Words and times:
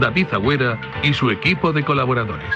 David 0.00 0.28
Agüera 0.32 0.78
y 1.02 1.12
su 1.14 1.30
equipo 1.30 1.72
de 1.72 1.84
colaboradores. 1.84 2.54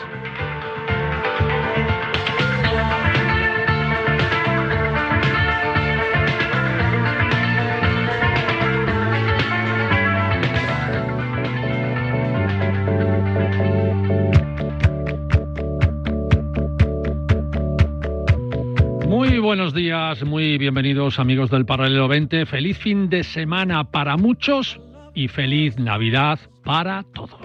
Muy 19.07 19.39
buenos 19.39 19.73
días, 19.73 20.25
muy 20.25 20.59
bienvenidos 20.59 21.19
amigos 21.19 21.51
del 21.51 21.65
Paralelo 21.65 22.09
20. 22.09 22.47
Feliz 22.47 22.79
fin 22.79 23.09
de 23.09 23.25
semana 23.25 23.85
para 23.85 24.17
muchos 24.17 24.81
y 25.15 25.29
feliz 25.29 25.79
Navidad 25.79 26.39
para 26.65 27.03
todos. 27.15 27.41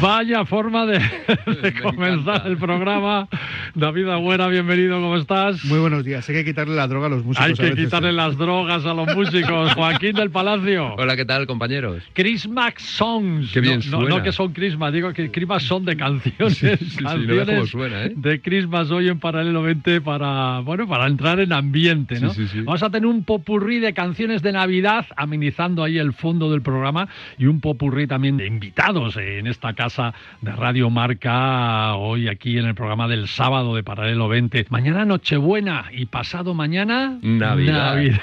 Vaya 0.00 0.44
forma 0.44 0.84
de, 0.86 0.98
de 1.62 1.80
comenzar 1.80 2.46
el 2.46 2.56
programa. 2.58 3.28
David 3.76 4.08
Agüera, 4.08 4.48
bienvenido, 4.48 4.98
¿cómo 5.02 5.18
estás? 5.18 5.62
Muy 5.66 5.78
buenos 5.78 6.02
días. 6.02 6.26
Hay 6.30 6.36
que 6.36 6.46
quitarle 6.46 6.74
la 6.74 6.88
droga 6.88 7.08
a 7.08 7.10
los 7.10 7.22
músicos. 7.22 7.44
Hay 7.44 7.52
a 7.52 7.56
que 7.56 7.62
veces, 7.64 7.84
quitarle 7.84 8.08
¿eh? 8.08 8.12
las 8.14 8.38
drogas 8.38 8.86
a 8.86 8.94
los 8.94 9.14
músicos. 9.14 9.70
Joaquín 9.74 10.14
del 10.14 10.30
Palacio. 10.30 10.94
Hola, 10.94 11.14
¿qué 11.14 11.26
tal, 11.26 11.46
compañeros? 11.46 12.02
Christmas 12.14 12.72
Songs. 12.78 13.52
Qué 13.52 13.60
bien 13.60 13.80
no, 13.90 13.98
no, 13.98 13.98
suena. 13.98 14.16
no 14.16 14.22
que 14.22 14.32
son 14.32 14.54
Christmas, 14.54 14.94
digo 14.94 15.12
que 15.12 15.30
Christmas 15.30 15.62
son 15.62 15.84
de 15.84 15.94
canciones. 15.94 16.56
Sí, 16.56 16.68
sí, 16.78 16.86
sí, 16.86 17.04
no 17.04 17.10
ves 17.10 17.36
canciones 17.36 17.68
suena, 17.68 18.04
¿eh? 18.04 18.12
De 18.16 18.40
Christmas 18.40 18.90
hoy 18.90 19.10
en 19.10 19.20
paralelo 19.20 19.60
20 19.60 20.00
para, 20.00 20.60
bueno, 20.60 20.88
para 20.88 21.06
entrar 21.06 21.38
en 21.40 21.52
ambiente, 21.52 22.18
¿no? 22.18 22.30
Sí, 22.30 22.46
sí, 22.46 22.52
sí. 22.54 22.60
Vamos 22.62 22.82
a 22.82 22.88
tener 22.88 23.06
un 23.06 23.24
popurrí 23.24 23.78
de 23.78 23.92
canciones 23.92 24.40
de 24.40 24.52
Navidad 24.52 25.04
amenizando 25.16 25.84
ahí 25.84 25.98
el 25.98 26.14
fondo 26.14 26.50
del 26.50 26.62
programa 26.62 27.08
y 27.36 27.44
un 27.44 27.60
popurrí 27.60 28.06
también 28.06 28.38
de 28.38 28.46
invitados 28.46 29.18
en 29.18 29.46
esta 29.46 29.74
casa 29.74 30.14
de 30.40 30.52
Radio 30.52 30.88
Marca 30.88 31.94
hoy 31.96 32.28
aquí 32.28 32.56
en 32.56 32.64
el 32.64 32.74
programa 32.74 33.06
del 33.06 33.28
sábado 33.28 33.65
de 33.74 33.82
Paralelo 33.82 34.28
20. 34.28 34.66
Mañana 34.70 35.04
Nochebuena 35.04 35.86
y 35.92 36.06
pasado 36.06 36.54
mañana 36.54 37.18
Navidad. 37.22 37.94
Navidad. 37.94 38.20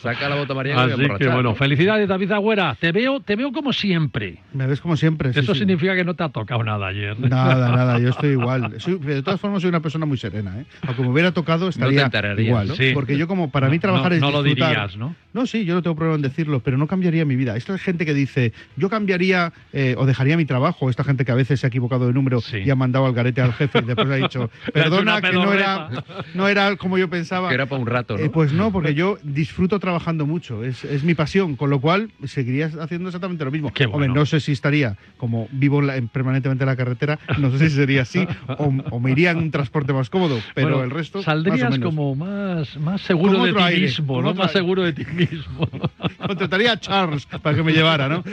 Saca 0.00 0.28
la 0.28 0.36
bota 0.36 0.54
María. 0.54 0.80
Así 0.82 1.02
que 1.18 1.28
bueno, 1.28 1.54
felicidades 1.54 2.08
David 2.08 2.32
Agüera. 2.32 2.76
Te 2.78 2.92
veo, 2.92 3.20
te 3.20 3.36
veo 3.36 3.52
como 3.52 3.72
siempre. 3.72 4.38
Me 4.52 4.66
ves 4.66 4.80
como 4.80 4.96
siempre. 4.96 5.32
sí, 5.32 5.40
Eso 5.40 5.52
sí. 5.54 5.60
significa 5.60 5.94
que 5.96 6.04
no 6.04 6.14
te 6.14 6.22
ha 6.24 6.28
tocado 6.28 6.62
nada 6.62 6.86
ayer. 6.88 7.18
Nada, 7.18 7.70
nada, 7.74 7.98
yo 7.98 8.10
estoy 8.10 8.30
igual. 8.32 8.74
Soy- 8.80 8.98
de 8.98 9.22
todas 9.22 9.40
formas, 9.40 9.62
soy 9.62 9.68
una 9.70 9.80
persona 9.80 10.06
muy 10.06 10.16
serena. 10.18 10.60
¿eh? 10.60 10.66
Aunque 10.86 11.02
me 11.02 11.08
hubiera 11.08 11.32
tocado, 11.32 11.68
estaría 11.68 12.10
igual. 12.38 12.68
¿no? 12.68 12.74
Sí. 12.74 12.90
Porque 12.94 13.16
yo, 13.16 13.26
como 13.26 13.50
para 13.50 13.68
mí, 13.68 13.78
trabajar 13.78 14.10
no, 14.10 14.16
es 14.16 14.20
no 14.22 14.30
lo 14.30 14.42
dirías, 14.42 14.96
¿no? 14.96 15.14
No, 15.32 15.46
sí, 15.46 15.64
yo 15.64 15.74
no 15.74 15.82
tengo 15.82 15.96
problema 15.96 16.16
en 16.16 16.22
decirlo, 16.22 16.60
pero 16.60 16.76
no 16.78 16.86
cambiaría 16.86 17.24
mi 17.24 17.34
vida. 17.36 17.56
Esta 17.56 17.74
es 17.74 17.82
gente 17.82 18.04
que 18.06 18.14
dice, 18.14 18.52
yo 18.76 18.88
cambiaría 18.88 19.52
eh, 19.72 19.94
o 19.98 20.06
dejaría 20.06 20.36
mi 20.36 20.44
trabajo. 20.44 20.90
Esta 20.90 21.02
gente 21.04 21.24
que 21.24 21.32
a 21.32 21.34
veces 21.34 21.58
se 21.60 21.66
ha 21.66 21.68
equivocado 21.68 22.06
de 22.06 22.12
número 22.12 22.40
Sí. 22.40 22.58
y 22.58 22.70
ha 22.70 22.76
mandado 22.76 23.06
al 23.06 23.12
garete 23.14 23.40
al 23.40 23.52
jefe 23.52 23.78
y 23.80 23.82
después 23.82 24.08
ha 24.10 24.16
dicho, 24.16 24.50
Le 24.74 24.80
ha 24.80 24.83
hecho 24.83 24.83
perdona, 24.90 25.12
una 25.18 25.20
que 25.20 25.32
no 25.34 25.52
era, 25.52 25.88
pedorreta". 25.88 26.24
no 26.34 26.48
era 26.48 26.76
como 26.76 26.98
yo 26.98 27.08
pensaba. 27.10 27.48
Que 27.48 27.54
era 27.54 27.66
para 27.66 27.80
un 27.80 27.86
rato, 27.86 28.16
¿no? 28.16 28.24
Eh, 28.24 28.30
pues 28.30 28.52
no, 28.52 28.72
porque 28.72 28.94
yo 28.94 29.18
disfruto 29.22 29.78
trabajando 29.80 30.26
mucho, 30.26 30.64
es, 30.64 30.84
es 30.84 31.04
mi 31.04 31.14
pasión, 31.14 31.56
con 31.56 31.70
lo 31.70 31.80
cual 31.80 32.10
seguiría 32.24 32.70
haciendo 32.80 33.08
exactamente 33.08 33.44
lo 33.44 33.50
mismo. 33.50 33.72
Qué 33.72 33.86
bueno. 33.86 34.06
Hombre, 34.06 34.20
no 34.20 34.26
sé 34.26 34.40
si 34.40 34.52
estaría 34.52 34.96
como 35.16 35.48
vivo 35.52 35.80
en 35.80 35.86
la- 35.86 35.96
en- 35.96 36.08
permanentemente 36.08 36.64
en 36.64 36.68
la 36.68 36.76
carretera, 36.76 37.18
no 37.38 37.50
sé 37.50 37.70
si 37.70 37.76
sería 37.76 38.02
así, 38.02 38.26
o, 38.58 38.72
o 38.90 39.00
me 39.00 39.10
iría 39.12 39.30
en 39.30 39.38
un 39.38 39.50
transporte 39.50 39.92
más 39.92 40.10
cómodo, 40.10 40.38
pero 40.54 40.68
Bueno, 40.68 40.84
el 40.84 40.90
resto. 40.90 41.22
Saldrías 41.22 41.58
más 41.60 41.68
o 41.68 41.72
menos. 41.72 41.86
como 41.86 42.14
más, 42.14 42.76
más 42.78 43.00
seguro 43.02 43.38
Con 43.38 43.46
de 43.46 43.52
ti 43.52 43.58
aire, 43.62 43.80
mismo, 43.82 44.22
¿no? 44.22 44.34
Más 44.34 44.48
aire. 44.48 44.52
seguro 44.52 44.82
de 44.82 44.92
ti 44.92 45.04
mismo. 45.14 45.68
Contrataría 46.26 46.72
a 46.72 46.80
Charles 46.80 47.26
para 47.26 47.56
que 47.56 47.62
me 47.62 47.72
llevara, 47.72 48.08
¿no? 48.08 48.24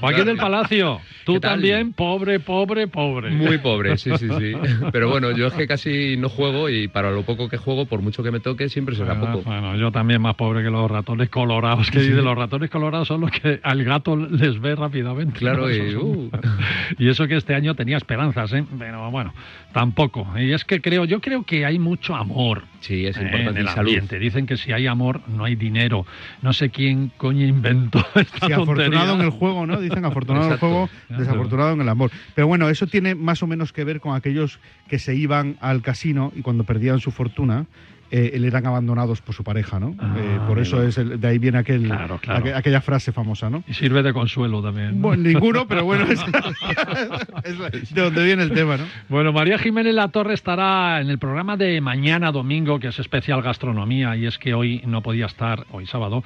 Joaquín 0.00 0.24
del 0.26 0.36
Palacio, 0.36 1.00
tú 1.24 1.40
también, 1.40 1.92
pobre, 1.92 2.40
pobre, 2.40 2.86
pobre. 2.88 3.30
Muy 3.30 3.58
pobre, 3.58 3.96
sí, 3.98 4.10
sí, 4.18 4.28
sí. 4.38 4.52
Pero 4.92 5.08
bueno, 5.10 5.30
yo 5.32 5.46
es 5.46 5.52
que 5.54 5.66
casi 5.66 5.81
no 5.86 6.28
juego 6.28 6.68
y 6.68 6.88
para 6.88 7.10
lo 7.10 7.22
poco 7.22 7.48
que 7.48 7.56
juego, 7.56 7.86
por 7.86 8.02
mucho 8.02 8.22
que 8.22 8.30
me 8.30 8.40
toque, 8.40 8.68
siempre 8.68 8.94
será 8.94 9.12
Ah, 9.14 9.20
poco. 9.20 9.42
Bueno, 9.42 9.76
yo 9.76 9.90
también 9.92 10.22
más 10.22 10.34
pobre 10.34 10.62
que 10.62 10.70
los 10.70 10.90
ratones 10.90 11.28
colorados. 11.28 11.90
Que 11.90 12.00
dice, 12.00 12.22
los 12.22 12.36
ratones 12.36 12.70
colorados 12.70 13.08
son 13.08 13.22
los 13.22 13.30
que 13.30 13.60
al 13.62 13.84
gato 13.84 14.16
les 14.16 14.60
ve 14.60 14.74
rápidamente. 14.74 15.38
Claro, 15.38 15.68
¿no? 15.68 15.70
y, 15.70 15.94
uh. 15.94 16.30
Y 16.98 17.08
eso 17.08 17.26
que 17.26 17.36
este 17.36 17.54
año 17.54 17.74
tenía 17.74 17.96
esperanzas, 17.96 18.52
¿eh? 18.52 18.64
Pero 18.78 19.10
bueno, 19.10 19.34
tampoco. 19.72 20.26
Y 20.38 20.52
es 20.52 20.64
que 20.64 20.80
creo, 20.80 21.04
yo 21.04 21.20
creo 21.20 21.44
que 21.44 21.64
hay 21.66 21.78
mucho 21.78 22.14
amor. 22.14 22.64
Sí, 22.80 23.06
es 23.06 23.16
eh, 23.16 23.22
importante. 23.22 23.50
en 23.60 23.66
el 23.66 23.68
salud. 23.68 23.88
ambiente. 23.90 24.18
Dicen 24.18 24.46
que 24.46 24.56
si 24.56 24.72
hay 24.72 24.86
amor, 24.86 25.20
no 25.28 25.44
hay 25.44 25.54
dinero. 25.56 26.06
No 26.42 26.52
sé 26.52 26.70
quién 26.70 27.10
coño 27.16 27.46
inventó 27.46 27.98
esta 28.14 28.46
Sí, 28.46 28.52
afortunado 28.52 28.66
tontería. 28.66 29.12
en 29.14 29.20
el 29.20 29.30
juego, 29.30 29.66
¿no? 29.66 29.80
Dicen 29.80 30.04
afortunado 30.04 30.46
en 30.46 30.52
el 30.52 30.58
juego, 30.58 30.88
desafortunado 31.08 31.72
en 31.72 31.80
el 31.80 31.88
amor. 31.88 32.10
Pero 32.34 32.46
bueno, 32.46 32.68
eso 32.68 32.86
tiene 32.86 33.14
más 33.14 33.42
o 33.42 33.46
menos 33.46 33.72
que 33.72 33.84
ver 33.84 34.00
con 34.00 34.14
aquellos 34.14 34.58
que 34.88 34.98
se 34.98 35.14
iban 35.14 35.56
al 35.60 35.82
casino 35.82 36.32
y 36.36 36.42
cuando 36.42 36.64
perdían 36.64 37.00
su 37.00 37.10
fortuna. 37.10 37.66
Eh, 38.14 38.36
le 38.38 38.46
eran 38.46 38.66
abandonados 38.66 39.22
por 39.22 39.34
su 39.34 39.42
pareja, 39.42 39.80
¿no? 39.80 39.94
Ah, 39.98 40.14
Eh, 40.18 40.38
por 40.46 40.58
eso 40.58 40.82
es 40.82 40.98
el- 40.98 41.18
de 41.18 41.28
ahí 41.28 41.38
viene 41.38 41.56
aquel, 41.58 41.84
Claro, 41.86 42.18
claro. 42.18 42.44
aqu- 42.44 42.54
aquella 42.54 42.80
frase 42.82 43.10
famosa, 43.10 43.48
¿no? 43.48 43.64
Y 43.66 43.72
sirve 43.72 44.02
de 44.02 44.12
consuelo 44.12 44.62
también. 44.62 44.96
¿no? 45.00 45.08
Bueno, 45.08 45.22
ninguno, 45.22 45.66
pero 45.66 45.84
bueno, 45.84 46.04
es, 46.04 46.20
es 47.72 47.94
de 47.94 48.02
donde 48.02 48.24
viene 48.24 48.42
el 48.42 48.52
tema, 48.52 48.76
¿no? 48.76 48.84
Bueno, 49.08 49.32
María 49.32 49.58
Jiménez 49.58 49.94
La 49.94 50.08
Torre 50.08 50.34
estará 50.34 51.00
en 51.00 51.08
el 51.10 51.18
programa 51.18 51.56
de 51.56 51.80
mañana 51.80 52.30
domingo, 52.32 52.78
que 52.78 52.88
es 52.88 52.98
especial 52.98 53.42
gastronomía, 53.42 54.14
y 54.16 54.26
es 54.26 54.38
que 54.38 54.54
hoy 54.54 54.82
no 54.86 55.02
podía 55.02 55.26
estar, 55.26 55.64
hoy 55.70 55.86
sábado, 55.86 56.22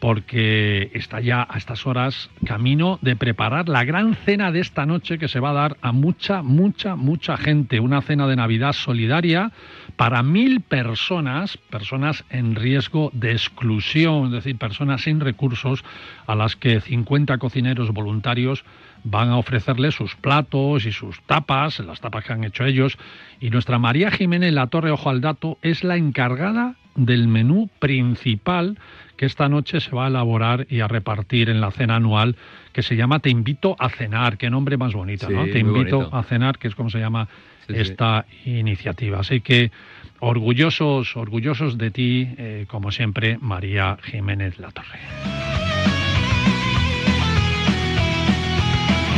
porque 0.00 0.90
está 0.94 1.20
ya 1.20 1.46
a 1.48 1.58
estas 1.58 1.86
horas 1.86 2.30
camino 2.46 2.98
de 3.02 3.16
preparar 3.16 3.68
la 3.68 3.84
gran 3.84 4.14
cena 4.14 4.50
de 4.50 4.60
esta 4.60 4.86
noche 4.86 5.18
que 5.18 5.28
se 5.28 5.40
va 5.40 5.50
a 5.50 5.54
dar 5.54 5.76
a 5.82 5.92
mucha, 5.92 6.42
mucha, 6.42 6.96
mucha 6.96 7.36
gente. 7.36 7.80
Una 7.80 8.00
cena 8.00 8.26
de 8.26 8.34
Navidad 8.36 8.72
solidaria 8.72 9.52
para 10.00 10.22
mil 10.22 10.62
personas, 10.62 11.58
personas 11.58 12.24
en 12.30 12.54
riesgo 12.54 13.10
de 13.12 13.32
exclusión, 13.32 14.28
es 14.28 14.32
decir, 14.32 14.56
personas 14.56 15.02
sin 15.02 15.20
recursos 15.20 15.84
a 16.26 16.34
las 16.34 16.56
que 16.56 16.80
50 16.80 17.36
cocineros 17.36 17.90
voluntarios 17.90 18.64
van 19.04 19.28
a 19.28 19.36
ofrecerles 19.36 19.94
sus 19.94 20.16
platos 20.16 20.86
y 20.86 20.92
sus 20.92 21.20
tapas, 21.26 21.80
las 21.80 22.00
tapas 22.00 22.24
que 22.24 22.32
han 22.32 22.44
hecho 22.44 22.64
ellos. 22.64 22.96
Y 23.40 23.50
nuestra 23.50 23.78
María 23.78 24.10
Jiménez 24.10 24.54
La 24.54 24.68
Torre 24.68 24.90
Ojo 24.90 25.10
al 25.10 25.20
Dato 25.20 25.58
es 25.60 25.84
la 25.84 25.98
encargada 25.98 26.76
del 26.94 27.28
menú 27.28 27.68
principal 27.78 28.78
que 29.18 29.26
esta 29.26 29.50
noche 29.50 29.80
se 29.80 29.94
va 29.94 30.06
a 30.06 30.08
elaborar 30.08 30.66
y 30.70 30.80
a 30.80 30.88
repartir 30.88 31.50
en 31.50 31.60
la 31.60 31.72
cena 31.72 31.96
anual 31.96 32.36
que 32.72 32.82
se 32.82 32.96
llama 32.96 33.18
Te 33.18 33.28
invito 33.28 33.76
a 33.78 33.90
cenar. 33.90 34.38
Qué 34.38 34.48
nombre 34.48 34.78
más 34.78 34.94
bonito, 34.94 35.26
Sí, 35.26 35.34
¿no? 35.34 35.44
Te 35.44 35.58
invito 35.58 35.98
bonito. 35.98 36.16
a 36.16 36.22
cenar, 36.22 36.56
que 36.56 36.68
es 36.68 36.74
como 36.74 36.88
se 36.88 37.00
llama 37.00 37.28
Sí, 37.66 37.74
sí. 37.74 37.80
esta 37.82 38.24
iniciativa. 38.46 39.20
Así 39.20 39.40
que 39.42 39.70
orgullosos, 40.20 41.16
orgullosos 41.16 41.78
de 41.78 41.90
ti, 41.90 42.28
eh, 42.36 42.66
como 42.68 42.92
siempre, 42.92 43.38
María 43.40 43.98
Jiménez 44.02 44.58
La 44.58 44.70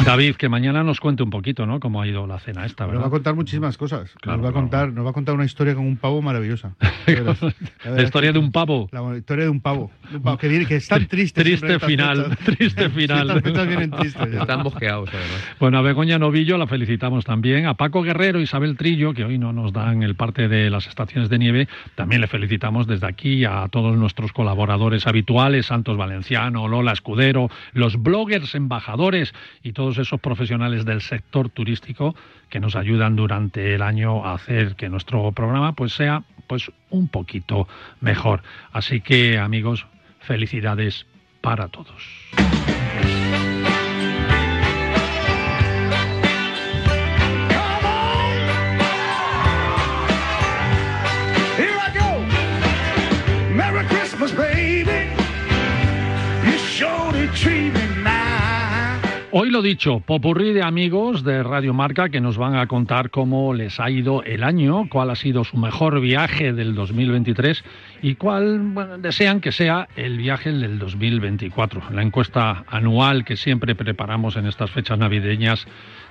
David, 0.05 0.35
que 0.35 0.49
mañana 0.49 0.83
nos 0.83 0.99
cuente 0.99 1.23
un 1.23 1.31
poquito, 1.31 1.65
¿no? 1.65 1.79
Cómo 1.79 2.03
ha 2.03 2.07
ido 2.07 2.27
la 2.27 2.41
cena 2.41 2.67
esta, 2.67 2.85
Nos 2.85 2.91
va 2.91 2.95
¿verdad? 2.95 3.07
a 3.07 3.11
contar 3.11 3.35
muchísimas 3.37 3.77
cosas. 3.77 4.13
Claro, 4.21 4.39
nos, 4.39 4.47
va 4.47 4.49
a 4.49 4.53
claro. 4.53 4.67
contar, 4.67 4.93
nos 4.93 5.07
va 5.07 5.11
a 5.11 5.13
contar 5.13 5.35
una 5.35 5.45
historia 5.45 5.75
con 5.75 5.87
un 5.87 5.97
pavo 5.97 6.21
maravillosa. 6.23 6.75
La 7.85 8.03
historia 8.03 8.33
de 8.33 8.39
un 8.39 8.53
pavo. 8.53 8.89
La 8.93 9.17
historia 9.17 9.45
de 9.45 9.51
un 9.51 9.61
pavo. 9.61 9.91
De 10.11 10.17
un 10.17 10.23
pavo 10.23 10.39
que, 10.39 10.49
viene, 10.49 10.67
que 10.67 10.77
es 10.77 10.89
tan 10.89 11.07
triste. 11.07 11.43
Triste 11.43 11.79
final, 11.81 12.37
triste 12.45 12.91
final. 12.91 13.41
Vienen 13.43 13.91
tristes. 13.91 14.35
Están 14.35 14.63
mosqueados, 14.63 15.09
además. 15.13 15.45
Bueno, 15.61 15.79
a 15.79 15.83
Begoña 15.83 16.19
Novillo 16.19 16.59
la 16.59 16.67
felicitamos 16.67 17.25
también. 17.25 17.67
A 17.67 17.75
Paco 17.75 18.03
Guerrero, 18.03 18.41
Isabel 18.41 18.77
Trillo, 18.77 19.15
que 19.15 19.25
hoy 19.25 19.39
no 19.39 19.53
nos 19.53 19.73
dan 19.73 20.03
el 20.03 20.15
parte 20.15 20.49
de 20.49 20.71
las 20.71 20.87
estaciones 20.87 21.29
de 21.29 21.39
nieve, 21.39 21.69
también 21.95 22.21
le 22.21 22.27
felicitamos 22.27 22.87
desde 22.87 23.07
aquí 23.07 23.45
a 23.45 23.69
todos 23.69 23.97
nuestros 23.97 24.33
colaboradores 24.33 25.07
habituales, 25.07 25.67
Santos 25.67 25.97
Valenciano, 25.97 26.69
Lola 26.69 26.93
Escudero, 26.93 27.51
los 27.73 28.03
bloggers 28.03 28.55
embajadores 28.55 29.35
y 29.63 29.73
todos 29.73 29.92
esos 29.99 30.21
profesionales 30.21 30.85
del 30.85 31.01
sector 31.01 31.49
turístico 31.51 32.15
que 32.49 32.61
nos 32.61 32.77
ayudan 32.77 33.17
durante 33.17 33.75
el 33.75 33.83
año 33.83 34.25
a 34.25 34.35
hacer 34.35 34.77
que 34.77 34.89
nuestro 34.89 35.33
programa 35.33 35.73
pues 35.73 35.93
sea 35.93 36.23
pues 36.47 36.71
un 36.91 37.09
poquito 37.09 37.69
mejor. 38.01 38.43
Así 38.73 39.01
que 39.01 39.39
amigos, 39.39 39.87
felicidades 40.21 41.07
para 41.41 41.69
todos. 41.69 42.62
Hoy 59.35 59.49
lo 59.49 59.63
dicho, 59.63 60.01
popurrí 60.01 60.53
de 60.53 60.63
amigos 60.63 61.25
de 61.25 61.43
Radio 61.43 61.73
Marca 61.73 62.11
que 62.11 62.21
nos 62.21 62.37
van 62.37 62.55
a 62.55 62.67
contar 62.67 63.09
cómo 63.09 63.55
les 63.55 63.81
ha 63.81 63.91
ido 63.91 64.23
el 64.25 64.45
año, 64.45 64.91
cuál 64.91 65.09
ha 65.09 65.17
sido 65.17 65.43
su 65.43 65.57
mejor 65.57 66.03
viaje 66.03 66.53
del 66.53 66.75
2023 66.75 67.65
y 68.03 68.17
cuál 68.17 68.75
desean 69.01 69.41
que 69.41 69.51
sea 69.51 69.89
el 69.97 70.19
viaje 70.19 70.53
del 70.53 70.79
2024. 70.79 71.83
La 71.93 72.03
encuesta 72.03 72.65
anual 72.69 73.25
que 73.25 73.39
siempre 73.39 73.75
preparamos 73.75 74.37
en 74.37 74.45
estas 74.45 74.71
fechas 74.71 74.99
navideñas 74.99 75.67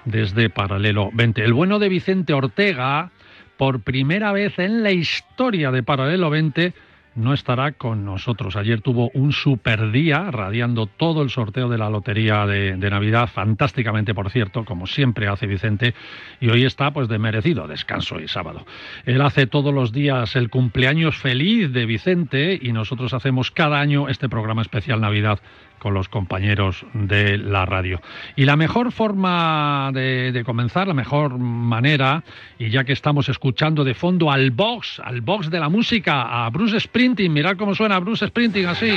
desde 0.06 0.50
Paralelo 0.50 1.12
20. 1.14 1.44
El 1.44 1.54
bueno 1.54 1.78
de 1.78 1.90
Vicente 1.90 2.34
Ortega, 2.34 3.12
por 3.56 3.82
primera 3.82 4.32
vez 4.32 4.58
en 4.58 4.82
la 4.82 4.94
historia 4.94 5.70
de 5.70 5.84
Paralelo 5.84 6.32
20, 6.32 6.74
no 7.16 7.34
estará 7.34 7.74
con 7.74 8.06
nosotros. 8.06 8.56
Ayer 8.56 8.82
tuvo 8.82 9.10
un 9.14 9.32
super 9.34 9.92
día 9.92 10.32
radiando 10.32 10.86
todo 10.86 11.22
el 11.22 11.30
sorteo 11.30 11.70
de 11.70 11.78
la 11.78 11.90
lotería 11.90 12.46
de, 12.46 12.78
Navidad, 12.92 13.30
fantásticamente 13.32 14.14
por 14.14 14.30
cierto, 14.30 14.66
como 14.66 14.88
siempre 14.88 15.28
hace 15.28 15.48
Vicente, 15.48 15.94
y 16.40 16.50
hoy 16.50 16.66
está 16.66 16.92
pues 16.92 17.08
de 17.08 17.20
merecido 17.20 17.68
descanso 17.68 18.20
y 18.20 18.28
sábado. 18.28 18.66
Él 19.06 19.22
hace 19.22 19.48
todos 19.48 19.74
los 19.74 19.92
días 19.92 20.36
el 20.36 20.50
cumpleaños 20.50 21.18
feliz 21.18 21.72
de 21.72 21.86
Vicente 21.86 22.60
y 22.62 22.74
nosotros 22.74 23.14
hacemos 23.14 23.52
cada 23.52 23.80
año 23.80 24.10
este 24.10 24.30
programa 24.30 24.62
especial 24.62 25.00
Navidad 25.02 25.40
con 25.82 25.96
los 25.96 26.10
compañeros 26.10 26.86
de 26.94 27.40
la 27.40 27.66
radio. 27.66 28.02
Y 28.36 28.46
la 28.46 28.56
mejor 28.56 28.92
forma 28.92 29.90
de, 29.92 30.44
comenzar, 30.46 30.88
la 30.88 30.94
mejor 30.94 31.40
manera, 31.40 32.24
y 32.60 32.70
ya 32.70 32.84
que 32.84 32.94
estamos 32.94 33.30
escuchando 33.30 33.84
de 33.84 33.96
fondo 33.96 34.32
al 34.32 34.52
box, 34.52 35.02
al 35.04 35.22
box 35.22 35.50
de 35.50 35.60
la 35.60 35.70
música, 35.70 36.46
a 36.46 36.50
Bruce 36.52 36.80
Sprinting, 36.80 37.34
mirad 37.34 37.58
cómo 37.58 37.74
suena 37.74 37.98
Bruce 37.98 38.28
Sprinting 38.28 38.68
así. 38.68 38.92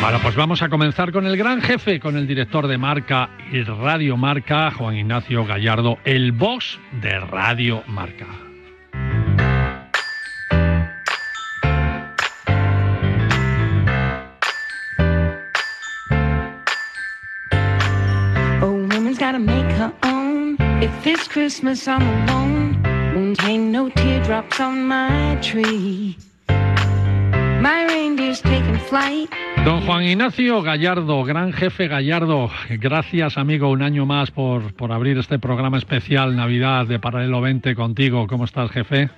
Bueno, 0.00 0.18
pues 0.22 0.34
vamos 0.34 0.62
a 0.62 0.70
comenzar 0.70 1.12
con 1.12 1.26
el 1.26 1.36
gran 1.36 1.60
jefe, 1.60 2.00
con 2.00 2.16
el 2.16 2.26
director 2.26 2.66
de 2.66 2.78
Marca 2.78 3.28
y 3.52 3.62
Radio 3.62 4.16
Marca, 4.16 4.70
Juan 4.70 4.96
Ignacio 4.96 5.44
Gallardo, 5.44 5.98
el 6.04 6.32
boss 6.32 6.80
de 7.02 7.20
Radio 7.20 7.84
Marca. 7.86 8.26
Oh, 18.62 18.88
no. 23.66 23.90
Don 29.66 29.82
Juan 29.82 30.04
Ignacio 30.04 30.62
Gallardo, 30.62 31.22
gran 31.24 31.52
jefe 31.52 31.88
Gallardo, 31.88 32.50
gracias 32.70 33.36
amigo 33.36 33.70
un 33.70 33.82
año 33.82 34.06
más 34.06 34.30
por, 34.30 34.72
por 34.74 34.92
abrir 34.92 35.18
este 35.18 35.38
programa 35.38 35.76
especial 35.76 36.34
Navidad 36.34 36.86
de 36.86 36.98
Paralelo 36.98 37.42
20 37.42 37.74
contigo. 37.74 38.26
¿Cómo 38.26 38.46
estás, 38.46 38.70
jefe? 38.70 39.10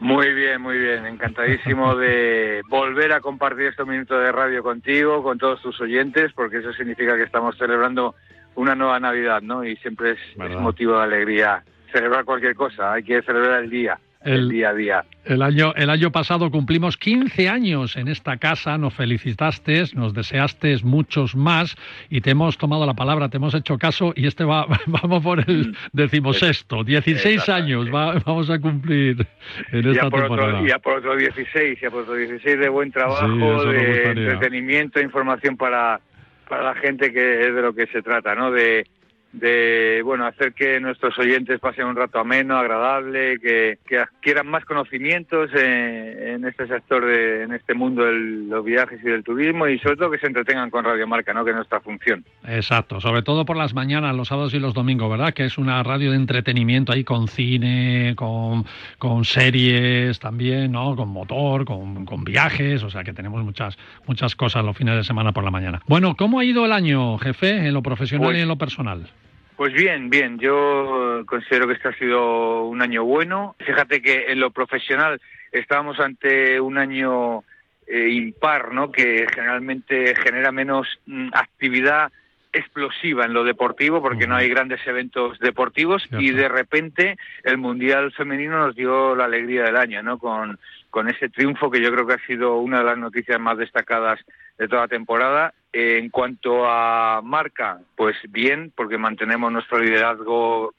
Muy 0.00 0.32
bien, 0.32 0.62
muy 0.62 0.78
bien. 0.78 1.04
Encantadísimo 1.04 1.94
de 1.94 2.62
volver 2.70 3.12
a 3.12 3.20
compartir 3.20 3.66
estos 3.66 3.86
minutos 3.86 4.18
de 4.18 4.32
radio 4.32 4.62
contigo, 4.62 5.22
con 5.22 5.36
todos 5.36 5.60
tus 5.60 5.78
oyentes, 5.82 6.32
porque 6.32 6.58
eso 6.58 6.72
significa 6.72 7.16
que 7.16 7.24
estamos 7.24 7.58
celebrando 7.58 8.14
una 8.54 8.74
nueva 8.74 8.98
Navidad, 8.98 9.42
¿no? 9.42 9.62
Y 9.62 9.76
siempre 9.76 10.12
es 10.12 10.58
motivo 10.58 10.96
de 10.96 11.04
alegría 11.04 11.62
celebrar 11.92 12.24
cualquier 12.24 12.54
cosa. 12.54 12.94
Hay 12.94 13.02
que 13.02 13.20
celebrar 13.20 13.62
el 13.62 13.68
día 13.68 13.98
el, 14.24 14.48
día 14.48 14.70
a 14.70 14.74
día. 14.74 15.04
El 15.24 15.42
año, 15.42 15.72
el 15.76 15.90
año 15.90 16.10
pasado 16.10 16.50
cumplimos 16.50 16.96
15 16.96 17.48
años 17.48 17.96
en 17.96 18.08
esta 18.08 18.36
casa, 18.36 18.76
nos 18.78 18.94
felicitaste, 18.94 19.84
nos 19.94 20.14
deseaste 20.14 20.76
muchos 20.82 21.34
más 21.36 21.76
y 22.10 22.20
te 22.20 22.30
hemos 22.30 22.58
tomado 22.58 22.86
la 22.86 22.94
palabra, 22.94 23.28
te 23.28 23.36
hemos 23.36 23.54
hecho 23.54 23.78
caso 23.78 24.12
y 24.16 24.26
este 24.26 24.44
va, 24.44 24.66
vamos 24.86 25.22
por 25.22 25.40
el 25.40 25.68
mm. 25.68 25.74
decimosexto, 25.92 26.84
16 26.84 27.48
años 27.48 27.90
vamos 27.90 28.50
a 28.50 28.58
cumplir 28.58 29.26
en 29.72 29.88
esta 29.88 30.10
temporada. 30.10 30.60
y 30.62 30.68
ya 30.68 30.78
por 30.78 30.98
otro 30.98 31.16
16, 31.16 31.80
ya 31.80 31.90
por 31.90 32.02
otro 32.02 32.14
16 32.14 32.58
de 32.58 32.68
buen 32.68 32.90
trabajo, 32.90 33.64
de 33.64 34.10
entretenimiento, 34.10 35.00
información 35.00 35.56
para, 35.56 36.00
para 36.48 36.62
la 36.64 36.74
gente 36.74 37.12
que 37.12 37.48
es 37.48 37.54
de 37.54 37.62
lo 37.62 37.74
que 37.74 37.86
se 37.86 38.02
trata, 38.02 38.34
¿no? 38.34 38.50
De, 38.50 38.86
de 39.34 40.00
bueno 40.04 40.26
hacer 40.26 40.52
que 40.52 40.78
nuestros 40.78 41.18
oyentes 41.18 41.58
pasen 41.58 41.86
un 41.86 41.96
rato 41.96 42.20
ameno, 42.20 42.56
agradable, 42.56 43.38
que, 43.40 43.78
que 43.86 43.98
adquieran 43.98 44.46
más 44.46 44.64
conocimientos 44.64 45.50
en, 45.54 46.44
este 46.44 46.68
sector, 46.68 47.04
de, 47.04 47.42
en 47.42 47.52
este 47.52 47.74
mundo 47.74 48.04
de 48.04 48.12
los 48.12 48.64
viajes 48.64 49.00
y 49.02 49.08
del 49.08 49.24
turismo 49.24 49.66
y 49.66 49.78
sobre 49.80 49.96
todo 49.96 50.10
que 50.10 50.18
se 50.18 50.28
entretengan 50.28 50.70
con 50.70 50.84
Radio 50.84 51.06
Marca, 51.06 51.34
¿no? 51.34 51.44
que 51.44 51.50
es 51.50 51.56
nuestra 51.56 51.80
función. 51.80 52.24
Exacto, 52.46 53.00
sobre 53.00 53.22
todo 53.22 53.44
por 53.44 53.56
las 53.56 53.74
mañanas, 53.74 54.14
los 54.14 54.28
sábados 54.28 54.54
y 54.54 54.60
los 54.60 54.72
domingos, 54.72 55.10
¿verdad? 55.10 55.34
Que 55.34 55.44
es 55.44 55.58
una 55.58 55.82
radio 55.82 56.12
de 56.12 56.16
entretenimiento 56.16 56.92
ahí 56.92 57.02
con 57.02 57.26
cine, 57.26 58.14
con, 58.16 58.64
con 58.98 59.24
series 59.24 60.20
también, 60.20 60.70
¿no? 60.72 60.94
Con 60.94 61.08
motor, 61.08 61.64
con, 61.64 62.06
con 62.06 62.22
viajes, 62.22 62.84
o 62.84 62.90
sea 62.90 63.02
que 63.02 63.12
tenemos 63.12 63.42
muchas, 63.42 63.76
muchas 64.06 64.36
cosas 64.36 64.64
los 64.64 64.76
fines 64.76 64.94
de 64.94 65.02
semana 65.02 65.32
por 65.32 65.42
la 65.42 65.50
mañana. 65.50 65.82
Bueno, 65.88 66.14
¿cómo 66.16 66.38
ha 66.38 66.44
ido 66.44 66.64
el 66.64 66.72
año, 66.72 67.18
jefe, 67.18 67.66
en 67.66 67.74
lo 67.74 67.82
profesional 67.82 68.28
y 68.28 68.32
pues 68.32 68.42
en 68.42 68.48
lo 68.48 68.56
personal? 68.56 69.08
Pues 69.56 69.72
bien, 69.72 70.10
bien. 70.10 70.38
Yo 70.38 71.22
considero 71.26 71.66
que 71.66 71.74
este 71.74 71.88
ha 71.88 71.98
sido 71.98 72.64
un 72.64 72.82
año 72.82 73.04
bueno. 73.04 73.54
Fíjate 73.60 74.02
que 74.02 74.32
en 74.32 74.40
lo 74.40 74.50
profesional 74.50 75.20
estábamos 75.52 76.00
ante 76.00 76.60
un 76.60 76.76
año 76.76 77.44
eh, 77.86 78.08
impar, 78.10 78.72
¿no? 78.72 78.90
Que 78.90 79.26
generalmente 79.32 80.14
genera 80.16 80.50
menos 80.50 80.88
mm, 81.06 81.28
actividad 81.34 82.10
explosiva 82.52 83.24
en 83.24 83.32
lo 83.32 83.44
deportivo 83.44 84.00
porque 84.00 84.26
no 84.26 84.36
hay 84.36 84.48
grandes 84.48 84.80
eventos 84.86 85.38
deportivos 85.40 86.06
y 86.12 86.30
de 86.30 86.48
repente 86.48 87.16
el 87.42 87.58
mundial 87.58 88.12
femenino 88.12 88.58
nos 88.58 88.76
dio 88.76 89.16
la 89.16 89.24
alegría 89.24 89.64
del 89.64 89.76
año, 89.76 90.02
¿no? 90.02 90.18
Con 90.18 90.58
con 90.94 91.08
ese 91.08 91.28
triunfo 91.28 91.72
que 91.72 91.82
yo 91.82 91.90
creo 91.90 92.06
que 92.06 92.14
ha 92.14 92.24
sido 92.24 92.58
una 92.58 92.78
de 92.78 92.84
las 92.84 92.96
noticias 92.96 93.40
más 93.40 93.58
destacadas 93.58 94.20
de 94.56 94.68
toda 94.68 94.82
la 94.82 94.88
temporada. 94.88 95.52
En 95.72 96.08
cuanto 96.08 96.66
a 96.70 97.20
marca, 97.20 97.80
pues 97.96 98.14
bien, 98.28 98.72
porque 98.76 98.96
mantenemos 98.96 99.50
nuestro 99.50 99.80
liderazgo 99.80 100.72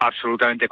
absolutamente 0.00 0.66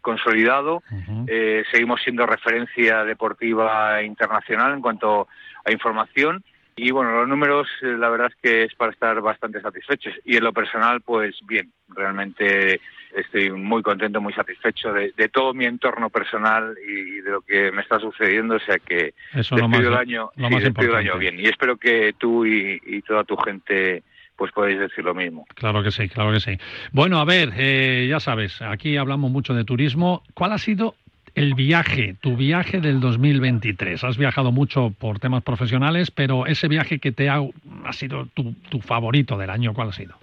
consolidado. 0.00 0.82
Eh, 1.26 1.62
seguimos 1.70 2.00
siendo 2.00 2.24
referencia 2.24 3.04
deportiva 3.04 4.02
internacional 4.02 4.72
en 4.72 4.80
cuanto 4.80 5.28
a 5.66 5.70
información. 5.70 6.42
Y 6.78 6.92
bueno, 6.92 7.12
los 7.12 7.28
números, 7.28 7.66
eh, 7.82 7.96
la 7.98 8.08
verdad 8.08 8.28
es 8.28 8.36
que 8.40 8.62
es 8.64 8.74
para 8.74 8.92
estar 8.92 9.20
bastante 9.20 9.60
satisfechos. 9.60 10.14
Y 10.24 10.36
en 10.36 10.44
lo 10.44 10.52
personal, 10.52 11.00
pues 11.00 11.36
bien, 11.42 11.72
realmente 11.88 12.80
estoy 13.16 13.50
muy 13.50 13.82
contento, 13.82 14.20
muy 14.20 14.32
satisfecho 14.32 14.92
de, 14.92 15.12
todo 15.28 15.54
mi 15.54 15.64
entorno 15.64 16.10
personal 16.10 16.76
y 16.86 17.20
de 17.20 17.30
lo 17.30 17.40
que 17.40 17.72
me 17.72 17.82
está 17.82 17.98
sucediendo, 17.98 18.56
o 18.56 18.60
sea 18.60 18.78
que 18.78 19.14
Eso 19.34 19.56
despido 19.56 19.88
el 19.88 19.96
año, 19.96 20.30
el 20.36 20.94
año 20.94 21.18
bien 21.18 21.38
y 21.38 21.46
espero 21.46 21.76
que 21.76 22.14
tú 22.18 22.46
y, 22.46 23.02
toda 23.06 23.24
tu 23.24 23.36
gente 23.36 24.02
pues 24.36 24.52
podéis 24.52 24.78
decir 24.78 25.04
lo 25.04 25.14
mismo. 25.14 25.46
Claro 25.54 25.82
que 25.82 25.90
sí, 25.90 26.08
claro 26.08 26.32
que 26.32 26.38
sí. 26.38 26.58
Bueno, 26.92 27.18
a 27.18 27.24
ver, 27.24 27.52
eh, 27.56 28.06
ya 28.08 28.20
sabes, 28.20 28.62
aquí 28.62 28.96
hablamos 28.96 29.32
mucho 29.32 29.52
de 29.52 29.64
turismo. 29.64 30.22
¿Cuál 30.34 30.52
ha 30.52 30.58
sido 30.58 30.94
el 31.38 31.54
viaje, 31.54 32.16
tu 32.20 32.36
viaje 32.36 32.80
del 32.80 33.00
2023? 33.00 34.02
Has 34.02 34.18
viajado 34.18 34.50
mucho 34.50 34.92
por 34.98 35.20
temas 35.20 35.44
profesionales, 35.44 36.10
pero 36.10 36.46
ese 36.46 36.66
viaje 36.66 36.98
que 36.98 37.12
te 37.12 37.28
ha, 37.28 37.40
ha 37.84 37.92
sido 37.92 38.26
tu, 38.34 38.54
tu 38.68 38.80
favorito 38.80 39.38
del 39.38 39.50
año, 39.50 39.72
¿cuál 39.72 39.90
ha 39.90 39.92
sido? 39.92 40.16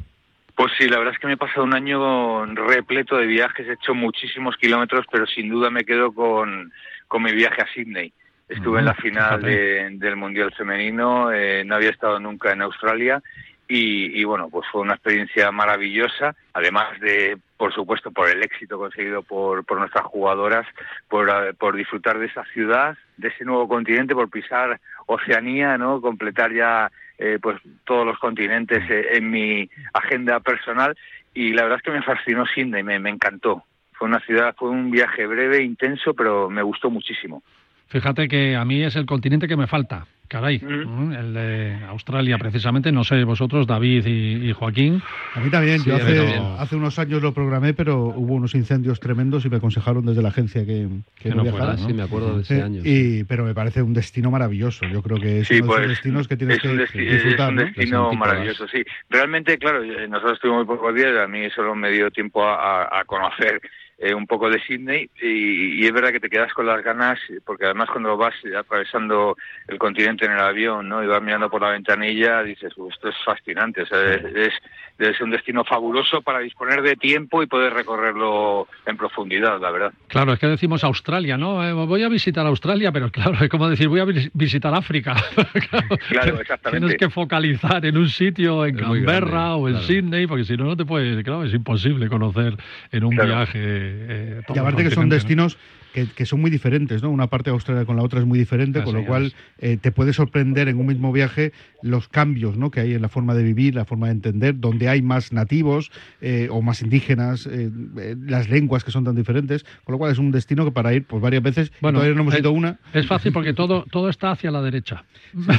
Pues 0.56 0.74
sí, 0.78 0.88
la 0.90 0.98
verdad 0.98 1.14
es 1.14 1.20
que 1.20 1.28
me 1.28 1.34
he 1.34 1.38
pasado 1.38 1.64
un 1.64 1.74
año 1.74 2.46
repleto 2.46 3.18
de 3.18 3.28
viajes, 3.28 3.68
he 3.68 3.74
hecho 3.74 3.94
muchísimos 3.94 4.58
kilómetros, 4.58 5.06
pero 5.10 5.26
sin 5.26 5.50
duda 5.50 5.70
me 5.70 5.86
quedo 5.86 6.12
con, 6.12 6.72
con 7.08 7.24
mi 7.24 7.32
viaje 7.32 7.62
a 7.62 7.68
Sydney. 7.74 8.12
Estuve 8.48 8.80
en 8.80 8.86
la 8.86 8.94
final 8.94 9.42
del 9.42 10.16
Mundial 10.18 10.54
Femenino, 10.56 11.32
eh, 11.32 11.64
no 11.66 11.76
había 11.76 11.90
estado 11.90 12.20
nunca 12.20 12.52
en 12.52 12.62
Australia 12.62 13.24
y, 13.68 14.24
bueno, 14.24 14.50
pues 14.50 14.68
fue 14.72 14.82
una 14.82 14.94
experiencia 14.94 15.52
maravillosa, 15.52 16.36
además 16.54 17.00
de, 17.00 17.38
por 17.58 17.74
supuesto, 17.74 18.12
por 18.12 18.30
el 18.30 18.44
éxito 18.44 18.78
conseguido 18.78 19.24
por, 19.24 19.66
por 19.66 19.80
nuestras 19.80 20.06
jugadoras, 20.06 20.68
por, 21.10 21.30
eh, 21.30 21.54
por 21.54 21.76
disfrutar 21.76 22.20
de 22.20 22.28
esa 22.28 22.44
ciudad, 22.54 22.96
de 23.18 23.30
ese 23.30 23.44
nuevo 23.44 23.68
continente, 23.68 24.14
por 24.14 24.30
pisar 24.30 24.80
Oceanía, 25.08 25.78
¿no? 25.78 26.00
Completar 26.00 26.54
ya 26.54 26.92
eh, 27.18 27.40
pues 27.42 27.60
todos 27.86 28.06
los 28.06 28.20
continentes 28.20 28.84
eh, 28.90 29.18
en 29.18 29.32
mi 29.32 29.70
agenda 29.94 30.40
personal 30.42 30.96
y 31.34 31.54
la 31.54 31.64
verdad 31.64 31.78
es 31.78 31.84
que 31.84 31.92
me 31.92 32.04
fascinó 32.04 32.46
Sydney, 32.46 32.84
me, 32.84 33.00
me 33.00 33.10
encantó. 33.10 33.64
Fue 33.94 34.08
una 34.08 34.20
ciudad, 34.20 34.56
fue 34.58 34.70
un 34.70 34.92
viaje 34.92 35.26
breve, 35.26 35.64
intenso, 35.64 36.14
pero 36.14 36.50
me 36.50 36.62
gustó 36.62 36.90
muchísimo. 36.90 37.42
Fíjate 37.88 38.28
que 38.28 38.56
a 38.56 38.66
mí 38.66 38.84
es 38.84 38.96
el 38.96 39.06
continente 39.06 39.48
que 39.48 39.56
me 39.56 39.68
falta. 39.68 40.06
Caray, 40.28 40.60
Mm. 40.60 41.14
el 41.14 41.34
de 41.34 41.78
Australia 41.88 42.38
precisamente, 42.38 42.92
no 42.92 43.04
sé 43.04 43.24
vosotros, 43.24 43.68
David 43.68 44.06
y, 44.06 44.50
y 44.50 44.54
Joaquín. 44.54 45.02
A 45.34 45.40
mí 45.40 45.50
también, 45.50 45.80
Sí, 45.80 45.90
yo 45.90 45.96
hace, 45.96 46.16
también. 46.16 46.44
hace 46.60 46.76
unos 46.76 46.98
años 47.00 47.22
lo 47.22 47.34
programé, 47.34 47.74
pero 47.74 48.06
hubo 48.06 48.34
unos 48.36 48.56
incendios 48.56 49.00
tremendos 49.00 49.46
y 49.46 49.50
me 49.50 49.58
aconsejaron 49.58 50.06
desde 50.06 50.22
la 50.22 50.30
agencia 50.30 50.66
que, 50.66 50.88
que 51.16 51.24
Que 51.24 51.30
no 51.30 51.36
no 51.38 51.44
viajara. 51.44 51.72
Ah, 51.74 51.78
sí, 51.78 51.94
me 51.94 52.04
acuerdo 52.04 52.36
de 52.38 52.42
ese 52.44 52.62
año. 52.62 52.82
sí. 52.84 53.20
y, 53.20 53.24
pero 53.26 53.46
me 53.46 53.54
parece 53.54 53.82
un 53.82 53.94
destino 53.94 54.32
maravilloso. 54.32 54.86
Yo 54.88 55.02
creo 55.02 55.18
que 55.20 55.40
es 55.42 55.48
Sí, 55.48 55.56
uno 55.56 55.64
de 55.64 55.68
pues, 55.68 55.80
esos 55.80 55.90
destinos 55.90 56.28
que 56.28 56.38
tienes 56.38 56.58
es 56.58 56.62
que 56.64 56.70
desti- 56.70 57.12
disfrutar. 57.12 57.48
es 57.48 57.50
un 57.50 57.56
¿no? 57.56 57.62
destino 57.64 58.06
antípodas. 58.06 58.18
maravilloso, 58.20 58.68
sí. 58.68 58.84
Realmente, 59.10 59.58
claro, 59.58 59.84
eh, 59.84 60.08
nosotros 60.08 60.34
estuvimos 60.34 60.66
muy 60.66 60.76
pocos 60.76 60.96
días, 60.96 61.16
a 61.18 61.28
mí 61.28 61.50
solo 61.56 61.76
me 61.76 61.92
dio 61.92 62.10
tiempo 62.12 62.44
a, 62.44 62.84
a- 62.84 63.00
a 63.02 63.06
conocer 63.06 63.62
eh, 63.98 64.14
un 64.14 64.28
poco 64.28 64.50
de 64.50 64.60
Sydney 64.60 65.10
y, 65.22 65.82
y 65.82 65.86
es 65.86 65.92
verdad 65.94 66.12
que 66.12 66.20
te 66.20 66.30
quedas 66.30 66.54
con 66.54 66.66
las 66.66 66.84
ganas, 66.84 67.18
porque 67.46 67.66
además 67.66 67.90
cuando 67.90 68.18
vas 68.18 68.34
atravesando 68.58 69.36
el 69.68 69.78
continente 69.78 70.26
en 70.26 70.34
el 70.34 70.40
avión 70.40 70.90
¿no? 70.90 71.04
y 71.04 71.08
vas 71.08 71.22
mirando 71.22 71.50
por 71.50 71.62
la 71.62 71.70
ventanilla, 71.70 72.44
dices, 72.44 72.74
"Uh, 72.78 72.90
esto 72.90 73.10
es 73.10 73.16
fascinante, 73.26 73.84
o 73.84 73.86
sea, 73.86 74.14
es, 74.16 74.24
es- 74.36 74.54
debe 74.98 75.14
ser 75.14 75.24
un 75.26 75.32
destino 75.32 75.64
fabuloso 75.66 76.22
para 76.22 76.40
disponer 76.40 76.82
de 76.82 76.96
tiempo 76.96 77.44
y 77.44 77.48
poder 77.48 77.74
recorrerlo 77.74 78.66
en 78.86 78.96
profundidad, 78.96 79.60
la 79.60 79.70
verdad. 79.72 79.92
Claro, 80.08 80.32
es 80.34 80.40
que 80.40 80.48
decimos 80.48 80.84
Australia, 80.86 81.38
¿no? 81.38 81.62
Eh, 81.68 81.74
voy 81.74 82.04
a 82.04 82.08
visitar 82.10 82.46
Australia, 82.48 82.92
pero 82.94 83.10
claro, 83.12 83.34
es 83.42 83.50
como 83.50 83.68
decir, 83.70 83.90
voy 83.90 84.00
a 84.00 84.06
vis- 84.06 84.30
visitar 84.34 84.74
África. 84.74 85.16
Claro, 86.10 86.40
exactamente. 86.40 86.80
Tienes 86.88 86.98
que 86.98 87.10
focalizar 87.10 87.86
en 87.86 87.98
un 87.98 88.08
sitio, 88.10 88.66
en 88.66 88.76
Es 88.76 88.82
Canberra 88.82 89.30
grande, 89.30 89.54
o 89.56 89.68
en 89.68 89.74
claro. 89.74 89.88
Sydney, 89.88 90.28
porque 90.28 90.46
si 90.46 90.56
no, 90.58 90.66
no 90.66 90.78
te 90.78 90.86
puedes, 90.86 91.24
claro, 91.24 91.44
es 91.44 91.54
imposible 91.54 92.08
conocer 92.08 92.54
en 92.92 93.04
un 93.04 93.12
Claro. 93.16 93.28
viaje. 93.36 93.85
Eh, 93.86 94.42
todo 94.46 94.56
Y 94.56 94.60
aparte 94.60 94.84
que 94.84 94.92
son 94.92 95.10
destinos 95.10 95.58
que, 95.96 96.08
que 96.08 96.26
son 96.26 96.42
muy 96.42 96.52
diferentes, 96.52 97.02
¿no? 97.02 97.10
Una 97.10 97.28
parte 97.28 97.50
de 97.50 97.54
Australia 97.54 97.86
con 97.86 97.96
la 97.96 98.04
otra 98.04 98.20
es 98.20 98.26
muy 98.26 98.38
diferente, 98.38 98.84
con 98.84 98.96
lo 98.96 99.06
cual 99.06 99.34
eh, 99.60 99.78
te 99.78 99.94
puede 99.94 100.12
sorprender 100.12 100.68
en 100.68 100.78
un 100.78 100.88
mismo 100.88 101.14
viaje 101.14 101.54
los 101.86 102.08
cambios 102.08 102.58
¿no? 102.58 102.72
que 102.72 102.80
hay 102.80 102.94
en 102.96 103.02
la 103.02 103.10
forma 103.10 103.36
de 103.36 103.44
vivir, 103.44 103.76
la 103.76 103.86
forma 103.86 104.08
de 104.08 104.14
entender, 104.14 104.60
donde 104.60 104.90
hay 104.90 105.02
más 105.02 105.32
nativos 105.32 105.92
eh, 106.20 106.48
o 106.52 106.62
más 106.62 106.82
indígenas, 106.82 107.46
eh, 107.46 107.70
eh, 108.00 108.16
las 108.20 108.50
lenguas 108.50 108.84
que 108.84 108.92
son 108.92 109.04
tan 109.04 109.16
diferentes, 109.16 109.64
con 109.84 109.94
lo 109.94 110.00
cual 110.00 110.12
es 110.12 110.18
un 110.18 110.32
destino 110.32 110.66
que 110.66 110.72
para 110.72 110.94
ir 110.94 111.06
pues 111.06 111.22
varias 111.22 111.44
veces, 111.44 111.72
Bueno, 111.82 112.00
todavía 112.00 112.16
no 112.16 112.24
hemos 112.24 112.34
eh, 112.34 112.40
ido 112.40 112.52
una, 112.52 112.80
Es 112.92 113.06
fácil 113.06 113.32
porque 113.32 113.54
todo, 113.54 113.86
todo 113.92 114.10
está 114.10 114.32
hacia 114.32 114.50
la 114.50 114.64
derecha. 114.64 115.06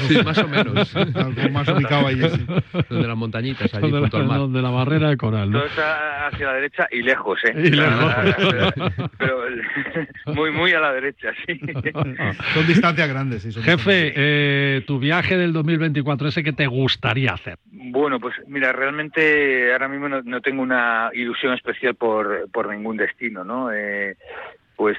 Sí, 0.09 0.19
más 0.25 0.39
o 0.39 0.49
menos. 0.49 0.97
algo 0.97 1.51
más 1.51 1.69
ubicado 1.69 2.09
ahí. 2.09 2.21
sí. 2.21 2.47
Donde 2.91 3.09
las 3.09 3.17
montañitas, 3.17 3.73
allí 3.73 3.83
Donde 3.83 4.01
junto 4.01 4.17
al 4.17 4.23
la, 4.25 4.29
mar. 4.29 4.39
donde 4.41 4.63
la 4.63 4.71
barrera 4.71 5.11
de 5.11 5.17
coral. 5.17 5.51
¿no? 5.51 5.59
Todo 5.59 5.69
está 5.69 6.27
hacia 6.27 6.47
la 6.47 6.53
derecha 6.55 6.89
y 6.91 7.03
lejos, 7.03 7.39
¿eh? 7.45 7.55
Y 7.57 7.71
lejos. 7.71 8.15
Pero 9.19 9.43
muy, 10.27 10.51
muy 10.51 10.73
a 10.73 10.81
la 10.81 10.93
derecha, 10.93 11.33
sí. 11.47 11.59
Son 12.55 12.67
distancias 12.67 13.09
grandes. 13.09 13.43
sí, 13.43 13.53
son 13.53 13.63
Jefe, 13.63 13.75
distancias. 13.77 14.15
eh, 14.17 14.85
tu 14.87 14.99
viaje 14.99 15.37
del 15.37 15.53
2024, 15.53 16.29
ese 16.29 16.43
que 16.43 16.53
te 16.53 16.67
gustaría 16.67 17.33
hacer. 17.33 17.59
Bueno, 17.71 18.19
pues 18.21 18.35
mira, 18.47 18.73
realmente 18.73 19.73
ahora 19.73 19.89
mismo 19.89 20.09
no, 20.09 20.23
no 20.23 20.41
tengo 20.41 20.63
una 20.63 21.11
ilusión 21.13 21.55
especial 21.55 21.95
por, 21.95 22.51
por 22.51 22.69
ningún 22.69 22.97
destino, 22.97 23.45
¿no? 23.45 23.71
Eh, 23.73 24.17
pues 24.77 24.97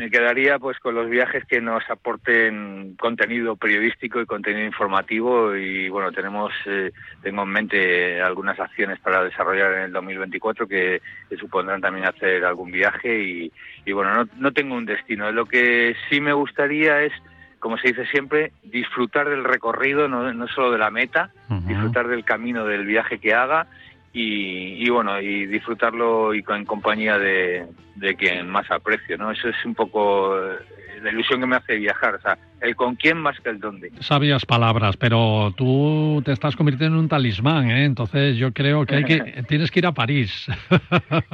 me 0.00 0.10
quedaría 0.10 0.58
pues 0.58 0.78
con 0.78 0.94
los 0.94 1.10
viajes 1.10 1.44
que 1.44 1.60
nos 1.60 1.82
aporten 1.90 2.96
contenido 2.98 3.56
periodístico 3.56 4.18
y 4.18 4.24
contenido 4.24 4.64
informativo 4.64 5.54
y 5.54 5.90
bueno, 5.90 6.10
tenemos, 6.10 6.54
eh, 6.64 6.90
tengo 7.22 7.42
en 7.42 7.48
mente 7.50 8.22
algunas 8.22 8.58
acciones 8.58 8.98
para 9.00 9.22
desarrollar 9.22 9.74
en 9.74 9.80
el 9.82 9.92
2024 9.92 10.66
que, 10.66 11.02
que 11.28 11.36
supondrán 11.36 11.82
también 11.82 12.06
hacer 12.06 12.46
algún 12.46 12.72
viaje 12.72 13.22
y, 13.22 13.52
y 13.84 13.92
bueno, 13.92 14.14
no, 14.14 14.28
no 14.38 14.52
tengo 14.52 14.74
un 14.74 14.86
destino. 14.86 15.30
Lo 15.32 15.44
que 15.44 15.94
sí 16.08 16.18
me 16.22 16.32
gustaría 16.32 17.02
es 17.02 17.12
como 17.58 17.76
se 17.76 17.88
dice 17.88 18.06
siempre, 18.06 18.52
disfrutar 18.62 19.28
del 19.28 19.44
recorrido, 19.44 20.08
no, 20.08 20.32
no 20.32 20.48
solo 20.48 20.72
de 20.72 20.78
la 20.78 20.90
meta, 20.90 21.30
disfrutar 21.66 22.08
del 22.08 22.24
camino 22.24 22.64
del 22.64 22.86
viaje 22.86 23.18
que 23.18 23.34
haga 23.34 23.66
y, 24.12 24.84
y 24.84 24.88
bueno, 24.90 25.20
y 25.20 25.46
disfrutarlo 25.46 26.34
y 26.34 26.42
con, 26.42 26.56
en 26.56 26.64
compañía 26.64 27.18
de, 27.18 27.66
de 27.96 28.14
quien 28.16 28.48
más 28.48 28.70
aprecio, 28.70 29.16
¿no? 29.16 29.30
Eso 29.30 29.48
es 29.48 29.64
un 29.64 29.74
poco 29.74 30.36
eh, 30.36 30.56
la 31.02 31.10
ilusión 31.10 31.40
que 31.40 31.46
me 31.46 31.56
hace 31.56 31.76
viajar, 31.76 32.14
o 32.16 32.20
sea, 32.20 32.36
el 32.60 32.74
con 32.76 32.96
quién 32.96 33.18
más 33.18 33.38
que 33.40 33.50
el 33.50 33.60
dónde. 33.60 33.92
Sabias 34.00 34.44
palabras, 34.44 34.96
pero 34.96 35.54
tú 35.56 36.22
te 36.24 36.32
estás 36.32 36.56
convirtiendo 36.56 36.96
en 36.96 37.04
un 37.04 37.08
talismán, 37.08 37.70
¿eh? 37.70 37.84
Entonces 37.84 38.36
yo 38.36 38.52
creo 38.52 38.84
que 38.84 38.96
hay 38.96 39.04
que 39.04 39.42
tienes 39.48 39.70
que 39.70 39.78
ir 39.78 39.86
a 39.86 39.92
París. 39.92 40.46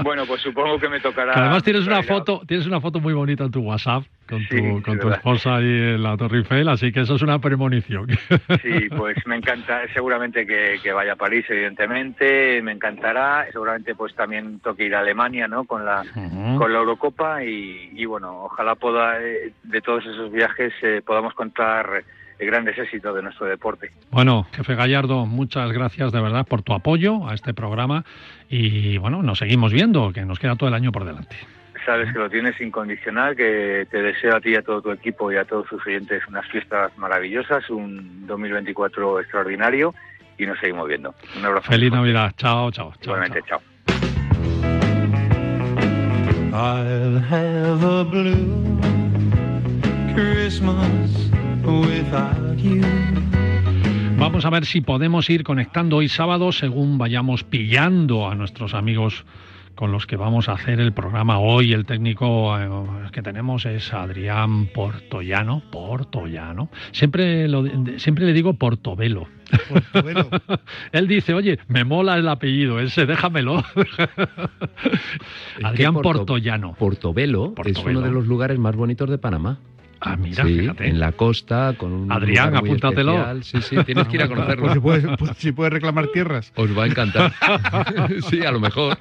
Bueno, 0.03 0.25
pues 0.27 0.43
supongo 0.43 0.79
que 0.79 0.89
me 0.89 1.01
tocará. 1.01 1.33
Que 1.33 1.41
además 1.41 1.63
tienes 1.63 1.87
una 1.87 2.03
foto, 2.03 2.43
tienes 2.47 2.67
una 2.67 2.81
foto 2.81 3.01
muy 3.01 3.15
bonita 3.15 3.45
en 3.45 3.51
tu 3.51 3.61
WhatsApp 3.61 4.05
con 4.29 4.47
tu, 4.47 4.57
Sí, 4.57 4.83
con 4.83 4.99
tu 4.99 5.09
esposa 5.11 5.61
en 5.61 6.03
la 6.03 6.17
Torre 6.17 6.39
Eiffel, 6.39 6.69
así 6.69 6.93
que 6.93 7.01
eso 7.01 7.15
es 7.17 7.23
una 7.23 7.39
premonición. 7.39 8.07
Sí, 8.63 8.89
pues 8.97 9.17
me 9.27 9.37
encanta, 9.37 9.83
seguramente 9.93 10.47
que, 10.47 10.79
que 10.83 10.93
vaya 10.93 11.13
a 11.13 11.17
París, 11.17 11.45
evidentemente, 11.49 12.61
me 12.63 12.73
encantará, 12.73 13.47
seguramente 13.53 13.95
pues 13.95 14.15
también 14.15 14.61
toque 14.61 14.85
ir 14.85 14.95
a 14.95 15.01
Alemania, 15.01 15.47
¿no? 15.49 15.65
Con 15.65 15.85
la, 15.85 16.05
con 16.59 16.73
la 16.73 16.79
Eurocopa 16.79 17.45
y, 17.45 17.91
y, 17.95 18.05
bueno, 18.05 18.45
ojalá 18.45 18.75
pueda, 18.75 19.21
eh, 19.23 19.53
de 19.63 19.81
todos 19.81 20.05
esos 20.07 20.33
viajes 20.33 20.73
eh, 20.83 21.03
podamos 21.05 21.35
contar 21.35 22.05
grandes 22.39 22.77
éxitos 22.79 23.15
de 23.15 23.23
nuestro 23.23 23.47
deporte. 23.47 23.91
Bueno, 24.11 24.47
jefe 24.53 24.75
Gallardo, 24.75 25.27
muchas 25.27 25.73
gracias 25.73 26.13
de 26.13 26.21
verdad 26.21 26.47
por 26.47 26.63
tu 26.63 26.75
apoyo 26.75 27.29
a 27.29 27.35
este 27.35 27.55
programa 27.55 28.05
y 28.49 28.99
bueno, 28.99 29.23
nos 29.23 29.39
seguimos 29.39 29.73
viendo, 29.73 30.13
que 30.13 30.25
nos 30.25 30.39
queda 30.39 30.57
todo 30.57 30.69
el 30.69 30.75
año 30.75 30.93
por 30.93 31.05
delante. 31.05 31.37
Sabes 31.87 32.13
que 32.13 32.19
lo 32.19 32.29
tienes 32.29 32.61
incondicional, 32.61 33.37
que 33.37 33.87
te 33.89 34.03
deseo 34.03 34.35
a 34.35 34.41
ti 34.41 34.51
y 34.51 34.55
a 34.57 34.63
todo 34.63 34.83
tu 34.83 34.91
equipo 34.91 35.31
y 35.31 35.37
a 35.37 35.45
todos 35.45 35.69
sus 35.69 35.87
oyentes 35.87 36.21
unas 36.27 36.45
fiestas 36.49 36.91
maravillosas, 36.99 37.71
un 37.71 38.27
2024 38.27 39.21
extraordinario 39.21 39.95
y 40.37 40.47
nos 40.47 40.59
seguimos 40.59 40.89
viendo. 40.89 41.15
Un 41.39 41.45
abrazo. 41.45 41.71
Feliz. 41.71 41.93
Navidad. 41.93 42.33
Chao, 42.37 42.73
chao. 42.73 42.93
chao, 43.01 43.15
Igualmente, 43.15 43.41
chao. 43.47 43.61
chao. 43.61 43.77
I'll 46.53 47.21
have 47.21 47.85
a 47.85 48.05
blue 48.05 48.81
Christmas 50.13 51.31
without 51.63 52.57
you. 52.59 52.83
Vamos 54.19 54.45
a 54.45 54.51
ver 54.51 54.65
si 54.65 54.81
podemos 54.81 55.31
ir 55.31 55.45
conectando 55.45 55.99
hoy 55.99 56.09
sábado 56.09 56.51
según 56.51 56.99
vayamos 56.99 57.45
pillando 57.45 58.29
a 58.29 58.35
nuestros 58.35 58.75
amigos 58.75 59.25
con 59.77 59.93
los 59.93 60.07
que 60.07 60.17
vamos 60.17 60.49
a 60.49 60.55
hacer 60.55 60.81
el 60.81 60.93
programa 60.93 61.39
hoy. 61.39 61.73
El 61.73 61.85
técnico 61.87 62.59
eh, 62.59 62.69
que 63.13 63.23
tenemos 63.23 63.65
es 63.67 63.93
Adrián 63.93 64.67
Portollano. 64.75 65.63
Portollano. 65.71 66.69
Siempre, 66.91 67.47
lo, 67.47 67.65
siempre 67.99 68.25
le 68.27 68.33
digo 68.33 68.55
Portobelo. 68.55 69.29
Portobelo. 69.69 70.29
Él 70.93 71.07
dice, 71.07 71.35
oye, 71.35 71.59
me 71.69 71.85
mola 71.85 72.17
el 72.17 72.27
apellido 72.27 72.81
ese, 72.81 73.07
déjamelo. 73.07 73.63
Adrián 75.63 75.95
Porto- 75.95 76.19
Portollano. 76.19 76.75
Portobelo, 76.75 77.55
es 77.65 77.79
uno 77.79 78.01
de 78.01 78.11
los 78.11 78.27
lugares 78.27 78.59
más 78.59 78.75
bonitos 78.75 79.09
de 79.11 79.19
Panamá. 79.19 79.59
Ah, 80.01 80.17
mira, 80.17 80.45
sí, 80.45 80.59
fíjate. 80.61 80.89
en 80.89 81.01
la 81.01 81.13
costa, 81.13 81.75
con 81.79 81.93
un 81.93 82.13
Adrián, 82.13 82.49
lugar 82.49 82.63
muy 82.63 82.71
apúntatelo. 82.71 83.13
especial. 83.13 83.45
Sí, 83.45 83.63
sí, 83.63 83.85
tienes 83.85 84.09
que 84.09 84.17
ir 84.17 84.23
a 84.23 84.29
conocerlo. 84.29 84.63
Pues 84.65 84.75
si 84.75 84.81
puedes, 84.81 85.07
pues 85.19 85.31
si 85.39 85.53
puedes 85.53 85.73
reclamar 85.73 86.09
tierras. 86.09 86.53
Os 86.57 86.77
va 86.77 86.85
a 86.85 86.87
encantar. 86.87 87.33
sí, 88.29 88.45
a 88.45 88.53
lo 88.53 88.61
mejor. 88.61 88.99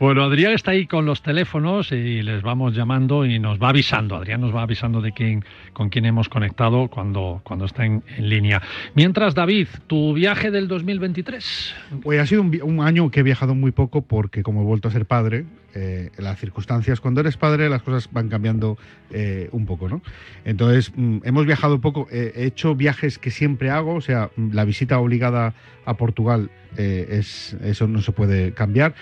Bueno, 0.00 0.24
Adrián 0.24 0.52
está 0.52 0.72
ahí 0.72 0.86
con 0.86 1.06
los 1.06 1.22
teléfonos 1.22 1.92
y 1.92 2.22
les 2.22 2.42
vamos 2.42 2.74
llamando 2.74 3.24
y 3.24 3.38
nos 3.38 3.58
va 3.62 3.68
avisando. 3.70 4.16
Adrián 4.16 4.40
nos 4.40 4.54
va 4.54 4.62
avisando 4.62 5.00
de 5.00 5.12
quién, 5.12 5.44
con 5.72 5.88
quién 5.90 6.04
hemos 6.06 6.28
conectado 6.28 6.88
cuando, 6.88 7.40
cuando 7.44 7.64
está 7.66 7.84
en, 7.86 8.02
en 8.16 8.28
línea. 8.28 8.60
Mientras, 8.94 9.34
David, 9.34 9.68
tu 9.86 10.12
viaje 10.14 10.50
del 10.50 10.68
2023. 10.68 11.74
Pues 12.02 12.20
ha 12.20 12.26
sido 12.26 12.42
un 12.42 12.80
año 12.80 13.10
que 13.10 13.20
he 13.20 13.22
viajado 13.22 13.54
muy 13.54 13.70
poco 13.70 14.02
porque 14.02 14.42
como 14.42 14.62
he 14.62 14.64
vuelto 14.64 14.88
a 14.88 14.90
ser 14.90 15.06
padre, 15.06 15.44
eh, 15.74 16.10
las 16.18 16.38
circunstancias, 16.38 17.00
cuando 17.00 17.20
eres 17.20 17.36
padre 17.36 17.68
las 17.68 17.82
cosas 17.82 18.08
van 18.12 18.28
cambiando 18.28 18.78
eh, 19.10 19.48
un 19.50 19.66
poco, 19.66 19.83
¿no? 19.88 20.02
Entonces, 20.44 20.92
mm, 20.96 21.18
hemos 21.24 21.46
viajado 21.46 21.80
poco, 21.80 22.06
eh, 22.10 22.32
he 22.36 22.44
hecho 22.46 22.74
viajes 22.74 23.18
que 23.18 23.30
siempre 23.30 23.70
hago, 23.70 23.94
o 23.94 24.00
sea, 24.00 24.30
mm, 24.36 24.52
la 24.52 24.64
visita 24.64 24.98
obligada 24.98 25.54
a 25.84 25.94
Portugal, 25.96 26.50
eh, 26.76 27.06
es, 27.10 27.56
eso 27.62 27.86
no 27.88 28.00
se 28.02 28.12
puede 28.12 28.52
cambiar. 28.52 28.94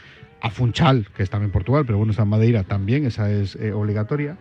A 0.44 0.50
Funchal, 0.50 1.06
que 1.16 1.22
está 1.22 1.36
en 1.36 1.50
Portugal, 1.52 1.84
pero 1.86 1.98
bueno, 1.98 2.10
está 2.10 2.24
en 2.24 2.28
Madeira 2.28 2.64
también, 2.64 3.06
esa 3.06 3.30
es 3.30 3.54
eh, 3.56 3.72
obligatoria. 3.72 4.36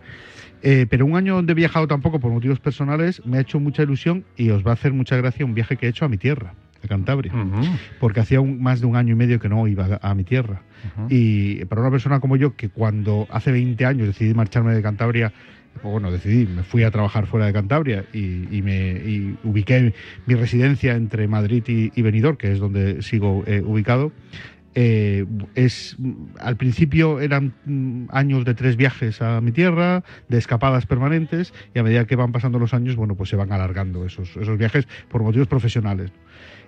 Eh, 0.62 0.86
pero 0.90 1.06
un 1.06 1.16
año 1.16 1.34
donde 1.36 1.52
he 1.52 1.54
viajado 1.54 1.86
tampoco 1.86 2.18
por 2.20 2.30
motivos 2.32 2.58
personales 2.60 3.24
me 3.24 3.38
ha 3.38 3.40
hecho 3.40 3.60
mucha 3.60 3.82
ilusión 3.84 4.24
y 4.36 4.50
os 4.50 4.64
va 4.66 4.70
a 4.70 4.74
hacer 4.74 4.92
mucha 4.92 5.16
gracia 5.16 5.44
un 5.44 5.54
viaje 5.54 5.76
que 5.76 5.86
he 5.86 5.88
hecho 5.88 6.04
a 6.04 6.08
mi 6.08 6.18
tierra, 6.18 6.54
de 6.82 6.88
Cantabria, 6.88 7.32
Ujú, 7.32 7.66
porque 8.00 8.18
hacía 8.20 8.40
un- 8.40 8.60
más 8.62 8.80
de 8.80 8.86
un 8.86 8.96
año 8.96 9.12
y 9.12 9.16
medio 9.16 9.38
que 9.38 9.48
no 9.48 9.66
iba 9.68 9.98
a, 10.02 10.10
a 10.10 10.14
mi 10.16 10.24
tierra. 10.24 10.62
ujú. 10.96 11.06
Y 11.08 11.64
para 11.66 11.82
una 11.82 11.90
persona 11.92 12.18
como 12.18 12.36
yo, 12.36 12.56
que 12.56 12.68
cuando 12.68 13.28
hace 13.30 13.52
20 13.52 13.84
años 13.86 14.08
decidí 14.08 14.34
marcharme 14.34 14.74
de 14.74 14.82
Cantabria, 14.82 15.32
o 15.82 15.90
bueno, 15.90 16.10
decidí, 16.10 16.46
me 16.46 16.62
fui 16.62 16.84
a 16.84 16.90
trabajar 16.90 17.26
fuera 17.26 17.46
de 17.46 17.52
Cantabria 17.52 18.04
y, 18.12 18.56
y 18.56 18.62
me 18.62 18.92
y 18.92 19.36
ubiqué 19.44 19.94
mi 20.26 20.34
residencia 20.34 20.94
entre 20.94 21.26
Madrid 21.28 21.64
y, 21.66 21.92
y 21.94 22.02
Benidorm, 22.02 22.36
que 22.36 22.52
es 22.52 22.58
donde 22.58 23.02
sigo 23.02 23.42
eh, 23.46 23.62
ubicado. 23.64 24.12
Eh, 24.74 25.26
es 25.54 25.96
al 26.40 26.56
principio 26.56 27.20
eran 27.20 27.52
mm, 27.66 28.06
años 28.10 28.44
de 28.46 28.54
tres 28.54 28.76
viajes 28.76 29.20
a 29.20 29.40
mi 29.40 29.52
tierra, 29.52 30.02
de 30.28 30.38
escapadas 30.38 30.86
permanentes, 30.86 31.52
y 31.74 31.78
a 31.78 31.82
medida 31.82 32.06
que 32.06 32.16
van 32.16 32.32
pasando 32.32 32.58
los 32.58 32.72
años, 32.72 32.96
bueno, 32.96 33.14
pues 33.14 33.28
se 33.28 33.36
van 33.36 33.52
alargando 33.52 34.06
esos, 34.06 34.34
esos 34.36 34.58
viajes 34.58 34.88
por 35.08 35.22
motivos 35.22 35.48
profesionales. 35.48 36.10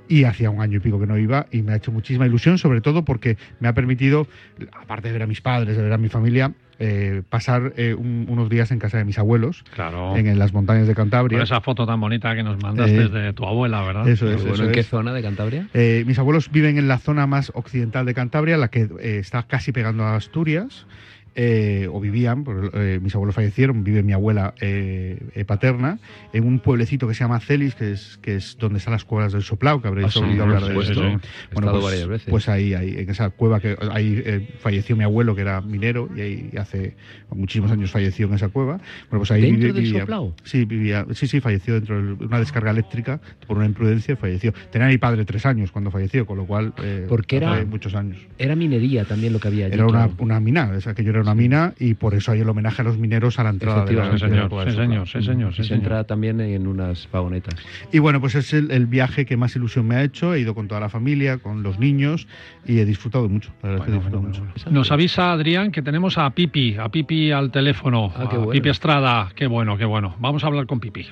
Y 0.06 0.25
hacía 0.25 0.50
un 0.50 0.61
año 0.61 0.76
y 0.76 0.80
pico 0.80 1.00
que 1.00 1.06
no 1.06 1.16
iba 1.16 1.46
y 1.50 1.62
me 1.62 1.73
ha 1.73 1.76
hecho 1.76 1.90
muchísima 1.92 2.26
ilusión, 2.26 2.58
sobre 2.58 2.82
todo 2.82 3.06
porque 3.06 3.38
me 3.58 3.68
ha 3.68 3.73
permitido, 3.73 4.26
aparte 4.73 5.08
de 5.08 5.12
ver 5.14 5.23
a 5.23 5.26
mis 5.26 5.40
padres, 5.40 5.75
de 5.78 5.82
ver 5.82 5.92
a 5.94 5.99
mi 5.99 6.11
familia, 6.11 6.52
eh, 6.78 7.23
pasar 7.28 7.73
eh, 7.76 7.95
un- 7.95 8.26
unos 8.28 8.49
días 8.49 8.71
en 8.71 8.78
casa 8.78 8.99
de 8.99 9.04
mis 9.04 9.19
abuelos, 9.19 9.64
Claro. 9.75 10.16
en, 10.16 10.26
en 10.26 10.38
las 10.38 10.52
montañas 10.52 10.87
de 10.87 10.95
Cantabria. 10.95 11.38
Con 11.38 11.45
esa 11.45 11.61
foto 11.61 11.87
tan 11.87 12.00
bonita 12.00 12.35
que 12.35 12.43
nos 12.43 12.61
mandaste 12.62 13.02
Eh, 13.04 13.09
de 13.09 13.33
tu 13.33 13.45
abuela, 13.45 13.83
¿verdad? 13.83 14.09
Eso 14.09 14.26
es, 14.28 14.37
Pero 14.37 14.49
bueno, 14.49 14.54
eso 14.54 14.64
¿En 14.64 14.73
qué 14.73 14.83
zona 14.83 15.12
de 15.12 15.23
Cantabria? 15.23 15.69
Eh, 15.75 16.04
mis 16.07 16.19
abuelos 16.19 16.50
viven 16.50 16.78
en 16.78 16.88
la 16.88 16.99
zona 16.99 17.26
más 17.26 17.52
occidental 17.54 18.07
de 18.07 18.14
Cantabria, 18.14 18.57
la 18.57 18.69
que 18.69 18.88
eh, 19.00 19.19
está 19.21 19.43
casi 19.45 19.73
pegando 19.73 20.04
a 20.04 20.16
Asturias, 20.16 20.87
eh, 21.34 21.88
o 21.90 22.00
vivían, 22.00 22.44
porque, 22.44 22.70
eh, 22.74 23.00
mis 23.02 23.14
abuelos 23.14 23.34
fallecieron, 23.34 23.82
vive 23.84 24.02
mi 24.02 24.12
abuela 24.12 24.54
eh, 24.60 25.18
eh, 25.34 25.44
paterna, 25.44 25.98
en 26.32 26.44
un 26.44 26.60
pueblecito 26.60 27.08
que 27.08 27.14
se 27.14 27.20
llama 27.24 27.40
Celis, 27.40 27.74
que 27.74 27.92
es, 27.92 28.18
que 28.22 28.36
es 28.36 28.56
donde 28.58 28.78
están 28.78 28.92
las 28.92 29.04
cuevas 29.04 29.32
del 29.32 29.42
Soplao, 29.42 29.80
que 29.82 29.88
habréis 29.88 30.08
Ah, 30.08 30.10
sí, 30.10 30.18
oído 30.20 30.44
por 30.44 30.54
hablar 30.56 30.72
de 30.74 30.80
eso. 30.80 30.94
sí. 30.94 31.28
Estado 31.50 31.72
pues, 31.72 31.84
varias 31.84 32.06
veces. 32.08 32.26
pues 32.30 32.48
ahí, 32.48 32.74
ahí, 32.74 32.94
en 32.98 33.10
esa 33.10 33.30
cueva 33.30 33.60
que 33.60 33.76
ahí 33.92 34.22
eh, 34.24 34.48
falleció 34.60 34.96
mi 34.96 35.04
abuelo, 35.04 35.34
que 35.34 35.40
era 35.42 35.60
minero, 35.60 36.08
y 36.16 36.20
ahí 36.20 36.50
hace 36.58 36.94
muchísimos 37.30 37.70
años 37.70 37.90
falleció 37.90 38.26
en 38.28 38.34
esa 38.34 38.48
cueva. 38.48 38.76
Bueno, 39.10 39.18
pues 39.20 39.30
ahí 39.32 39.42
¿Dentro 39.42 39.72
del 39.72 39.82
vivía. 39.82 40.00
Soplao? 40.00 40.34
Sí, 40.44 40.64
vivía, 40.64 41.06
sí, 41.14 41.26
sí, 41.26 41.40
falleció 41.40 41.74
dentro 41.74 42.00
de 42.16 42.24
una 42.24 42.38
descarga 42.38 42.70
eléctrica 42.70 43.20
por 43.46 43.56
una 43.56 43.66
imprudencia, 43.66 44.16
falleció. 44.16 44.52
Tenía 44.70 44.88
mi 44.88 44.98
padre 44.98 45.24
tres 45.24 45.44
años 45.46 45.72
cuando 45.72 45.90
falleció, 45.90 46.26
con 46.26 46.38
lo 46.38 46.46
cual 46.46 46.72
eh, 46.82 47.06
Porque 47.08 47.36
era- 47.38 47.64
muchos 47.64 47.94
años. 47.94 48.18
Era 48.38 48.54
minería 48.54 49.04
también 49.04 49.32
lo 49.32 49.40
que 49.40 49.48
había 49.48 49.66
allí. 49.66 49.74
Era 49.74 49.86
una, 49.86 50.06
claro. 50.06 50.14
una 50.18 50.40
mina, 50.40 50.70
o 50.76 50.80
sea, 50.80 50.94
que 50.94 51.02
yo 51.02 51.10
era 51.10 51.24
una 51.25 51.35
mina 51.35 51.75
y 51.81 51.95
por 51.95 52.14
eso 52.14 52.33
hay 52.33 52.40
el 52.40 52.49
homenaje 52.49 52.83
a 52.83 52.85
los 52.85 52.99
mineros 52.99 53.38
a 53.38 53.45
la 53.45 53.50
entrada 53.50 53.85
de 53.85 53.93
la, 53.95 54.12
Sí, 54.12 54.19
señor, 54.19 54.49
cueva 54.49 54.64
sí, 54.71 54.76
del 54.76 54.87
señor, 54.88 55.09
sí, 55.09 55.23
señor, 55.23 55.54
sí, 55.54 55.64
se 55.64 55.75
entra 55.75 56.04
también 56.04 56.40
en 56.40 56.66
unas 56.66 57.09
vagonetas. 57.11 57.54
Y 57.93 57.99
bueno, 57.99 58.21
pues 58.21 58.35
es 58.35 58.52
el, 58.52 58.71
el 58.71 58.87
viaje 58.87 59.26
que 59.26 59.37
más 59.37 59.57
ilusión 59.57 59.87
me 59.87 59.97
ha 59.97 60.02
hecho. 60.02 60.35
He 60.35 60.40
ido 60.40 60.54
con 60.54 60.69
toda 60.69 60.81
la 60.81 60.88
familia, 60.88 61.38
con 61.38 61.62
los 61.62 61.78
niños 61.78 62.28
y 62.66 62.78
he 62.78 62.85
disfrutado 62.85 63.28
mucho. 63.28 63.50
La 63.62 63.71
verdad 63.71 63.87
es 63.87 63.90
que 63.90 63.90
he 63.90 64.00
disfrutado 64.00 64.23
mucho. 64.23 64.71
Nos 64.71 64.93
avisa 64.93 65.33
Adrián 65.33 65.73
que 65.73 65.83
tenemos 65.83 66.19
a 66.19 66.31
Pipi, 66.31 66.76
a 66.78 66.88
Pipi 66.88 67.33
al 67.33 67.50
teléfono, 67.50 68.12
Ah, 68.14 68.26
qué 68.28 68.37
a 68.37 68.38
bueno. 68.38 68.52
Pipi 68.52 68.69
Estrada. 68.69 69.31
Qué 69.35 69.47
bueno, 69.47 69.76
qué 69.76 69.85
bueno. 69.85 70.14
Vamos 70.21 70.45
a 70.45 70.47
hablar 70.47 70.66
con 70.66 70.81
Pipi. 70.81 71.07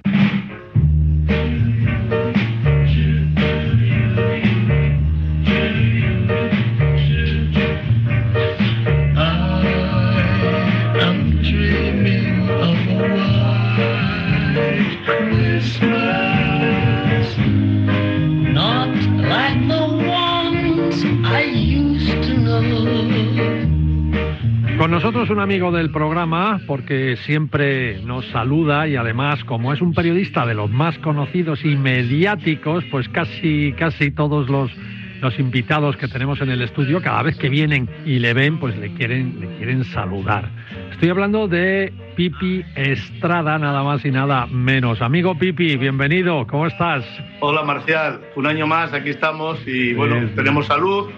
Con 24.83 24.91
nosotros 24.91 25.31
un 25.31 25.39
amigo 25.39 25.71
del 25.71 25.93
programa, 25.93 26.61
porque 26.67 27.17
siempre 27.19 28.01
nos 28.03 28.27
saluda 28.33 28.89
y 28.89 28.97
además, 28.97 29.45
como 29.45 29.73
es 29.73 29.81
un 29.81 29.95
periodista 29.95 30.45
de 30.45 30.55
los 30.55 30.71
más 30.71 30.99
conocidos 30.99 31.65
y 31.65 31.77
mediáticos, 31.77 32.83
pues 32.91 33.09
casi, 33.09 33.75
casi 33.79 34.11
todos 34.11 34.51
los, 34.51 34.73
los 35.21 35.39
invitados 35.39 35.97
que 35.97 36.09
tenemos 36.09 36.41
en 36.41 36.51
el 36.51 36.63
estudio, 36.63 37.01
cada 37.01 37.23
vez 37.23 37.39
que 37.39 37.49
vienen 37.49 37.89
y 38.05 38.19
le 38.19 38.35
ven, 38.35 38.59
pues 38.59 38.77
le 38.77 38.93
quieren, 38.95 39.37
le 39.39 39.57
quieren 39.57 39.85
saludar. 39.85 40.51
Estoy 40.91 41.11
hablando 41.11 41.47
de 41.47 41.93
Pipi 42.17 42.65
Estrada, 42.75 43.61
nada 43.61 43.85
más 43.85 44.05
y 44.05 44.11
nada 44.11 44.47
menos. 44.47 45.01
Amigo 45.01 45.39
Pipi, 45.39 45.77
bienvenido, 45.77 46.45
¿cómo 46.49 46.67
estás? 46.67 47.05
Hola 47.39 47.63
Marcial, 47.63 48.21
un 48.35 48.49
año 48.49 48.67
más, 48.67 48.93
aquí 48.93 49.11
estamos 49.11 49.61
y 49.65 49.95
bueno, 49.95 50.27
Sí, 50.27 50.35
tenemos 50.35 50.67
salud, 50.67 51.09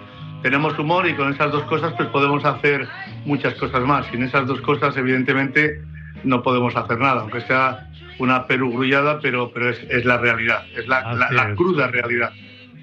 tenemos 0.45 0.79
humor 0.79 1.09
y 1.09 1.15
con 1.15 1.33
esas 1.33 1.51
dos 1.53 1.63
cosas 1.63 1.95
pues 1.97 2.07
podemos 2.11 2.45
hacer 2.45 2.87
muchas 3.25 3.55
cosas 3.55 3.81
más. 3.81 4.05
Sin 4.09 4.23
esas 4.23 4.47
dos 4.47 4.61
cosas 4.61 4.95
evidentemente 4.95 5.81
no 6.23 6.43
podemos 6.43 6.77
hacer 6.77 6.99
nada, 6.99 7.23
aunque 7.23 7.41
sea 7.41 7.89
una 8.19 8.47
perugrullada, 8.47 9.21
pero, 9.21 9.51
pero 9.55 9.71
es, 9.71 9.79
es 9.89 10.05
la 10.05 10.19
realidad, 10.19 10.67
es 10.77 10.87
la, 10.87 11.55
cruda 11.57 11.87
realidad. 11.87 12.31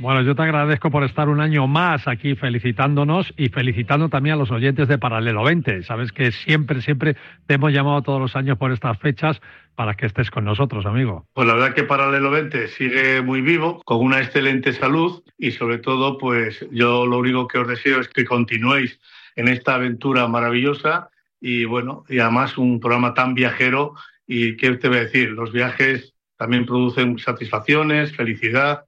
Bueno, 0.02 0.24
yo 0.24 0.34
te 0.34 0.42
agradezco 0.42 0.90
por 0.90 1.04
estar 1.04 1.30
un 1.30 1.42
año 1.42 1.68
más 1.68 2.08
aquí 2.08 2.34
felicitándonos 2.34 3.32
y 3.38 3.50
felicitando 3.50 4.10
también 4.10 4.34
a 4.34 4.40
los 4.40 4.50
oyentes 4.50 4.88
de 4.88 4.98
Paralelo 4.98 5.44
20. 5.44 5.84
Sabes 5.84 6.12
que 6.12 6.32
siempre, 6.32 6.82
siempre 6.82 7.16
te 7.46 7.54
hemos 7.54 7.72
llamado 7.72 8.02
todos 8.02 8.20
los 8.20 8.36
años 8.36 8.58
por 8.58 8.72
estas 8.72 8.98
fechas 8.98 9.40
para 9.76 9.94
que 9.94 10.08
estés 10.08 10.32
con 10.32 10.44
nosotros, 10.44 10.88
amigo. 10.88 11.28
Pues 11.34 11.48
la 11.48 11.54
verdad 11.54 11.76
que 11.76 11.84
Paralelo 11.84 12.32
20 12.32 12.70
sigue 12.70 13.22
muy 13.22 13.42
vivo, 13.42 13.84
con 13.86 14.00
una 14.00 14.18
excelente 14.18 14.74
salud 14.74 15.22
y 15.38 15.52
sobre 15.52 15.78
todo 15.78 16.18
pues 16.18 16.66
yo 16.72 17.06
lo 17.06 17.20
único 17.20 17.48
que 17.48 17.60
os 17.60 17.68
deseo 17.68 18.00
es 18.00 18.08
que 18.08 18.26
continuéis 18.26 19.00
en 19.36 19.50
esta 19.50 19.76
aventura 19.76 20.28
maravillosa 20.28 21.12
y 21.40 21.66
bueno, 21.66 22.06
y 22.10 22.18
además 22.18 22.58
un 22.58 22.80
programa 22.80 23.14
tan 23.14 23.36
viajero 23.36 23.94
y 24.26 24.58
qué 24.58 24.72
te 24.78 24.88
voy 24.88 24.98
a 24.98 25.02
decir, 25.02 25.30
los 25.30 25.52
viajes 25.52 26.16
también 26.38 26.66
producen 26.66 27.20
satisfacciones, 27.20 28.16
felicidad 28.16 28.86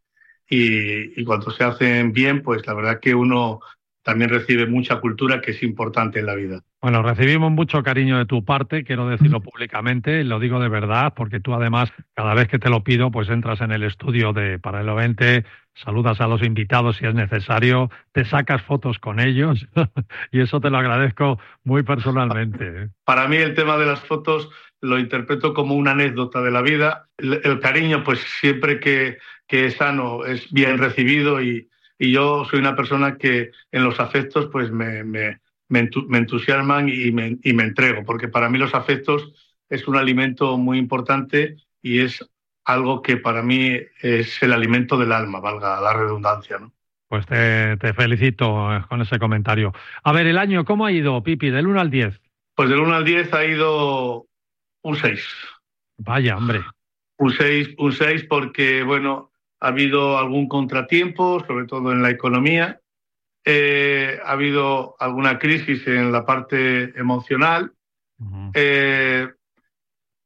y, 0.53 1.19
y 1.19 1.23
cuando 1.23 1.51
se 1.51 1.63
hacen 1.63 2.13
bien 2.13 2.41
pues 2.41 2.65
la 2.67 2.73
verdad 2.73 2.99
que 2.99 3.15
uno 3.15 3.59
también 4.03 4.29
recibe 4.29 4.67
mucha 4.67 4.99
cultura 4.99 5.41
que 5.41 5.51
es 5.51 5.63
importante 5.63 6.19
en 6.19 6.25
la 6.25 6.35
vida. 6.35 6.61
Bueno, 6.81 7.01
recibimos 7.01 7.51
mucho 7.51 7.81
cariño 7.81 8.17
de 8.17 8.25
tu 8.25 8.43
parte, 8.43 8.83
quiero 8.83 9.07
decirlo 9.07 9.39
públicamente, 9.39 10.25
lo 10.25 10.39
digo 10.39 10.59
de 10.59 10.67
verdad, 10.67 11.13
porque 11.15 11.39
tú 11.39 11.53
además, 11.53 11.91
cada 12.13 12.33
vez 12.33 12.49
que 12.49 12.59
te 12.59 12.69
lo 12.69 12.83
pido, 12.83 13.09
pues 13.09 13.29
entras 13.29 13.61
en 13.61 13.71
el 13.71 13.83
estudio 13.83 14.33
de 14.33 14.59
Paralelo 14.59 14.95
20, 14.95 15.45
saludas 15.75 16.19
a 16.19 16.27
los 16.27 16.43
invitados 16.43 16.97
si 16.97 17.05
es 17.05 17.15
necesario, 17.15 17.89
te 18.11 18.25
sacas 18.25 18.61
fotos 18.63 18.99
con 18.99 19.21
ellos 19.21 19.65
y 20.31 20.41
eso 20.41 20.59
te 20.59 20.69
lo 20.69 20.77
agradezco 20.77 21.39
muy 21.63 21.83
personalmente. 21.83 22.67
¿eh? 22.67 22.89
Para 23.05 23.29
mí 23.29 23.37
el 23.37 23.55
tema 23.55 23.77
de 23.77 23.85
las 23.85 24.01
fotos 24.01 24.49
lo 24.83 24.99
interpreto 24.99 25.53
como 25.53 25.75
una 25.75 25.91
anécdota 25.91 26.41
de 26.41 26.51
la 26.51 26.61
vida. 26.61 27.09
El, 27.17 27.41
el 27.43 27.59
cariño, 27.59 28.03
pues 28.03 28.19
siempre 28.41 28.79
que, 28.79 29.17
que 29.47 29.65
es 29.67 29.75
sano, 29.75 30.25
es 30.25 30.51
bien 30.51 30.77
recibido 30.77 31.41
y, 31.41 31.69
y 31.97 32.11
yo 32.11 32.45
soy 32.45 32.59
una 32.59 32.75
persona 32.75 33.17
que 33.17 33.51
en 33.71 33.83
los 33.83 33.99
afectos 33.99 34.49
pues 34.51 34.71
me, 34.71 35.03
me, 35.03 35.39
me 35.69 35.89
entu- 35.89 36.05
me 36.07 36.19
entusiasman 36.19 36.89
y 36.89 37.11
me, 37.11 37.37
y 37.43 37.53
me 37.53 37.63
entrego, 37.63 38.03
porque 38.05 38.27
para 38.27 38.49
mí 38.49 38.57
los 38.57 38.75
afectos 38.75 39.33
es 39.69 39.87
un 39.87 39.97
alimento 39.97 40.57
muy 40.57 40.77
importante 40.77 41.57
y 41.81 41.99
es 42.01 42.23
algo 42.65 43.01
que 43.01 43.17
para 43.17 43.41
mí 43.43 43.77
es 44.01 44.41
el 44.43 44.53
alimento 44.53 44.97
del 44.97 45.11
alma, 45.11 45.39
valga 45.39 45.81
la 45.81 45.93
redundancia. 45.93 46.57
¿no? 46.59 46.73
Pues 47.07 47.25
te, 47.25 47.77
te 47.77 47.93
felicito 47.93 48.73
eh, 48.75 48.83
con 48.89 49.01
ese 49.01 49.19
comentario. 49.19 49.71
A 50.03 50.11
ver, 50.11 50.27
el 50.27 50.37
año, 50.37 50.65
¿cómo 50.65 50.85
ha 50.85 50.91
ido, 50.91 51.21
Pipi? 51.23 51.49
Del 51.49 51.67
1 51.67 51.79
al 51.79 51.91
10. 51.91 52.21
Pues 52.55 52.69
del 52.69 52.79
1 52.79 52.95
al 52.95 53.05
10 53.05 53.33
ha 53.33 53.45
ido 53.45 54.27
un 54.83 54.95
6. 54.95 55.21
Vaya, 55.97 56.37
hombre. 56.37 56.61
Un 57.17 57.31
6, 57.31 57.69
un 57.77 57.91
6 57.91 58.25
porque, 58.29 58.83
bueno, 58.83 59.31
ha 59.59 59.67
habido 59.67 60.17
algún 60.17 60.47
contratiempo, 60.47 61.43
sobre 61.45 61.65
todo 61.65 61.91
en 61.91 62.01
la 62.01 62.09
economía. 62.09 62.79
Eh, 63.45 64.19
ha 64.23 64.31
habido 64.31 64.95
alguna 64.99 65.39
crisis 65.39 65.85
en 65.87 66.11
la 66.11 66.25
parte 66.25 66.97
emocional. 66.99 67.71
Eh, 68.53 69.27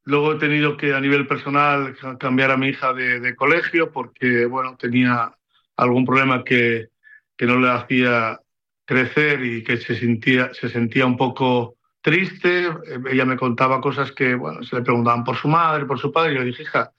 luego 0.06 0.34
he 0.34 0.40
tenido 0.40 0.78
que, 0.78 0.94
a 0.94 1.00
nivel 1.00 1.28
personal, 1.28 1.96
ca- 2.00 2.18
cambiar 2.18 2.52
a 2.52 2.58
mi 2.58 2.68
hija 2.70 2.94
de, 2.94 3.20
de 3.20 3.36
colegio 3.36 3.92
porque, 3.92 4.46
bueno, 4.46 4.76
tenía 4.78 5.36
algún 5.76 6.06
problema 6.06 6.44
que, 6.44 6.90
que 7.36 7.46
no 7.46 7.60
le 7.60 7.70
hacía 7.70 8.40
crecer 8.86 9.44
y 9.44 9.64
que 9.64 9.78
se 9.78 9.96
sentía, 9.96 10.54
se 10.54 10.70
sentía 10.70 11.06
un 11.06 11.18
poco 11.18 11.77
triste. 12.08 12.70
Ella 13.12 13.26
me 13.26 13.36
contaba 13.36 13.82
cosas 13.82 14.14
que, 14.14 14.34
bueno, 14.36 14.64
se 14.64 14.78
le 14.78 14.82
preguntaban 14.82 15.26
por 15.26 15.36
su 15.36 15.50
madre, 15.50 15.86
por 15.86 16.00
su 16.00 16.10
padre. 16.10 16.32
Y 16.32 16.36
yo 16.38 16.44
dije, 16.46 16.64
hija, 16.64 16.92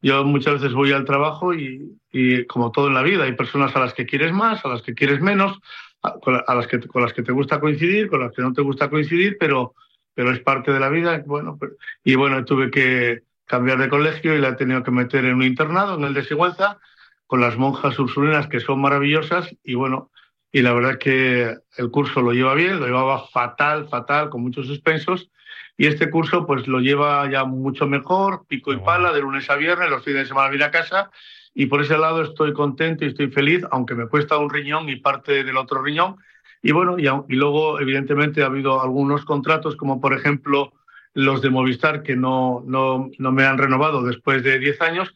yo 0.00 0.24
muchas 0.24 0.54
veces 0.54 0.72
voy 0.72 0.92
al 0.92 1.04
trabajo 1.04 1.52
y, 1.52 1.98
y 2.10 2.46
como 2.46 2.70
todo 2.72 2.86
en 2.88 2.94
la 2.94 3.02
vida, 3.02 3.24
hay 3.24 3.32
personas 3.32 3.76
a 3.76 3.80
las 3.80 3.92
que 3.92 4.06
quieres 4.06 4.32
más, 4.32 4.64
a 4.64 4.68
las 4.68 4.80
que 4.80 4.94
quieres 4.94 5.20
menos, 5.20 5.58
a, 6.02 6.14
a 6.46 6.54
las 6.54 6.66
que, 6.66 6.80
con 6.80 7.02
las 7.02 7.12
que 7.12 7.22
te 7.22 7.32
gusta 7.32 7.60
coincidir, 7.60 8.08
con 8.08 8.20
las 8.20 8.32
que 8.32 8.40
no 8.40 8.54
te 8.54 8.62
gusta 8.62 8.88
coincidir, 8.88 9.36
pero, 9.38 9.74
pero 10.14 10.32
es 10.32 10.40
parte 10.40 10.72
de 10.72 10.80
la 10.80 10.88
vida. 10.88 11.22
Bueno, 11.26 11.58
pero- 11.60 11.72
y 12.02 12.14
bueno, 12.14 12.42
tuve 12.46 12.70
que 12.70 13.24
cambiar 13.44 13.78
de 13.78 13.90
colegio 13.90 14.34
y 14.34 14.40
la 14.40 14.48
he 14.48 14.54
tenido 14.54 14.82
que 14.82 14.90
meter 14.90 15.24
en 15.26 15.34
un 15.34 15.42
internado, 15.42 15.98
en 15.98 16.04
el 16.04 16.14
de 16.14 16.24
Sigüenza, 16.24 16.78
con 17.26 17.40
las 17.40 17.58
monjas 17.58 17.98
ursulinas 17.98 18.46
que 18.48 18.60
son 18.60 18.80
maravillosas 18.80 19.54
y 19.62 19.74
bueno, 19.74 20.10
y 20.56 20.62
la 20.62 20.72
verdad 20.72 20.96
que 20.96 21.54
el 21.76 21.90
curso 21.90 22.22
lo 22.22 22.32
lleva 22.32 22.54
bien, 22.54 22.80
lo 22.80 22.86
llevaba 22.86 23.26
fatal, 23.26 23.90
fatal, 23.90 24.30
con 24.30 24.40
muchos 24.40 24.66
suspensos 24.66 25.28
y 25.76 25.86
este 25.86 26.08
curso 26.08 26.46
pues 26.46 26.66
lo 26.66 26.80
lleva 26.80 27.30
ya 27.30 27.44
mucho 27.44 27.86
mejor, 27.86 28.46
pico 28.48 28.72
y 28.72 28.78
pala, 28.78 29.12
de 29.12 29.20
lunes 29.20 29.50
a 29.50 29.56
viernes, 29.56 29.90
los 29.90 30.02
fines 30.02 30.22
de 30.22 30.28
semana 30.28 30.48
viene 30.48 30.64
a 30.64 30.70
casa 30.70 31.10
y 31.52 31.66
por 31.66 31.82
ese 31.82 31.98
lado 31.98 32.22
estoy 32.22 32.54
contento 32.54 33.04
y 33.04 33.08
estoy 33.08 33.30
feliz, 33.30 33.66
aunque 33.70 33.94
me 33.94 34.08
cuesta 34.08 34.38
un 34.38 34.48
riñón 34.48 34.88
y 34.88 34.96
parte 34.96 35.44
del 35.44 35.58
otro 35.58 35.82
riñón. 35.82 36.16
Y 36.62 36.72
bueno, 36.72 36.98
y, 36.98 37.04
y 37.04 37.36
luego 37.36 37.78
evidentemente 37.78 38.42
ha 38.42 38.46
habido 38.46 38.80
algunos 38.80 39.26
contratos, 39.26 39.76
como 39.76 40.00
por 40.00 40.14
ejemplo 40.14 40.72
los 41.12 41.42
de 41.42 41.50
Movistar, 41.50 42.02
que 42.02 42.16
no, 42.16 42.62
no, 42.66 43.10
no 43.18 43.30
me 43.30 43.44
han 43.44 43.58
renovado 43.58 44.02
después 44.04 44.42
de 44.42 44.58
10 44.58 44.80
años. 44.80 45.14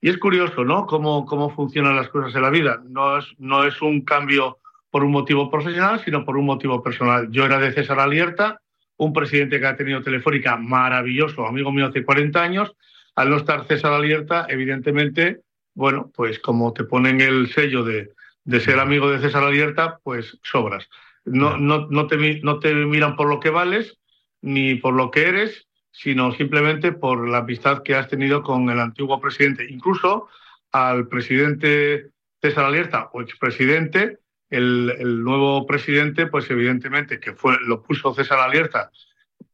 Y 0.00 0.08
es 0.08 0.16
curioso, 0.16 0.64
¿no? 0.64 0.86
Cómo, 0.86 1.26
cómo 1.26 1.50
funcionan 1.50 1.94
las 1.94 2.08
cosas 2.08 2.34
en 2.34 2.40
la 2.40 2.48
vida. 2.48 2.80
No 2.88 3.18
es, 3.18 3.26
no 3.36 3.64
es 3.64 3.82
un 3.82 4.00
cambio 4.00 4.60
por 4.90 5.04
un 5.04 5.12
motivo 5.12 5.50
profesional, 5.50 6.02
sino 6.04 6.24
por 6.24 6.36
un 6.36 6.46
motivo 6.46 6.82
personal. 6.82 7.28
Yo 7.30 7.44
era 7.44 7.58
de 7.58 7.72
César 7.72 8.00
Alierta, 8.00 8.60
un 8.96 9.12
presidente 9.12 9.60
que 9.60 9.66
ha 9.66 9.76
tenido 9.76 10.02
Telefónica 10.02 10.56
maravilloso, 10.56 11.46
amigo 11.46 11.72
mío 11.72 11.86
hace 11.86 12.04
40 12.04 12.42
años. 12.42 12.72
Al 13.14 13.30
no 13.30 13.36
estar 13.36 13.66
César 13.66 13.92
Alierta, 13.92 14.46
evidentemente, 14.48 15.40
bueno, 15.74 16.10
pues 16.14 16.38
como 16.38 16.72
te 16.72 16.84
ponen 16.84 17.20
el 17.20 17.52
sello 17.52 17.84
de, 17.84 18.12
de 18.44 18.60
ser 18.60 18.78
amigo 18.78 19.10
de 19.10 19.20
César 19.20 19.44
Alierta, 19.44 19.98
pues 20.02 20.38
sobras. 20.42 20.88
No, 21.24 21.56
no, 21.58 21.86
no, 21.90 22.06
te, 22.06 22.40
no 22.42 22.58
te 22.58 22.74
miran 22.74 23.16
por 23.16 23.28
lo 23.28 23.40
que 23.40 23.50
vales, 23.50 23.98
ni 24.40 24.76
por 24.76 24.94
lo 24.94 25.10
que 25.10 25.28
eres, 25.28 25.66
sino 25.90 26.32
simplemente 26.32 26.92
por 26.92 27.28
la 27.28 27.38
amistad 27.38 27.82
que 27.82 27.94
has 27.94 28.08
tenido 28.08 28.42
con 28.42 28.70
el 28.70 28.80
antiguo 28.80 29.20
presidente. 29.20 29.66
Incluso 29.68 30.28
al 30.72 31.08
presidente 31.08 32.10
César 32.40 32.66
Alierta 32.66 33.10
o 33.12 33.20
expresidente, 33.20 34.18
el, 34.50 35.22
nuevo 35.22 35.66
presidente, 35.66 36.26
pues 36.26 36.50
evidentemente 36.50 37.20
que 37.20 37.32
fue, 37.32 37.56
lo 37.66 37.82
puso 37.82 38.14
César 38.14 38.38
Alierta 38.38 38.90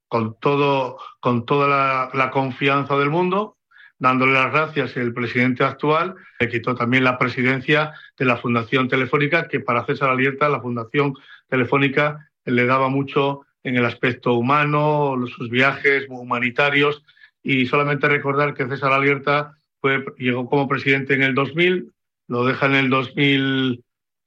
con, 0.08 0.38
todo, 0.38 0.98
con 1.20 1.44
toda 1.44 2.10
la, 2.12 2.30
confianza 2.30 2.96
del 2.96 3.10
mundo, 3.10 3.56
dándole 3.98 4.32
las 4.32 4.52
gracias 4.52 4.96
el 4.96 5.12
presidente 5.12 5.64
actual, 5.64 6.14
le 6.38 6.48
quitó 6.48 6.74
también 6.74 7.04
la 7.04 7.18
presidencia 7.18 7.92
de 8.16 8.24
la 8.24 8.36
Fundación 8.36 8.88
Telefónica, 8.88 9.48
que 9.48 9.60
para 9.60 9.84
César 9.86 10.10
Alierta 10.10 10.48
la 10.48 10.60
Fundación 10.60 11.14
Telefónica 11.48 12.30
le 12.44 12.66
daba 12.66 12.88
mucho 12.88 13.40
en 13.62 13.76
el 13.76 13.84
aspecto 13.86 14.34
humano, 14.34 15.16
sus 15.26 15.48
viajes 15.50 16.06
humanitarios, 16.08 17.02
y 17.42 17.66
solamente 17.66 18.08
recordar 18.08 18.54
que 18.54 18.68
César 18.68 18.92
Alierta 18.92 19.56
fue, 19.80 20.04
llegó 20.18 20.48
como 20.48 20.68
presidente 20.68 21.14
en 21.14 21.22
el 21.22 21.34
2000, 21.34 21.90
lo 22.28 22.44
deja 22.44 22.66
en 22.66 22.74
el 22.74 22.90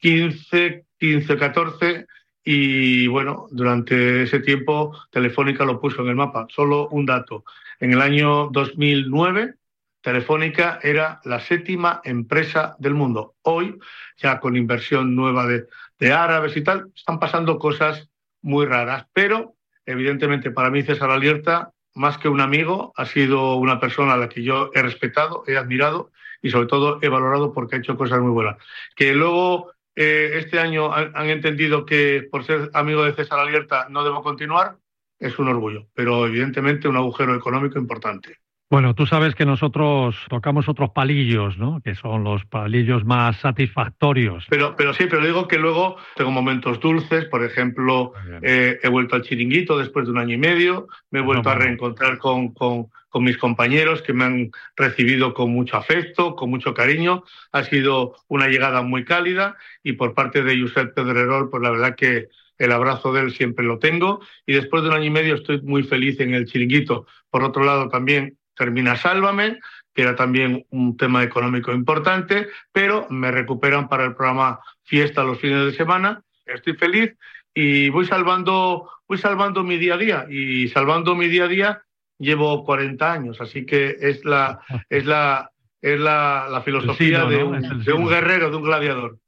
2015, 0.02 0.86
15-14, 1.00 2.06
y 2.44 3.08
bueno, 3.08 3.48
durante 3.52 4.24
ese 4.24 4.40
tiempo 4.40 4.98
Telefónica 5.12 5.66
lo 5.66 5.82
puso 5.82 6.02
en 6.02 6.10
el 6.10 6.16
mapa. 6.16 6.48
Solo 6.50 6.88
un 6.90 7.06
dato. 7.06 7.44
En 7.80 7.92
el 7.92 8.02
año 8.02 8.48
2009, 8.52 9.56
Telefónica 10.02 10.80
era 10.82 11.20
la 11.26 11.42
séptima 11.42 12.00
empresa 12.06 12.76
del 12.80 12.94
mundo. 12.94 13.36
Hoy, 13.42 13.78
ya 14.18 14.40
con 14.40 14.56
inversión 14.56 15.16
nueva 15.16 15.46
de, 15.46 15.66
de 16.00 16.14
árabes 16.14 16.56
y 16.56 16.62
tal, 16.62 16.90
están 16.96 17.20
pasando 17.20 17.60
cosas 17.60 18.10
muy 18.42 18.66
raras, 18.66 19.08
pero 19.12 19.56
evidentemente 19.86 20.52
para 20.52 20.70
mí 20.70 20.84
César 20.84 21.12
Alierta, 21.12 21.74
más 21.96 22.18
que 22.18 22.30
un 22.30 22.40
amigo, 22.40 22.94
ha 22.96 23.06
sido 23.06 23.56
una 23.56 23.80
persona 23.80 24.14
a 24.14 24.18
la 24.18 24.30
que 24.30 24.44
yo 24.44 24.72
he 24.74 24.82
respetado, 24.82 25.44
he 25.48 25.58
admirado 25.58 26.12
y 26.42 26.52
sobre 26.52 26.68
todo 26.68 27.00
he 27.02 27.10
valorado 27.10 27.54
porque 27.54 27.76
ha 27.76 27.80
hecho 27.80 27.98
cosas 27.98 28.22
muy 28.22 28.32
buenas. 28.32 28.56
Que 28.96 29.14
luego 29.14 29.72
eh, 29.98 30.38
este 30.38 30.60
año 30.60 30.94
han, 30.94 31.12
han, 31.16 31.30
entendido 31.30 31.84
que 31.84 32.28
por 32.30 32.46
ser 32.46 32.70
amigo 32.76 33.04
de 33.04 33.16
César 33.16 33.40
Alierta 33.40 33.88
no 33.90 34.04
debo 34.04 34.22
continuar, 34.22 34.78
es 35.18 35.40
un 35.40 35.48
orgullo, 35.48 35.88
pero 35.96 36.28
evidentemente 36.28 36.88
un 36.88 36.98
agujero 36.98 37.36
económico 37.36 37.80
importante. 37.80 38.38
Bueno, 38.70 38.94
tú 38.94 39.06
sabes 39.06 39.34
que 39.34 39.46
nosotros 39.46 40.18
tocamos 40.28 40.68
otros 40.68 40.90
palillos, 40.90 41.58
¿no? 41.58 41.80
Que 41.82 41.96
son 41.96 42.26
los 42.26 42.44
palillos 42.44 43.06
más 43.06 43.38
satisfactorios. 43.38 44.46
Pero, 44.50 44.76
pero 44.76 44.94
sí, 44.94 45.06
pero 45.10 45.26
digo 45.26 45.48
que 45.48 45.58
luego 45.58 45.96
tengo 46.18 46.32
momentos 46.32 46.82
dulces. 46.82 47.26
Por 47.26 47.46
ejemplo, 47.46 48.12
eh, 48.42 48.78
he 48.84 48.90
vuelto 48.90 49.16
al 49.16 49.22
chiringuito 49.22 49.78
después 49.78 50.06
de 50.06 50.12
un 50.12 50.18
año 50.18 50.36
y 50.36 50.38
medio. 50.38 50.90
Me 51.12 51.20
he 51.20 51.22
vuelto 51.22 51.44
bueno, 51.44 51.62
a 51.62 51.64
reencontrar 51.64 52.18
con, 52.18 52.54
con, 52.54 52.88
con, 53.08 53.24
mis 53.24 53.38
compañeros 53.38 54.02
que 54.02 54.12
me 54.12 54.26
han 54.26 54.52
recibido 54.76 55.34
con 55.34 55.50
mucho 55.52 55.78
afecto, 55.78 56.36
con 56.36 56.50
mucho 56.50 56.74
cariño. 56.74 57.24
Ha 57.54 57.64
sido 57.64 58.16
una 58.28 58.50
llegada 58.50 58.82
muy 58.82 59.06
cálida 59.06 59.56
y 59.82 59.94
por 59.94 60.14
parte 60.14 60.44
de 60.44 60.60
Josep 60.60 60.94
Pedrerol, 60.94 61.50
pues 61.50 61.64
la 61.64 61.72
verdad 61.72 61.96
que 61.96 62.28
el 62.58 62.72
abrazo 62.74 63.14
de 63.14 63.22
él 63.22 63.32
siempre 63.32 63.66
lo 63.66 63.80
tengo. 63.80 64.20
Y 64.46 64.56
después 64.56 64.84
de 64.84 64.90
un 64.90 64.96
año 64.96 65.06
y 65.06 65.12
medio 65.12 65.36
estoy 65.36 65.62
muy 65.62 65.84
feliz 65.84 66.20
en 66.20 66.34
el 66.34 66.48
chiringuito. 66.48 67.08
Por 67.30 67.46
otro 67.46 67.64
lado, 67.64 67.88
también 67.88 68.38
termina 68.58 68.98
Sálvame, 68.98 69.60
que 69.94 70.02
era 70.02 70.16
también 70.16 70.66
un 70.70 70.98
tema 70.98 71.24
económico 71.24 71.72
importante, 71.72 72.48
pero 72.72 73.08
me 73.10 73.32
recuperan 73.32 73.88
para 73.88 74.06
el 74.06 74.16
programa 74.16 74.60
Fiesta 74.84 75.24
los 75.24 75.40
fines 75.40 75.66
de 75.66 75.74
semana. 75.74 76.22
Estoy 76.46 76.74
feliz 76.74 77.16
y 77.54 77.90
voy 77.90 78.06
salvando, 78.06 78.90
voy 79.08 79.18
salvando 79.18 79.64
mi 79.64 79.78
día 79.78 79.96
a 79.96 79.98
día. 79.98 80.26
Y 80.30 80.68
salvando 80.70 81.16
mi 81.16 81.28
día 81.28 81.46
a 81.46 81.48
día 81.48 81.82
llevo 82.20 82.64
40 82.64 83.12
años, 83.12 83.42
así 83.42 83.66
que 83.66 83.96
es 84.00 84.26
la, 84.26 84.60
es 84.90 85.06
la, 85.06 85.52
es 85.82 86.00
la, 86.00 86.48
la 86.50 86.62
filosofía 86.62 87.26
de, 87.26 87.44
un, 87.44 87.84
de 87.84 87.94
un 87.94 88.08
guerrero, 88.08 88.50
de 88.50 88.58
un 88.58 88.64
gladiador. 88.64 89.20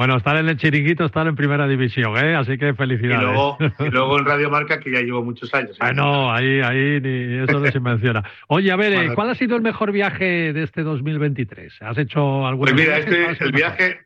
Bueno, 0.00 0.16
estar 0.16 0.34
en 0.38 0.48
el 0.48 0.56
chiringuito, 0.56 1.04
estar 1.04 1.26
en 1.26 1.36
primera 1.36 1.68
división, 1.68 2.16
¿eh? 2.16 2.34
Así 2.34 2.56
que 2.56 2.70
Y 2.70 2.72
felicidades. 2.72 3.20
luego, 3.20 3.58
y 3.80 3.90
luego 3.90 4.18
en 4.18 4.24
Radio 4.24 4.48
Marca, 4.48 4.80
que 4.80 4.90
ya 4.90 5.02
llevo 5.02 5.22
muchos 5.22 5.52
años. 5.52 5.72
¿eh? 5.72 5.78
Ah, 5.80 5.92
no, 5.92 6.32
ahí, 6.32 6.62
ahí 6.62 7.02
ni 7.02 7.36
eso 7.42 7.60
no 7.60 7.66
se 7.70 7.80
menciona. 7.80 8.24
Oye, 8.48 8.72
a 8.72 8.76
ver, 8.76 8.94
eh, 8.94 8.96
Vale. 8.96 9.14
¿cuál 9.14 9.28
ha 9.28 9.34
sido 9.34 9.56
el 9.56 9.62
mejor 9.62 9.92
viaje 9.92 10.54
de 10.54 10.62
este 10.62 10.84
2023? 10.84 11.82
¿Has 11.82 11.98
hecho 11.98 12.46
algún 12.46 12.62
Pues 12.62 12.72
mira, 12.72 12.98
¿Cuál 13.02 13.14
ha 13.14 13.30
este, 13.32 13.44
el 13.44 13.52
viaje, 13.52 14.00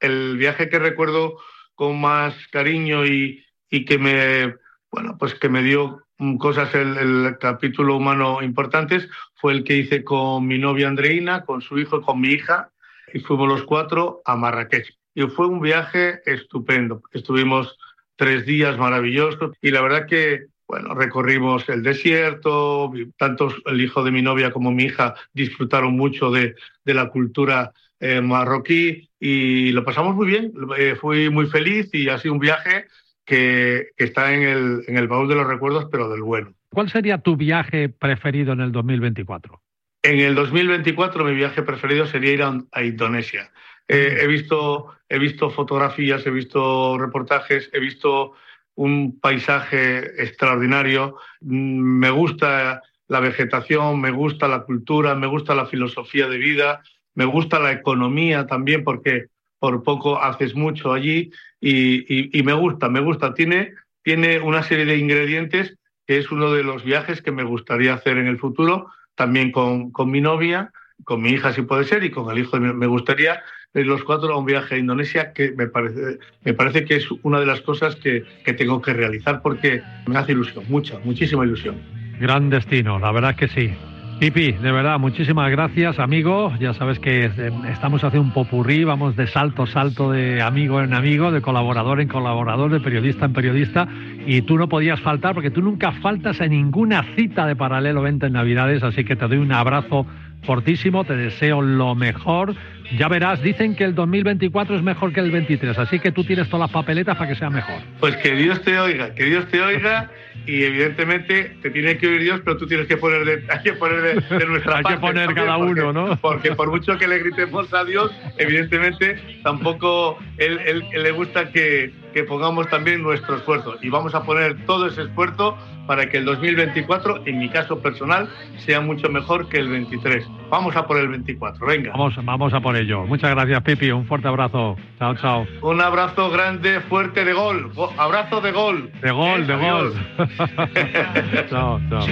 el 0.00 0.36
viaje 0.36 0.68
que 0.68 0.80
recuerdo 0.80 1.36
con 1.76 2.00
más 2.00 2.34
cariño 2.50 3.06
y, 3.06 3.44
y 3.70 3.84
que 3.84 3.98
me, 3.98 4.56
bueno, 4.90 5.16
pues 5.16 5.36
que 5.36 5.48
me 5.48 5.62
dio 5.62 6.02
cosas 6.40 6.74
el, 6.74 6.96
el 6.96 7.38
capítulo 7.38 7.94
humano 7.94 8.42
importantes 8.42 9.08
fue 9.36 9.52
el 9.52 9.62
que 9.62 9.76
hice 9.76 10.02
con 10.02 10.44
mi 10.44 10.58
novia 10.58 10.88
Andreina, 10.88 11.44
con 11.44 11.62
su 11.62 11.78
hijo 11.78 11.98
y 11.98 12.02
con 12.02 12.20
mi 12.20 12.30
hija, 12.30 12.70
y 13.14 13.20
fuimos 13.20 13.46
los 13.46 13.62
cuatro 13.62 14.22
a 14.24 14.34
Marrakech. 14.34 14.92
Y 15.16 15.22
fue 15.28 15.46
un 15.46 15.60
viaje 15.60 16.20
estupendo. 16.26 17.02
Estuvimos 17.10 17.78
tres 18.16 18.44
días 18.44 18.76
maravillosos 18.76 19.56
y 19.62 19.70
la 19.70 19.80
verdad 19.80 20.06
que 20.06 20.48
bueno, 20.68 20.94
recorrimos 20.94 21.66
el 21.70 21.82
desierto, 21.82 22.92
tanto 23.16 23.48
el 23.64 23.80
hijo 23.80 24.04
de 24.04 24.10
mi 24.10 24.20
novia 24.20 24.52
como 24.52 24.70
mi 24.70 24.84
hija 24.84 25.14
disfrutaron 25.32 25.96
mucho 25.96 26.30
de, 26.30 26.54
de 26.84 26.94
la 26.94 27.08
cultura 27.08 27.72
eh, 27.98 28.20
marroquí 28.20 29.08
y 29.18 29.72
lo 29.72 29.84
pasamos 29.84 30.14
muy 30.14 30.26
bien. 30.26 30.52
Eh, 30.76 30.96
fui 31.00 31.30
muy 31.30 31.46
feliz 31.46 31.88
y 31.94 32.10
ha 32.10 32.18
sido 32.18 32.34
un 32.34 32.40
viaje 32.40 32.84
que, 33.24 33.88
que 33.96 34.04
está 34.04 34.34
en 34.34 34.42
el, 34.42 34.84
en 34.86 34.98
el 34.98 35.08
baúl 35.08 35.28
de 35.28 35.36
los 35.36 35.46
recuerdos, 35.46 35.86
pero 35.90 36.10
del 36.10 36.22
bueno. 36.22 36.52
¿Cuál 36.68 36.90
sería 36.90 37.16
tu 37.16 37.38
viaje 37.38 37.88
preferido 37.88 38.52
en 38.52 38.60
el 38.60 38.70
2024? 38.70 39.62
En 40.02 40.20
el 40.20 40.34
2024 40.34 41.24
mi 41.24 41.34
viaje 41.34 41.62
preferido 41.62 42.06
sería 42.06 42.32
ir 42.32 42.42
a, 42.42 42.60
a 42.70 42.82
Indonesia. 42.82 43.50
Eh, 43.88 44.18
he, 44.20 44.26
visto, 44.26 44.86
he 45.08 45.18
visto 45.18 45.50
fotografías, 45.50 46.26
he 46.26 46.30
visto 46.30 46.98
reportajes, 46.98 47.70
he 47.72 47.78
visto 47.80 48.32
un 48.74 49.18
paisaje 49.20 50.22
extraordinario. 50.22 51.16
Mm, 51.40 51.98
Me 52.00 52.10
gusta 52.10 52.82
la 53.08 53.20
vegetación, 53.20 54.00
me 54.00 54.10
gusta 54.10 54.48
la 54.48 54.62
cultura, 54.64 55.14
me 55.14 55.26
gusta 55.28 55.54
la 55.54 55.66
filosofía 55.66 56.28
de 56.28 56.38
vida, 56.38 56.82
me 57.14 57.24
gusta 57.24 57.58
la 57.60 57.72
economía 57.72 58.46
también 58.46 58.82
porque 58.84 59.26
por 59.58 59.82
poco 59.82 60.20
haces 60.20 60.54
mucho 60.54 60.92
allí 60.92 61.30
y, 61.60 62.00
y- 62.12 62.30
y 62.38 62.42
me 62.42 62.52
gusta, 62.52 62.88
me 62.88 63.00
gusta. 63.00 63.32
Tiene, 63.32 63.72
tiene 64.02 64.38
una 64.40 64.62
serie 64.62 64.84
de 64.84 64.98
ingredientes 64.98 65.76
que 66.06 66.18
es 66.18 66.30
uno 66.30 66.52
de 66.52 66.62
los 66.62 66.84
viajes 66.84 67.22
que 67.22 67.32
me 67.32 67.42
gustaría 67.44 67.94
hacer 67.94 68.18
en 68.18 68.26
el 68.26 68.38
futuro, 68.38 68.88
también 69.14 69.50
con, 69.50 69.90
con 69.92 70.10
mi 70.10 70.20
novia, 70.20 70.72
con 71.04 71.22
mi 71.22 71.30
hija 71.30 71.52
si 71.52 71.62
puede 71.62 71.84
ser 71.84 72.04
y 72.04 72.10
con 72.10 72.30
el 72.30 72.38
hijo 72.38 72.58
me 72.60 72.86
gustaría 72.86 73.42
los 73.84 74.04
cuatro 74.04 74.32
a 74.32 74.38
un 74.38 74.46
viaje 74.46 74.76
a 74.76 74.78
Indonesia 74.78 75.32
que 75.32 75.52
me 75.52 75.66
parece, 75.66 76.84
que 76.84 76.96
es 76.96 77.08
una 77.22 77.40
de 77.40 77.46
las 77.46 77.60
cosas 77.60 77.96
que, 77.96 78.24
que 78.44 78.52
tengo 78.52 78.80
que 78.80 78.92
realizar 78.92 79.42
porque 79.42 79.82
me 80.06 80.18
hace 80.18 80.32
ilusión, 80.32 80.64
mucha, 80.68 80.98
muchísima 81.04 81.44
ilusión. 81.44 81.76
Gran 82.20 82.48
destino, 82.48 82.98
la 82.98 83.12
verdad 83.12 83.36
que 83.36 83.48
sí. 83.48 83.72
Pipi, 84.18 84.52
de 84.52 84.72
verdad, 84.72 84.98
muchísimas 84.98 85.50
gracias, 85.50 85.98
amigo. 85.98 86.50
Ya 86.58 86.72
sabes 86.72 86.98
que 86.98 87.26
eh, 87.26 87.52
estamos 87.70 88.02
haciendo 88.02 88.26
un 88.26 88.32
popurrí, 88.32 88.82
vamos 88.82 89.14
de 89.14 89.26
salto 89.26 89.64
a 89.64 89.66
salto 89.66 90.10
de 90.10 90.40
amigo 90.40 90.80
en 90.80 90.94
amigo, 90.94 91.30
de 91.30 91.42
colaborador 91.42 92.00
en 92.00 92.08
colaborador, 92.08 92.72
de 92.72 92.80
periodista 92.80 93.26
en 93.26 93.34
periodista, 93.34 93.86
y 94.26 94.40
tú 94.40 94.56
no 94.56 94.70
podías 94.70 95.00
faltar 95.00 95.34
porque 95.34 95.50
tú 95.50 95.60
nunca 95.60 95.92
faltas 95.92 96.40
en 96.40 96.52
ninguna 96.52 97.04
cita 97.14 97.46
de 97.46 97.56
Paralelo 97.56 98.00
20 98.00 98.28
en 98.28 98.32
Navidades, 98.32 98.82
así 98.82 99.04
que 99.04 99.16
te 99.16 99.28
doy 99.28 99.36
un 99.36 99.52
abrazo 99.52 100.06
fortísimo, 100.44 101.04
te 101.04 101.14
deseo 101.14 101.60
lo 101.60 101.94
mejor. 101.94 102.54
Ya 102.98 103.08
verás, 103.08 103.42
dicen 103.42 103.74
que 103.74 103.84
el 103.84 103.94
2024 103.94 104.76
es 104.76 104.82
mejor 104.82 105.12
que 105.12 105.20
el 105.20 105.30
23, 105.30 105.78
así 105.78 105.98
que 105.98 106.12
tú 106.12 106.24
tienes 106.24 106.48
todas 106.48 106.68
las 106.68 106.70
papeletas 106.70 107.16
para 107.16 107.28
que 107.30 107.36
sea 107.36 107.50
mejor. 107.50 107.80
Pues 108.00 108.16
que 108.18 108.34
Dios 108.34 108.62
te 108.62 108.78
oiga, 108.78 109.14
que 109.14 109.24
Dios 109.24 109.46
te 109.48 109.60
oiga 109.60 110.10
y 110.46 110.62
evidentemente 110.62 111.56
te 111.62 111.70
tiene 111.70 111.98
que 111.98 112.06
oír 112.06 112.20
Dios, 112.22 112.40
pero 112.44 112.56
tú 112.56 112.66
tienes 112.66 112.86
que 112.86 112.96
poner 112.96 113.24
de, 113.24 113.44
hay 113.52 113.62
que 113.64 113.72
poner 113.72 114.00
de, 114.02 114.36
de 114.38 114.46
nuestra 114.46 114.76
Hay 114.76 114.84
que 114.84 114.84
parte 114.84 115.00
poner 115.00 115.26
también, 115.26 115.46
cada 115.46 115.58
porque- 115.58 115.80
uno, 115.82 115.92
¿no? 115.92 116.16
Porque 116.16 116.52
por 116.52 116.70
mucho 116.70 116.96
que 116.98 117.08
le 117.08 117.18
gritemos 117.18 117.72
a 117.74 117.84
Dios, 117.84 118.12
evidentemente 118.38 119.16
tampoco 119.42 120.18
él, 120.38 120.60
él- 120.66 120.84
él 120.92 121.02
le 121.02 121.10
gusta 121.10 121.50
que, 121.50 121.92
que 122.14 122.22
pongamos 122.24 122.68
también 122.68 123.02
nuestro 123.02 123.36
esfuerzo. 123.36 123.76
Y 123.82 123.88
vamos 123.88 124.14
a 124.14 124.22
poner 124.22 124.64
todo 124.66 124.86
ese 124.86 125.02
esfuerzo 125.02 125.56
para 125.86 126.08
que 126.08 126.18
el 126.18 126.24
2024, 126.24 127.22
en 127.26 127.38
mi 127.38 127.48
caso 127.48 127.80
personal, 127.80 128.28
sea 128.64 128.80
mucho 128.80 129.08
mejor 129.08 129.48
que 129.48 129.58
el 129.58 129.68
23. 129.68 130.26
Vamos 130.50 130.74
a 130.76 130.86
por 130.86 130.98
el 130.98 131.08
24, 131.08 131.64
venga. 131.66 131.90
Vamos, 131.92 132.14
vamos 132.24 132.52
a 132.54 132.60
por 132.60 132.75
ello. 132.80 133.06
Muchas 133.06 133.30
gracias, 133.30 133.62
Pipi. 133.62 133.90
Un 133.90 134.06
fuerte 134.06 134.28
abrazo. 134.28 134.76
Chao, 134.98 135.14
chao. 135.16 135.46
Un 135.62 135.80
abrazo 135.80 136.30
grande, 136.30 136.80
fuerte 136.80 137.24
de 137.24 137.32
gol. 137.32 137.72
Go- 137.74 137.92
abrazo 137.98 138.40
de 138.40 138.52
gol. 138.52 138.90
De 139.02 139.10
gol, 139.10 139.42
Eh, 139.42 139.44
de 139.46 139.56
gol. 139.56 139.92
adiós. 140.18 141.48
chao, 141.50 141.80
chao. 141.90 142.06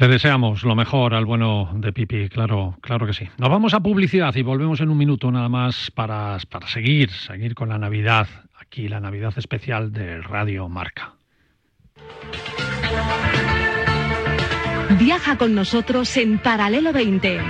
Le 0.00 0.06
deseamos 0.06 0.62
lo 0.62 0.76
mejor 0.76 1.12
al 1.14 1.24
bueno 1.24 1.70
de 1.74 1.92
Pipi, 1.92 2.28
claro, 2.28 2.76
claro 2.80 3.04
que 3.04 3.12
sí. 3.12 3.28
Nos 3.36 3.50
vamos 3.50 3.74
a 3.74 3.80
publicidad 3.80 4.32
y 4.36 4.42
volvemos 4.42 4.80
en 4.80 4.90
un 4.90 4.98
minuto 4.98 5.30
nada 5.32 5.48
más 5.48 5.90
para, 5.90 6.38
para 6.48 6.68
seguir, 6.68 7.10
seguir 7.10 7.56
con 7.56 7.68
la 7.70 7.78
Navidad, 7.78 8.28
aquí 8.68 8.86
la 8.86 9.00
Navidad 9.00 9.32
especial 9.36 9.92
de 9.92 10.20
Radio 10.20 10.68
Marca. 10.68 11.14
Viaja 14.98 15.38
con 15.38 15.54
nosotros 15.54 16.14
en 16.18 16.38
Paralelo 16.38 16.92
20. 16.92 17.40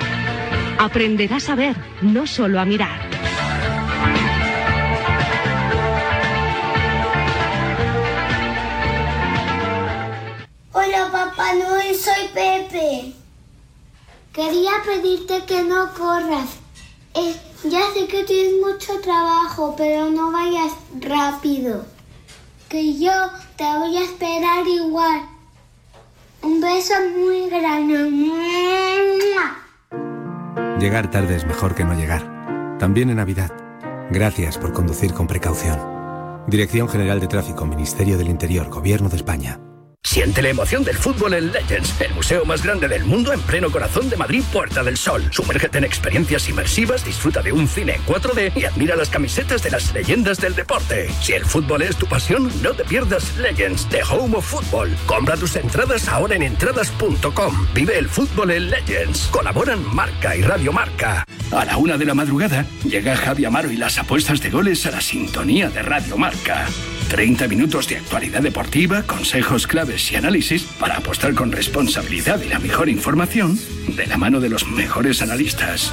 Aprenderás 0.78 1.48
a 1.50 1.56
ver, 1.56 1.76
no 2.02 2.26
solo 2.26 2.60
a 2.60 2.64
mirar. 2.64 3.00
Hola 10.72 11.08
Papá 11.10 11.54
Noel, 11.54 11.94
soy 11.96 12.28
Pepe. 12.32 13.12
Quería 14.32 14.70
pedirte 14.86 15.44
que 15.48 15.64
no 15.64 15.92
corras. 15.94 16.67
Eh, 17.14 17.34
ya 17.64 17.80
sé 17.92 18.06
que 18.06 18.24
tienes 18.24 18.54
mucho 18.60 19.00
trabajo, 19.00 19.74
pero 19.76 20.10
no 20.10 20.30
vayas 20.30 20.72
rápido. 21.00 21.84
Que 22.68 22.98
yo 22.98 23.12
te 23.56 23.64
voy 23.64 23.96
a 23.96 24.04
esperar 24.04 24.66
igual. 24.66 25.22
Un 26.42 26.60
beso 26.60 26.94
muy 27.16 27.48
grande. 27.48 27.98
Llegar 30.78 31.10
tarde 31.10 31.36
es 31.36 31.44
mejor 31.44 31.74
que 31.74 31.84
no 31.84 31.94
llegar. 31.94 32.78
También 32.78 33.10
en 33.10 33.16
Navidad. 33.16 33.50
Gracias 34.10 34.56
por 34.56 34.72
conducir 34.72 35.12
con 35.12 35.26
precaución. 35.26 36.44
Dirección 36.46 36.88
General 36.88 37.20
de 37.20 37.26
Tráfico, 37.26 37.66
Ministerio 37.66 38.16
del 38.16 38.28
Interior, 38.28 38.70
Gobierno 38.70 39.08
de 39.08 39.16
España. 39.16 39.60
Siente 40.08 40.40
la 40.40 40.48
emoción 40.48 40.84
del 40.84 40.96
fútbol 40.96 41.34
en 41.34 41.52
Legends, 41.52 42.00
el 42.00 42.14
museo 42.14 42.46
más 42.46 42.62
grande 42.62 42.88
del 42.88 43.04
mundo 43.04 43.30
en 43.30 43.42
pleno 43.42 43.70
corazón 43.70 44.08
de 44.08 44.16
Madrid, 44.16 44.42
Puerta 44.50 44.82
del 44.82 44.96
Sol. 44.96 45.22
Sumérgete 45.30 45.76
en 45.76 45.84
experiencias 45.84 46.48
inmersivas, 46.48 47.04
disfruta 47.04 47.42
de 47.42 47.52
un 47.52 47.68
cine 47.68 47.96
en 47.96 48.02
4D 48.06 48.52
y 48.56 48.64
admira 48.64 48.96
las 48.96 49.10
camisetas 49.10 49.62
de 49.62 49.70
las 49.70 49.92
leyendas 49.92 50.38
del 50.38 50.54
deporte. 50.54 51.10
Si 51.20 51.34
el 51.34 51.44
fútbol 51.44 51.82
es 51.82 51.94
tu 51.96 52.06
pasión, 52.06 52.50
no 52.62 52.70
te 52.70 52.84
pierdas 52.84 53.36
Legends, 53.36 53.86
The 53.90 54.02
Home 54.02 54.38
of 54.38 54.46
Football. 54.46 54.96
Compra 55.04 55.36
tus 55.36 55.54
entradas 55.56 56.08
ahora 56.08 56.36
en 56.36 56.42
entradas.com. 56.42 57.66
Vive 57.74 57.98
el 57.98 58.08
fútbol 58.08 58.52
en 58.52 58.70
Legends. 58.70 59.28
Colaboran 59.30 59.84
Marca 59.94 60.34
y 60.34 60.40
Radio 60.40 60.72
Marca. 60.72 61.26
A 61.52 61.66
la 61.66 61.76
una 61.76 61.98
de 61.98 62.06
la 62.06 62.14
madrugada 62.14 62.64
llega 62.82 63.14
Javi 63.14 63.44
Amaro 63.44 63.70
y 63.70 63.76
las 63.76 63.98
apuestas 63.98 64.40
de 64.40 64.48
goles 64.48 64.86
a 64.86 64.90
la 64.90 65.02
sintonía 65.02 65.68
de 65.68 65.82
Radio 65.82 66.16
Marca. 66.16 66.66
30 67.08 67.48
minutos 67.48 67.88
de 67.88 67.96
actualidad 67.96 68.42
deportiva, 68.42 69.02
consejos 69.02 69.66
claves 69.66 70.12
y 70.12 70.16
análisis 70.16 70.64
para 70.78 70.98
apostar 70.98 71.34
con 71.34 71.50
responsabilidad 71.50 72.40
y 72.42 72.48
la 72.48 72.58
mejor 72.58 72.88
información 72.88 73.58
de 73.88 74.06
la 74.06 74.16
mano 74.16 74.40
de 74.40 74.50
los 74.50 74.66
mejores 74.66 75.22
analistas. 75.22 75.92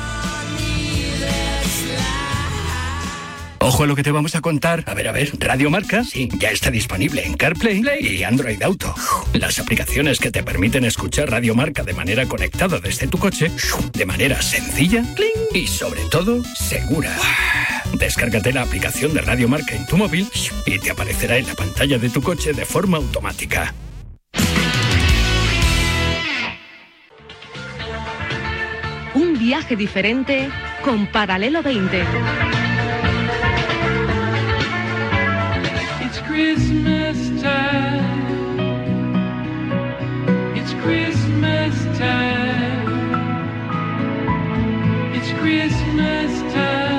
Ojo 3.60 3.84
a 3.84 3.88
lo 3.88 3.96
que 3.96 4.04
te 4.04 4.12
vamos 4.12 4.36
a 4.36 4.42
contar. 4.42 4.84
A 4.86 4.94
ver, 4.94 5.08
a 5.08 5.12
ver, 5.12 5.32
Radio 5.40 5.72
Marca, 5.72 6.04
sí, 6.04 6.30
ya 6.38 6.52
está 6.52 6.70
disponible 6.70 7.26
en 7.26 7.34
CarPlay 7.34 7.82
y 8.00 8.22
Android 8.22 8.62
Auto. 8.62 8.94
Las 9.34 9.58
aplicaciones 9.58 10.20
que 10.20 10.30
te 10.30 10.44
permiten 10.44 10.86
escuchar 10.86 11.32
Radio 11.32 11.56
Marca 11.56 11.84
de 11.84 11.94
manera 11.94 12.28
conectada 12.28 12.80
desde 12.80 13.08
tu 13.08 13.18
coche, 13.18 13.50
de 13.94 14.06
manera 14.06 14.40
sencilla 14.44 15.04
y 15.52 15.66
sobre 15.66 16.02
todo 16.12 16.44
segura. 16.44 17.18
Descárgate 17.94 18.52
la 18.52 18.64
aplicación 18.64 19.14
de 19.14 19.22
Radio 19.22 19.48
Marca 19.48 19.76
en 19.76 19.86
tu 19.86 19.98
móvil 19.98 20.28
y 20.66 20.80
te 20.80 20.92
aparecerá 20.92 21.38
en 21.38 21.48
la 21.48 21.56
pantalla 21.56 21.98
de 21.98 22.10
tu 22.10 22.22
coche 22.22 22.54
de 22.54 22.66
forma 22.66 22.98
automática. 22.98 23.74
Un 29.14 29.40
viaje 29.40 29.76
diferente 29.76 30.50
con 30.84 31.08
Paralelo 31.08 31.64
20. 31.64 32.04
It's 36.02 36.20
Christmas 36.28 37.18
time. 37.42 38.06
It's 40.56 40.74
Christmas 40.84 41.76
time. 41.98 42.86
It's 45.16 45.32
Christmas 45.40 46.54
time. 46.54 46.95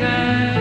Time. 0.00 0.59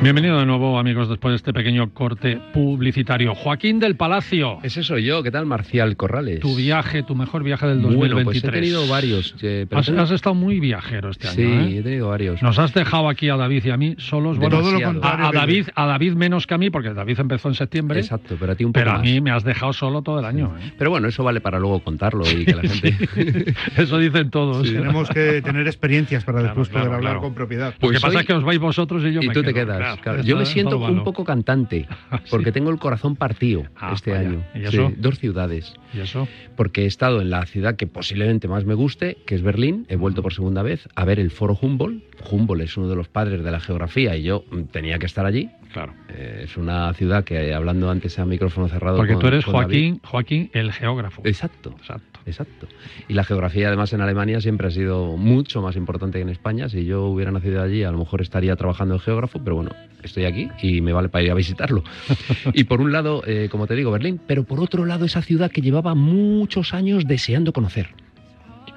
Bienvenido 0.00 0.38
de 0.38 0.46
nuevo, 0.46 0.78
amigos, 0.78 1.08
después 1.08 1.32
de 1.32 1.36
este 1.36 1.52
pequeño 1.52 1.90
corte 1.92 2.40
publicitario. 2.54 3.34
Joaquín 3.34 3.80
del 3.80 3.96
Palacio, 3.96 4.58
Ese 4.62 4.84
soy 4.84 5.04
yo, 5.04 5.24
¿qué 5.24 5.32
tal 5.32 5.44
Marcial 5.44 5.96
Corrales? 5.96 6.38
tu 6.38 6.54
viaje, 6.54 7.02
tu 7.02 7.16
mejor 7.16 7.42
viaje 7.42 7.66
del 7.66 7.82
2023. 7.82 8.14
Bueno, 8.14 8.24
pues 8.24 8.44
he 8.44 8.48
tenido 8.60 8.86
varios. 8.86 9.34
eh, 9.42 9.66
pero 9.68 9.80
Has, 9.80 9.86
tengo- 9.86 10.00
has 10.00 10.12
estado 10.12 10.36
muy 10.36 10.60
viajero 10.60 11.10
este 11.10 11.26
Sí, 11.26 11.42
año. 11.42 11.62
¿eh? 11.66 11.78
he 11.78 11.82
tenido 11.82 12.08
varios. 12.10 12.40
Nos 12.44 12.60
has 12.60 12.72
dejado 12.74 13.08
aquí 13.08 13.28
a 13.28 13.36
David 13.36 13.64
y 13.64 13.70
a 13.70 13.76
mí 13.76 13.96
solos. 13.98 14.38
Bueno, 14.38 14.60
Todo 14.60 14.70
lo 14.70 14.80
contrario. 14.80 15.24
a, 15.26 15.28
a 15.30 15.32
David, 15.32 15.66
a 15.74 15.86
David 15.86 16.12
menos 16.14 16.46
que 16.46 16.54
a 16.54 16.58
mí, 16.58 16.70
porque 16.70 16.94
David 16.94 17.18
empezó 17.18 17.48
en 17.48 17.54
septiembre. 17.56 17.98
Exacto, 17.98 18.36
pero 18.38 18.52
a 18.52 18.54
ti 18.54 18.64
un 18.64 18.72
poco 18.72 18.80
Pero 18.84 18.90
a 18.92 18.98
más. 18.98 19.02
mí 19.02 19.20
me 19.20 19.32
has 19.32 19.42
dejado 19.42 19.72
solo 19.72 20.02
todo 20.02 20.20
el 20.20 20.24
año. 20.26 20.54
¿eh? 20.60 20.72
Pero 20.78 20.90
bueno, 20.90 21.08
eso 21.08 21.24
vale 21.24 21.40
para 21.40 21.58
luego 21.58 21.80
contarlo 21.80 22.22
y 22.30 22.44
que 22.44 22.54
la 22.54 22.62
gente... 22.68 23.54
Eso 23.76 23.98
dicen 23.98 24.30
todos. 24.30 24.62
Tenemos 24.62 25.08
que 25.10 25.42
tener 25.42 25.66
experiencias 25.66 26.22
para 26.22 26.38
Claro, 26.38 26.48
después 26.54 26.68
claro, 26.68 26.84
poder 26.86 26.96
hablar 26.98 27.12
claro. 27.14 27.20
con 27.22 27.34
propiedad. 27.34 27.72
Lo 27.74 27.80
Pues 27.80 27.96
que 27.98 28.00
pasa 28.00 28.14
hoy- 28.18 28.20
es 28.20 28.26
que 28.28 28.32
os 28.34 28.44
vais 28.44 28.60
vosotros 28.60 29.02
y 29.04 29.12
yo 29.12 29.20
y 29.22 29.26
me 29.26 29.34
tú 29.34 29.42
te 29.42 29.52
quedo, 29.52 29.66
quedas. 29.66 29.87
Yo 30.24 30.36
me 30.36 30.42
es 30.42 30.48
siento 30.48 30.78
un 30.78 31.04
poco 31.04 31.24
cantante, 31.24 31.86
porque 32.30 32.52
tengo 32.52 32.70
el 32.70 32.78
corazón 32.78 33.16
partido 33.16 33.64
Ah, 33.76 33.92
este 33.94 34.10
vaya. 34.12 34.28
año. 34.28 34.44
¿Y 34.54 34.58
Sí, 34.60 34.76
eso? 34.76 34.92
dos 34.96 35.18
ciudades. 35.18 35.74
¿Y 35.94 36.00
eso? 36.00 36.28
Porque 36.56 36.82
he 36.84 36.86
estado 36.86 37.20
en 37.20 37.30
la 37.30 37.44
ciudad 37.46 37.76
que 37.76 37.86
posiblemente 37.86 38.48
más 38.48 38.64
me 38.64 38.74
guste, 38.74 39.16
que 39.26 39.34
es 39.34 39.42
Berlín. 39.42 39.86
He 39.88 39.96
vuelto 39.96 40.22
por 40.22 40.32
segunda 40.34 40.62
vez 40.62 40.88
a 40.94 41.04
ver 41.04 41.18
el 41.20 41.30
foro 41.30 41.58
Humboldt. 41.60 42.02
Humboldt 42.30 42.62
es 42.64 42.76
uno 42.76 42.88
de 42.88 42.96
los 42.96 43.08
padres 43.08 43.42
de 43.44 43.50
la 43.50 43.60
geografía 43.60 44.16
y 44.16 44.22
yo 44.24 44.44
mm, 44.50 44.62
tenía 44.64 44.98
que 44.98 45.06
estar 45.06 45.24
allí. 45.26 45.50
Claro. 45.72 45.92
Eh, 46.08 46.42
es 46.44 46.56
una 46.56 46.92
ciudad 46.94 47.24
que, 47.24 47.52
hablando 47.54 47.90
antes 47.90 48.18
a 48.18 48.24
micrófono 48.24 48.68
cerrado. 48.68 48.96
Porque 48.96 49.12
con- 49.14 49.20
tú 49.22 49.26
eres 49.28 49.44
David- 49.44 49.52
Joaquín, 49.58 50.00
Joaquín 50.02 50.50
el 50.54 50.72
geógrafo. 50.72 51.22
Exacto. 51.24 51.74
Exacto. 51.78 52.17
Exacto. 52.28 52.68
Y 53.08 53.14
la 53.14 53.24
geografía, 53.24 53.68
además, 53.68 53.92
en 53.92 54.00
Alemania 54.00 54.40
siempre 54.40 54.68
ha 54.68 54.70
sido 54.70 55.16
mucho 55.16 55.62
más 55.62 55.76
importante 55.76 56.18
que 56.18 56.22
en 56.22 56.28
España. 56.28 56.68
Si 56.68 56.84
yo 56.84 57.04
hubiera 57.04 57.30
nacido 57.30 57.62
allí, 57.62 57.82
a 57.84 57.90
lo 57.90 57.98
mejor 57.98 58.20
estaría 58.20 58.54
trabajando 58.56 58.94
en 58.94 59.00
geógrafo, 59.00 59.40
pero 59.42 59.56
bueno, 59.56 59.70
estoy 60.02 60.24
aquí 60.24 60.48
y 60.62 60.80
me 60.80 60.92
vale 60.92 61.08
para 61.08 61.24
ir 61.24 61.30
a 61.30 61.34
visitarlo. 61.34 61.82
y 62.52 62.64
por 62.64 62.80
un 62.80 62.92
lado, 62.92 63.22
eh, 63.26 63.48
como 63.50 63.66
te 63.66 63.74
digo, 63.74 63.90
Berlín, 63.90 64.20
pero 64.26 64.44
por 64.44 64.60
otro 64.60 64.84
lado, 64.84 65.04
esa 65.04 65.22
ciudad 65.22 65.50
que 65.50 65.62
llevaba 65.62 65.94
muchos 65.94 66.74
años 66.74 67.06
deseando 67.06 67.52
conocer. 67.52 67.88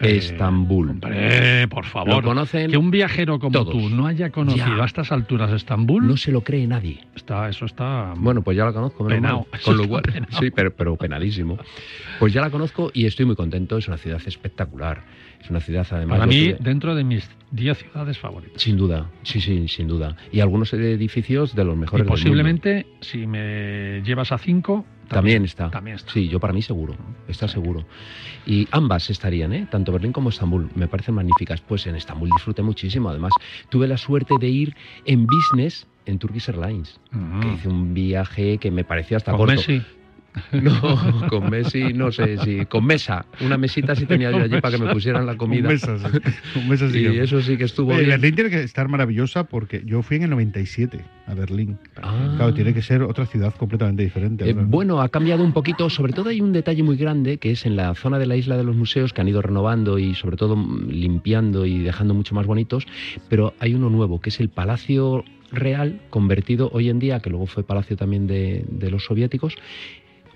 Eh, 0.01 0.17
Estambul. 0.17 0.89
Hombre, 0.89 1.67
por 1.67 1.83
Lo 1.85 1.89
favor. 1.89 2.23
conocen 2.23 2.71
Que 2.71 2.77
un 2.77 2.91
viajero 2.91 3.39
como 3.39 3.51
todos. 3.51 3.71
tú 3.71 3.89
no 3.89 4.07
haya 4.07 4.29
conocido 4.31 4.75
Ya. 4.77 4.83
a 4.83 4.85
estas 4.85 5.11
alturas 5.11 5.51
Estambul, 5.51 6.07
No 6.07 6.17
se 6.17 6.31
lo 6.31 6.41
cree 6.41 6.65
nadie. 6.67 6.99
está, 7.15 7.47
eso 7.49 7.65
está... 7.65 8.13
Bueno, 8.17 8.41
pues 8.41 8.57
ya 8.57 8.65
la 8.65 8.73
conozco, 8.73 9.03
mal. 9.03 9.45
Con 9.63 9.77
lo 9.77 9.87
cual, 9.87 10.03
penao. 10.03 10.29
sí, 10.39 10.49
pero, 10.51 10.73
pero 10.73 10.95
penadísimo. 10.95 11.57
Pues 12.19 12.33
ya 12.33 12.41
la 12.41 12.49
conozco 12.49 12.91
y 12.93 13.05
estoy 13.05 13.25
muy 13.25 13.35
contento. 13.35 13.77
Es 13.77 13.87
una 13.87 13.97
ciudad 13.97 14.21
espectacular. 14.25 15.03
Es 15.41 15.49
una 15.49 15.59
ciudad, 15.59 15.87
además. 15.89 16.19
Para 16.19 16.27
mí, 16.27 16.53
dentro 16.59 16.93
de 16.93 17.03
mis 17.03 17.27
10 17.51 17.77
ciudades 17.79 18.17
favoritas. 18.19 18.61
Sin 18.61 18.77
duda, 18.77 19.09
sí, 19.23 19.41
sí, 19.41 19.67
sin 19.67 19.87
duda. 19.87 20.15
Y 20.31 20.39
algunos 20.39 20.71
edificios 20.73 21.55
de 21.55 21.65
los 21.65 21.75
Y 21.75 21.79
mejores 21.79 22.03
del 22.05 22.09
mundo. 22.09 22.21
posiblemente, 22.23 22.85
si 22.99 23.25
me 23.25 24.01
llevas 24.03 24.31
a 24.31 24.37
5, 24.37 24.85
También, 25.15 25.45
está. 25.45 25.69
También 25.69 25.95
está. 25.95 26.11
Sí, 26.11 26.27
yo 26.27 26.39
para 26.39 26.53
mí 26.53 26.61
seguro. 26.61 26.95
Está 27.27 27.47
seguro. 27.47 27.85
Y 28.45 28.67
ambas 28.71 29.09
estarían, 29.09 29.53
¿eh? 29.53 29.67
Tanto 29.69 29.91
Berlín 29.91 30.11
como 30.13 30.29
Estambul. 30.29 30.69
Me 30.75 30.87
parecen 30.87 31.15
magníficas. 31.15 31.61
Pues 31.61 31.85
en 31.87 31.95
Estambul 31.95 32.29
disfruté 32.29 32.61
muchísimo. 32.61 33.09
Además, 33.09 33.33
tuve 33.69 33.87
la 33.87 33.97
suerte 33.97 34.35
de 34.39 34.47
ir 34.47 34.75
en 35.05 35.27
business 35.27 35.87
en 36.05 36.19
Turkish 36.19 36.49
Airlines. 36.49 36.99
Que 37.41 37.53
hice 37.53 37.67
un 37.67 37.93
viaje 37.93 38.57
que 38.57 38.71
me 38.71 38.83
pareció 38.83 39.17
hasta 39.17 39.31
Con 39.31 39.41
corto. 39.41 39.53
Messi. 39.55 39.81
No, 40.51 41.27
con 41.29 41.49
Messi, 41.49 41.93
no 41.93 42.11
sé 42.11 42.37
si. 42.37 42.65
Con 42.65 42.85
mesa. 42.85 43.25
Una 43.41 43.57
mesita 43.57 43.95
sí 43.95 44.05
tenía 44.05 44.31
yo 44.31 44.37
allí 44.37 44.61
para 44.61 44.77
que 44.77 44.83
me 44.83 44.93
pusieran 44.93 45.25
la 45.25 45.35
comida. 45.35 45.63
Con 45.63 45.73
mesas, 45.73 46.01
sí. 46.01 46.19
Con 46.53 46.69
mesas 46.69 46.91
sí 46.91 46.99
y 46.99 47.17
eso 47.19 47.41
sí 47.41 47.57
que 47.57 47.65
estuvo 47.65 47.91
Oye, 47.91 47.99
bien. 47.99 48.11
Berlín 48.11 48.35
tiene 48.35 48.49
que 48.49 48.63
estar 48.63 48.87
maravillosa 48.87 49.45
porque 49.45 49.81
yo 49.85 50.01
fui 50.01 50.17
en 50.17 50.23
el 50.23 50.29
97 50.31 50.99
a 51.27 51.33
Berlín. 51.33 51.77
Ah. 52.01 52.33
Claro, 52.37 52.53
tiene 52.53 52.73
que 52.73 52.81
ser 52.81 53.03
otra 53.03 53.25
ciudad 53.25 53.53
completamente 53.55 54.03
diferente. 54.03 54.49
Eh, 54.49 54.53
bueno, 54.53 55.01
ha 55.01 55.09
cambiado 55.09 55.43
un 55.43 55.53
poquito. 55.53 55.89
Sobre 55.89 56.13
todo 56.13 56.29
hay 56.29 56.41
un 56.41 56.53
detalle 56.53 56.83
muy 56.83 56.97
grande 56.97 57.37
que 57.37 57.51
es 57.51 57.65
en 57.65 57.75
la 57.75 57.93
zona 57.95 58.19
de 58.19 58.25
la 58.25 58.35
isla 58.35 58.57
de 58.57 58.63
los 58.63 58.75
museos 58.75 59.13
que 59.13 59.21
han 59.21 59.27
ido 59.27 59.41
renovando 59.41 59.99
y 59.99 60.15
sobre 60.15 60.37
todo 60.37 60.55
mm, 60.55 60.89
limpiando 60.89 61.65
y 61.65 61.79
dejando 61.79 62.13
mucho 62.13 62.35
más 62.35 62.45
bonitos. 62.45 62.85
Pero 63.29 63.53
hay 63.59 63.73
uno 63.73 63.89
nuevo 63.89 64.21
que 64.21 64.29
es 64.29 64.39
el 64.39 64.49
Palacio 64.49 65.23
Real 65.51 65.99
convertido 66.09 66.69
hoy 66.71 66.89
en 66.89 66.99
día, 66.99 67.19
que 67.19 67.29
luego 67.29 67.45
fue 67.45 67.63
palacio 67.63 67.97
también 67.97 68.25
de, 68.25 68.63
de 68.69 68.89
los 68.89 69.03
soviéticos. 69.03 69.55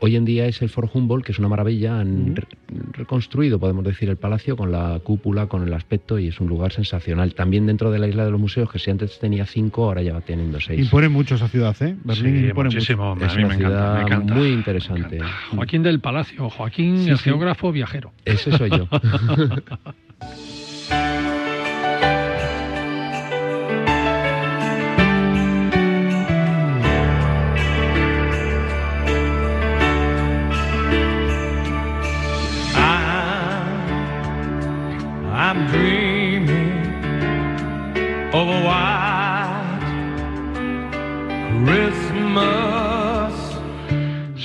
Hoy 0.02 0.16
en 0.18 0.26
día 0.26 0.46
es 0.46 0.62
el 0.62 0.70
Fort 0.70 0.90
Humboldt, 0.94 1.26
que 1.26 1.32
es 1.32 1.40
una 1.40 1.48
maravilla. 1.48 2.00
Han 2.00 2.36
re- 2.36 2.44
reconstruido, 2.92 3.60
podemos 3.60 3.84
decir, 3.84 4.10
el 4.10 4.18
palacio 4.18 4.56
con 4.58 4.72
la 4.72 5.00
cúpula, 5.04 5.48
con 5.48 5.64
el 5.66 5.74
aspecto 5.74 6.20
y 6.20 6.28
es 6.28 6.40
un 6.42 6.48
lugar 6.48 6.72
sensacional. 6.74 7.34
También 7.34 7.66
dentro 7.66 7.92
de 7.92 8.00
la 8.00 8.08
isla 8.08 8.26
de 8.26 8.32
los 8.32 8.40
museos, 8.40 8.70
que 8.72 8.78
si 8.80 8.92
antes 8.92 9.18
tenía 9.20 9.46
cinco, 9.46 9.86
ahora 9.86 10.02
ya 10.02 10.14
va 10.14 10.22
teniendo 10.22 10.60
seis. 10.60 10.80
Impone 10.82 11.10
mucho 11.10 11.36
esa 11.36 11.48
ciudad, 11.48 11.76
¿eh? 11.82 11.96
Berlín 12.04 12.36
Sí, 12.42 12.48
impone 12.50 12.70
muchísimo. 12.70 13.16
mucho. 13.16 13.26
A 13.26 13.28
Es 13.28 13.36
mí 13.38 13.44
una 13.44 13.48
me 13.50 13.56
encanta, 13.56 13.78
ciudad 13.78 13.96
me 13.96 14.02
encanta. 14.02 14.34
muy 14.36 14.48
interesante. 14.50 15.20
Joaquín 15.56 15.84
del 15.84 16.00
Palacio, 16.02 16.50
Joaquín, 16.50 17.04
Sí, 17.06 17.10
el 17.12 17.18
sí. 17.18 17.24
geógrafo 17.26 17.72
viajero. 17.72 18.12
Ese 18.26 18.52
soy 18.58 18.70
yo. 18.72 18.88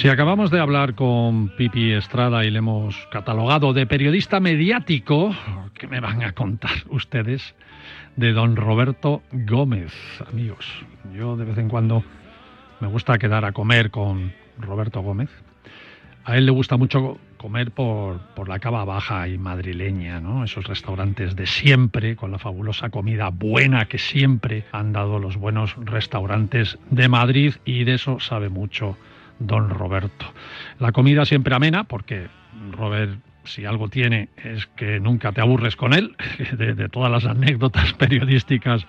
Si 0.01 0.09
acabamos 0.09 0.51
de 0.51 0.59
hablar 0.59 0.95
con 0.95 1.51
Pipi 1.51 1.93
Estrada 1.93 2.43
y 2.47 2.51
le 2.51 2.61
hemos 2.61 2.97
catalogado 3.13 3.75
de 3.75 3.85
periodista 3.85 4.41
mediático, 4.41 5.37
¿qué 5.75 5.87
me 5.89 6.01
van 6.01 6.23
a 6.23 6.33
contar 6.33 6.71
ustedes 6.89 7.55
de 8.17 8.33
don 8.33 8.57
Roberto 8.57 9.23
Gómez, 9.31 9.93
amigos? 10.27 10.67
Yo 11.15 11.37
de 11.37 11.45
vez 11.45 11.59
en 11.59 11.69
cuando 11.69 12.03
me 12.81 12.89
gusta 12.89 13.19
quedar 13.19 13.45
a 13.45 13.53
comer 13.53 13.91
con 13.91 14.33
Roberto 14.57 15.03
Gómez. 15.03 15.29
A 16.25 16.39
él 16.39 16.47
le 16.47 16.53
gusta 16.53 16.79
mucho 16.79 17.19
comer 17.37 17.71
por, 17.71 18.21
por 18.35 18.49
la 18.49 18.59
cava 18.59 18.87
baja 18.87 19.29
y 19.29 19.37
madrileña, 19.37 20.19
¿no? 20.19 20.45
Esos 20.45 20.65
restaurantes 20.65 21.37
de 21.37 21.45
siempre, 21.45 22.17
con 22.17 22.31
la 22.31 22.39
fabulosa 22.39 22.89
comida 22.89 23.29
buena 23.29 23.85
que 23.85 23.99
siempre 23.99 24.65
han 24.73 24.95
dado 24.95 25.19
los 25.19 25.37
buenos 25.37 25.77
restaurantes 25.77 26.79
de 26.89 27.11
Madrid 27.11 27.57
y 27.67 27.85
de 27.85 27.95
eso 27.95 28.19
sabe 28.19 28.49
mucho 28.49 28.97
don 29.40 29.70
Roberto. 29.70 30.26
La 30.79 30.92
comida 30.92 31.24
siempre 31.24 31.55
amena, 31.55 31.85
porque 31.85 32.29
Robert, 32.70 33.18
si 33.44 33.64
algo 33.64 33.88
tiene, 33.88 34.29
es 34.37 34.66
que 34.76 35.00
nunca 35.00 35.33
te 35.33 35.40
aburres 35.40 35.74
con 35.74 35.92
él, 35.92 36.14
de, 36.57 36.88
todas 36.88 37.11
las 37.11 37.24
anécdotas 37.24 37.92
periodísticas 37.98 38.87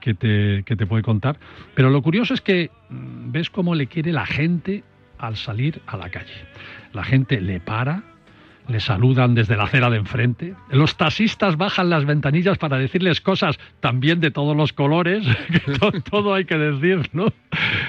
que 0.00 0.12
te, 0.12 0.62
que 0.64 0.76
te 0.76 0.86
puede 0.86 1.02
contar. 1.02 1.38
Pero 1.74 1.88
lo 1.88 2.02
curioso 2.02 2.34
es 2.34 2.42
que 2.42 2.70
mm, 2.90 3.32
ves 3.32 3.48
cómo 3.48 3.74
le 3.74 3.86
quiere 3.86 4.12
la 4.12 4.26
gente 4.26 4.84
al 5.18 5.36
salir 5.36 5.80
a 5.86 5.96
la 5.96 6.10
calle. 6.10 6.44
La 6.92 7.04
gente 7.04 7.40
le 7.40 7.60
para, 7.60 8.02
le 8.68 8.80
saludan 8.80 9.34
desde 9.34 9.56
la 9.56 9.64
acera 9.64 9.90
de 9.90 9.98
enfrente. 9.98 10.54
Los 10.70 10.94
bajan 11.56 11.90
las 11.90 12.04
ventanillas 12.06 12.56
para 12.58 12.78
decirles 12.78 13.20
cosas 13.20 13.58
también 13.80 14.20
de 14.20 14.30
todos 14.30 14.56
los 14.56 14.72
colores. 14.72 15.26
que 15.52 15.72
to- 15.78 15.92
todo 16.02 16.34
hay 16.34 16.44
que 16.46 16.56
decir, 16.56 17.08
¿no? 17.12 17.26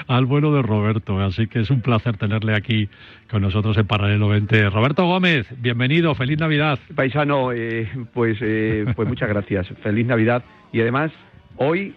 Al 0.07 0.25
bueno 0.25 0.51
de 0.51 0.61
Roberto. 0.61 1.19
Así 1.19 1.47
que 1.47 1.59
es 1.61 1.69
un 1.69 1.81
placer 1.81 2.17
tenerle 2.17 2.55
aquí 2.55 2.89
con 3.29 3.41
nosotros 3.41 3.77
en 3.77 3.87
Paralelo 3.87 4.27
20. 4.27 4.69
Roberto 4.69 5.05
Gómez, 5.05 5.47
bienvenido, 5.61 6.13
feliz 6.15 6.39
Navidad. 6.39 6.79
Paisano, 6.93 7.51
eh, 7.53 7.89
pues, 8.13 8.37
eh, 8.41 8.85
pues 8.95 9.07
muchas 9.07 9.29
gracias. 9.29 9.67
Feliz 9.81 10.05
Navidad. 10.05 10.43
Y 10.73 10.81
además, 10.81 11.11
hoy 11.57 11.95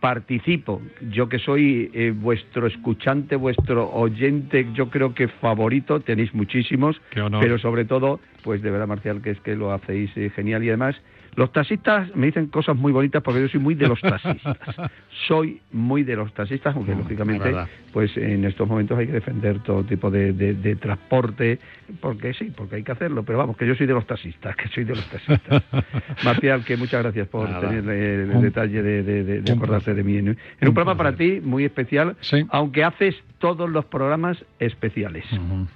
participo. 0.00 0.80
Yo 1.10 1.28
que 1.28 1.38
soy 1.38 1.90
eh, 1.92 2.12
vuestro 2.16 2.66
escuchante, 2.66 3.36
vuestro 3.36 3.90
oyente, 3.90 4.66
yo 4.72 4.88
creo 4.88 5.14
que 5.14 5.28
favorito, 5.28 6.00
tenéis 6.00 6.34
muchísimos, 6.34 7.00
pero 7.12 7.58
sobre 7.58 7.84
todo, 7.84 8.20
pues 8.42 8.62
de 8.62 8.70
verdad, 8.70 8.86
Marcial, 8.86 9.20
que 9.22 9.30
es 9.30 9.40
que 9.40 9.54
lo 9.54 9.72
hacéis 9.72 10.10
eh, 10.16 10.30
genial. 10.34 10.64
Y 10.64 10.68
además, 10.68 10.96
los 11.36 11.52
taxistas 11.52 12.14
me 12.16 12.26
dicen 12.26 12.46
cosas 12.48 12.76
muy 12.76 12.92
bonitas 12.92 13.22
porque 13.22 13.40
yo 13.40 13.48
soy 13.48 13.60
muy 13.60 13.74
de 13.74 13.86
los 13.88 14.00
taxistas. 14.00 14.58
soy 15.28 15.60
muy 15.72 16.02
de 16.02 16.16
los 16.16 16.32
taxistas, 16.34 16.74
aunque 16.74 16.94
lógicamente, 16.94 17.44
verdad. 17.44 17.68
pues 17.92 18.16
en 18.16 18.44
estos 18.44 18.68
momentos 18.68 18.98
hay 18.98 19.06
que 19.06 19.12
defender 19.12 19.60
todo 19.60 19.84
tipo 19.84 20.10
de, 20.10 20.32
de- 20.32 20.54
de 20.54 20.76
transporte, 20.76 21.58
porque 22.00 22.34
sí, 22.34 22.52
porque 22.56 22.76
hay 22.76 22.82
que 22.82 22.92
hacerlo, 22.92 23.22
pero 23.22 23.38
vamos, 23.38 23.56
que 23.56 23.66
yo 23.66 23.74
soy 23.74 23.86
de 23.86 23.94
los 23.94 24.06
taxistas, 24.06 24.56
que 24.56 24.68
soy 24.68 24.84
de 24.84 24.94
los 24.96 25.04
taxistas. 25.08 25.62
Marcial, 26.24 26.64
que 26.64 26.76
muchas 26.76 27.02
gracias 27.02 27.28
por 27.28 27.48
Nada. 27.48 27.68
tener 27.68 27.84
eh, 27.88 28.22
el, 28.24 28.30
Un- 28.30 28.42
detalle 28.42 28.82
de, 28.82 29.02
de, 29.02 29.24
de- 29.42 29.52
acordarte 29.52 29.94
mí. 30.02 30.16
En, 30.16 30.28
Un 30.30 30.36
un 30.62 30.74
programa 30.74 30.96
para 30.96 31.14
ti 31.16 31.40
muy 31.42 31.64
especial, 31.64 32.16
Sí. 32.20 32.44
aunque 32.50 32.84
haces 32.84 33.14
todos 33.38 33.70
los 33.70 33.84
programas 33.86 34.44
especiales. 34.58 35.24
Ujú. 35.32 35.66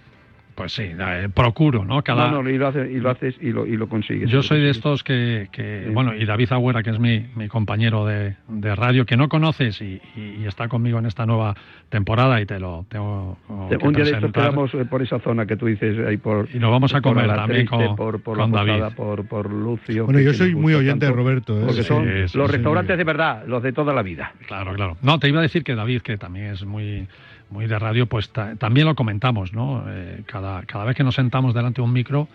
Pues 0.54 0.72
sí, 0.72 0.84
eh, 0.96 1.28
procuro, 1.34 1.84
¿no? 1.84 2.02
Cada, 2.02 2.30
No, 2.30 2.42
no, 2.42 2.48
y 2.48 2.56
lo 2.58 2.68
haces 2.68 2.88
y 2.90 3.00
lo, 3.00 3.10
haces 3.10 3.34
y 3.40 3.50
lo, 3.50 3.66
y 3.66 3.76
lo 3.76 3.88
consigues. 3.88 4.30
Yo 4.30 4.40
soy 4.42 4.60
de 4.62 4.70
estos 4.70 5.02
que, 5.02 5.48
que- 5.50 5.84
Sí. 5.88 5.90
bueno, 5.92 6.14
y 6.14 6.24
David 6.24 6.52
Agüera, 6.52 6.82
que 6.84 6.90
es 6.90 7.00
mi, 7.00 7.26
mi 7.34 7.48
compañero 7.48 8.06
de, 8.06 8.36
de 8.46 8.74
radio, 8.76 9.04
que 9.04 9.16
no 9.16 9.28
conoces 9.28 9.80
y, 9.80 10.00
y- 10.16 10.42
y 10.42 10.46
está 10.46 10.68
conmigo 10.68 10.98
en 11.00 11.06
esta 11.06 11.26
nueva 11.26 11.54
temporada 11.88 12.40
y 12.40 12.46
te 12.46 12.60
lo 12.60 12.86
tengo 12.88 13.36
que 13.68 13.76
un 13.84 13.92
día 13.94 14.04
de 14.04 14.10
estos 14.12 14.32
quedamos 14.32 14.72
eh, 14.74 14.84
por 14.84 15.02
esa 15.02 15.18
zona 15.18 15.44
que 15.46 15.56
tú 15.56 15.66
dices 15.66 15.98
ahí 16.06 16.16
por 16.18 16.48
Y 16.54 16.58
nos 16.60 16.70
vamos 16.70 16.94
a 16.94 17.00
comer 17.00 17.26
la 17.26 17.34
también 17.36 17.66
Triste, 17.66 17.86
con- 17.86 17.96
por, 17.96 18.22
por 18.22 18.38
con 18.38 18.52
David. 18.52 18.72
Posada, 18.74 18.90
por, 18.90 19.26
por 19.26 19.50
Lucio 19.50 20.04
Bueno, 20.04 20.20
yo 20.20 20.32
soy 20.34 20.54
muy 20.54 20.74
oyente 20.74 21.06
de 21.06 21.12
Roberto. 21.12 21.56
¿eh? 21.58 21.64
porque 21.66 21.82
Sí, 21.82 21.88
son 21.88 22.04
sí, 22.04 22.38
los 22.38 22.48
sí. 22.50 22.56
restaurantes 22.56 22.96
de 22.96 23.04
verdad 23.04 23.42
los 23.46 23.62
de 23.62 23.72
toda 23.72 23.92
la 23.92 24.02
vida 24.02 24.32
Claro, 24.46 24.72
claro. 24.74 24.96
No, 25.02 25.18
te 25.18 25.28
iba 25.28 25.40
a 25.40 25.42
decir 25.42 25.64
que 25.64 25.74
David, 25.74 26.02
que 26.02 26.16
también 26.16 26.46
es 26.46 26.64
muy, 26.64 27.08
muy 27.50 27.66
de 27.66 27.78
radio, 27.78 28.07
pues 28.07 28.30
ta- 28.30 28.57
también 28.57 28.87
lo 28.87 28.94
comentamos, 28.94 29.52
¿no? 29.52 29.85
Eh, 29.88 30.22
cada, 30.26 30.62
cada 30.64 30.85
vez 30.85 30.96
que 30.96 31.04
nos 31.04 31.14
sentamos 31.14 31.54
delante 31.54 31.80
de 31.80 31.87
un 31.87 31.92
micro, 31.92 32.28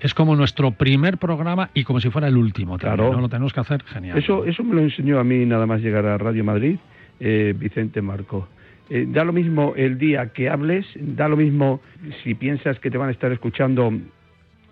es 0.00 0.14
como 0.14 0.36
nuestro 0.36 0.70
primer 0.72 1.18
programa 1.18 1.70
y 1.74 1.84
como 1.84 2.00
si 2.00 2.10
fuera 2.10 2.28
el 2.28 2.36
último. 2.36 2.78
también, 2.78 2.96
Claro. 2.98 3.12
¿no? 3.16 3.20
Lo 3.22 3.28
tenemos 3.28 3.52
que 3.52 3.60
hacer 3.60 3.82
genial. 3.84 4.18
Eso, 4.18 4.44
eso 4.44 4.62
me 4.64 4.74
lo 4.74 4.80
enseñó 4.82 5.18
a 5.18 5.24
mí 5.24 5.44
nada 5.44 5.66
más 5.66 5.80
llegar 5.80 6.06
a 6.06 6.18
Radio 6.18 6.44
Madrid, 6.44 6.76
eh, 7.20 7.54
Vicente 7.56 8.00
Marco. 8.02 8.48
Eh, 8.90 9.06
da 9.08 9.24
lo 9.24 9.32
mismo 9.32 9.74
el 9.76 9.98
día 9.98 10.32
que 10.32 10.48
hables, 10.48 10.86
da 10.96 11.28
lo 11.28 11.36
mismo 11.36 11.80
si 12.22 12.34
piensas 12.34 12.78
que 12.80 12.90
te 12.90 12.96
van 12.96 13.08
a 13.08 13.12
estar 13.12 13.30
escuchando 13.32 13.90
mm, 13.90 14.00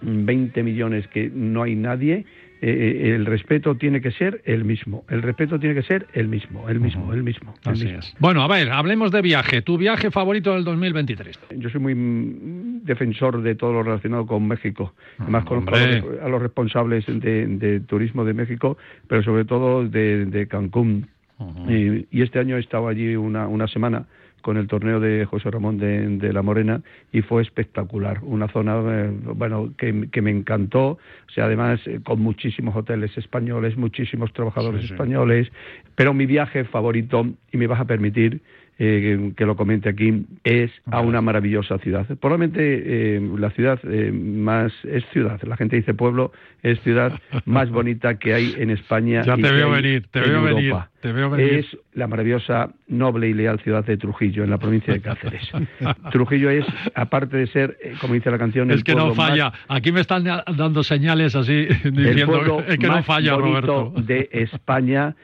20 0.00 0.62
millones 0.62 1.06
que 1.08 1.30
no 1.34 1.64
hay 1.64 1.74
nadie, 1.74 2.24
eh, 2.68 3.10
eh, 3.10 3.14
el 3.14 3.26
respeto 3.26 3.76
tiene 3.76 4.00
que 4.00 4.10
ser 4.10 4.42
el 4.44 4.64
mismo, 4.64 5.04
el 5.08 5.22
respeto 5.22 5.60
tiene 5.60 5.76
que 5.76 5.84
ser 5.84 6.08
el 6.14 6.26
mismo, 6.26 6.68
el 6.68 6.80
mismo, 6.80 7.12
el 7.12 7.22
mismo. 7.22 7.54
el 7.64 7.72
Así 7.72 7.84
mismo. 7.84 8.00
es. 8.00 8.16
Bueno, 8.18 8.42
a 8.42 8.48
ver, 8.48 8.72
hablemos 8.72 9.12
de 9.12 9.22
viaje. 9.22 9.62
Tu 9.62 9.78
viaje 9.78 10.10
favorito 10.10 10.52
del 10.52 10.64
2023. 10.64 11.38
Yo 11.58 11.68
soy 11.70 11.80
muy 11.80 11.94
defensor 12.82 13.40
de 13.42 13.54
todo 13.54 13.72
lo 13.72 13.84
relacionado 13.84 14.26
con 14.26 14.48
México. 14.48 14.94
Además, 15.18 15.44
conozco 15.44 15.76
a 15.76 16.28
los, 16.28 16.42
responsables 16.42 17.06
de, 17.06 17.46
de 17.46 17.78
turismo 17.80 18.24
de 18.24 18.34
México, 18.34 18.76
pero 19.06 19.22
sobre 19.22 19.44
todo 19.44 19.86
de, 19.88 20.26
de 20.26 20.48
Cancún. 20.48 21.06
y, 21.68 22.06
y 22.10 22.22
este 22.22 22.40
año 22.40 22.56
he 22.56 22.60
estado 22.60 22.88
allí 22.88 23.14
una, 23.14 23.46
una 23.46 23.68
semana 23.68 24.06
con 24.46 24.58
el 24.58 24.68
torneo 24.68 25.00
de 25.00 25.24
José 25.24 25.50
Ramón 25.50 25.76
de, 25.76 26.06
de 26.18 26.32
la 26.32 26.40
Morena 26.40 26.80
y 27.10 27.20
fue 27.20 27.42
espectacular. 27.42 28.20
Una 28.22 28.46
zona, 28.46 28.80
eh, 28.86 29.10
bueno, 29.34 29.72
que, 29.76 30.08
que 30.12 30.22
me 30.22 30.30
encantó. 30.30 30.90
O 30.90 31.30
sea, 31.34 31.46
además, 31.46 31.80
eh, 31.86 31.98
con 32.04 32.20
muchísimos 32.20 32.76
hoteles 32.76 33.18
españoles, 33.18 33.76
muchísimos 33.76 34.32
trabajadores 34.32 34.82
Sí, 34.82 34.86
sí. 34.86 34.92
españoles. 34.94 35.50
Pero 35.96 36.14
mi 36.14 36.26
viaje 36.26 36.62
favorito, 36.62 37.26
y 37.50 37.56
me 37.56 37.66
vas 37.66 37.80
a 37.80 37.86
permitir, 37.86 38.40
eh, 38.78 39.32
que 39.36 39.46
lo 39.46 39.56
comente 39.56 39.88
aquí, 39.88 40.26
es 40.44 40.70
a 40.90 41.00
una 41.00 41.20
maravillosa 41.22 41.78
ciudad. 41.78 42.06
Probablemente 42.20 42.60
eh, 43.16 43.20
la 43.38 43.50
ciudad 43.50 43.78
eh, 43.84 44.12
más 44.12 44.72
es 44.84 45.02
ciudad, 45.12 45.40
la 45.44 45.56
gente 45.56 45.76
dice 45.76 45.94
pueblo, 45.94 46.32
es 46.62 46.78
ciudad 46.82 47.18
más 47.46 47.70
bonita 47.70 48.18
que 48.18 48.34
hay 48.34 48.54
en 48.58 48.70
España. 48.70 49.22
Ya 49.24 49.36
y 49.38 49.42
te 49.42 49.50
veo 49.52 49.70
venir, 49.70 50.06
te 50.10 50.20
veo 50.20 50.42
venir, 50.42 50.74
te 51.00 51.12
veo 51.12 51.30
venir. 51.30 51.52
Es 51.54 51.78
la 51.94 52.06
maravillosa, 52.06 52.70
noble 52.88 53.28
y 53.28 53.32
leal 53.34 53.60
ciudad 53.60 53.84
de 53.84 53.96
Trujillo, 53.96 54.44
en 54.44 54.50
la 54.50 54.58
provincia 54.58 54.92
de 54.92 55.00
Cáceres. 55.00 55.48
Trujillo 56.12 56.50
es, 56.50 56.66
aparte 56.94 57.38
de 57.38 57.46
ser, 57.46 57.78
eh, 57.82 57.94
como 58.00 58.12
dice 58.12 58.30
la 58.30 58.38
canción, 58.38 58.70
Es 58.70 58.78
el 58.78 58.84
que 58.84 58.94
no 58.94 59.06
más- 59.14 59.16
falla. 59.16 59.52
Aquí 59.68 59.90
me 59.90 60.00
están 60.02 60.24
dando 60.24 60.82
señales 60.82 61.34
así 61.34 61.64
diciendo 61.84 62.62
es 62.66 62.76
que 62.78 62.86
no 62.86 62.94
más 62.94 63.06
falla, 63.06 63.36
Roberto. 63.36 63.94
de 63.96 64.28
España 64.32 65.14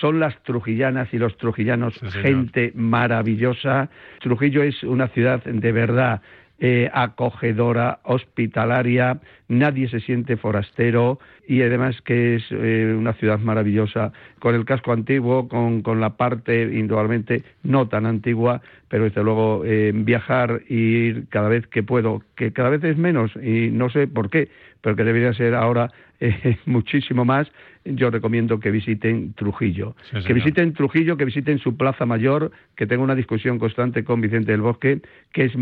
son 0.00 0.20
las 0.20 0.40
trujillanas 0.44 1.12
y 1.12 1.18
los 1.18 1.36
trujillanos, 1.38 1.98
gente 2.22 2.55
maravillosa. 2.74 3.88
Trujillo 4.20 4.62
es 4.62 4.82
una 4.82 5.08
ciudad 5.08 5.42
de 5.44 5.72
verdad 5.72 6.22
eh, 6.58 6.90
acogedora, 6.94 7.98
hospitalaria, 8.04 9.20
nadie 9.46 9.90
se 9.90 10.00
siente 10.00 10.38
forastero 10.38 11.18
y 11.46 11.60
además 11.60 12.00
que 12.00 12.36
es 12.36 12.44
eh, 12.50 12.96
una 12.98 13.12
ciudad 13.12 13.38
maravillosa 13.40 14.10
con 14.38 14.54
el 14.54 14.64
casco 14.64 14.92
antiguo, 14.92 15.48
con, 15.48 15.82
con 15.82 16.00
la 16.00 16.16
parte 16.16 16.62
indudablemente 16.62 17.42
no 17.62 17.88
tan 17.88 18.06
antigua, 18.06 18.62
pero 18.88 19.04
desde 19.04 19.22
luego 19.22 19.64
eh, 19.66 19.92
viajar 19.94 20.62
y 20.66 20.76
ir 20.76 21.26
cada 21.28 21.50
vez 21.50 21.66
que 21.66 21.82
puedo, 21.82 22.22
que 22.36 22.54
cada 22.54 22.70
vez 22.70 22.82
es 22.84 22.96
menos 22.96 23.32
y 23.36 23.68
no 23.70 23.90
sé 23.90 24.06
por 24.06 24.30
qué, 24.30 24.48
pero 24.80 24.96
que 24.96 25.04
debería 25.04 25.34
ser 25.34 25.54
ahora 25.54 25.92
muchísimo 26.64 27.26
más, 27.26 27.52
yo 27.94 28.10
recomiendo 28.10 28.60
que 28.60 28.70
visiten 28.70 29.32
Trujillo. 29.34 29.94
Sí, 30.10 30.18
que 30.26 30.32
visiten 30.32 30.72
Trujillo, 30.72 31.16
que 31.16 31.24
visiten 31.24 31.58
su 31.58 31.76
Plaza 31.76 32.06
Mayor, 32.06 32.50
que 32.74 32.86
tengo 32.86 33.04
una 33.04 33.14
discusión 33.14 33.58
constante 33.58 34.04
con 34.04 34.20
Vicente 34.20 34.52
del 34.52 34.60
Bosque, 34.60 35.00
que 35.32 35.44
es 35.44 35.52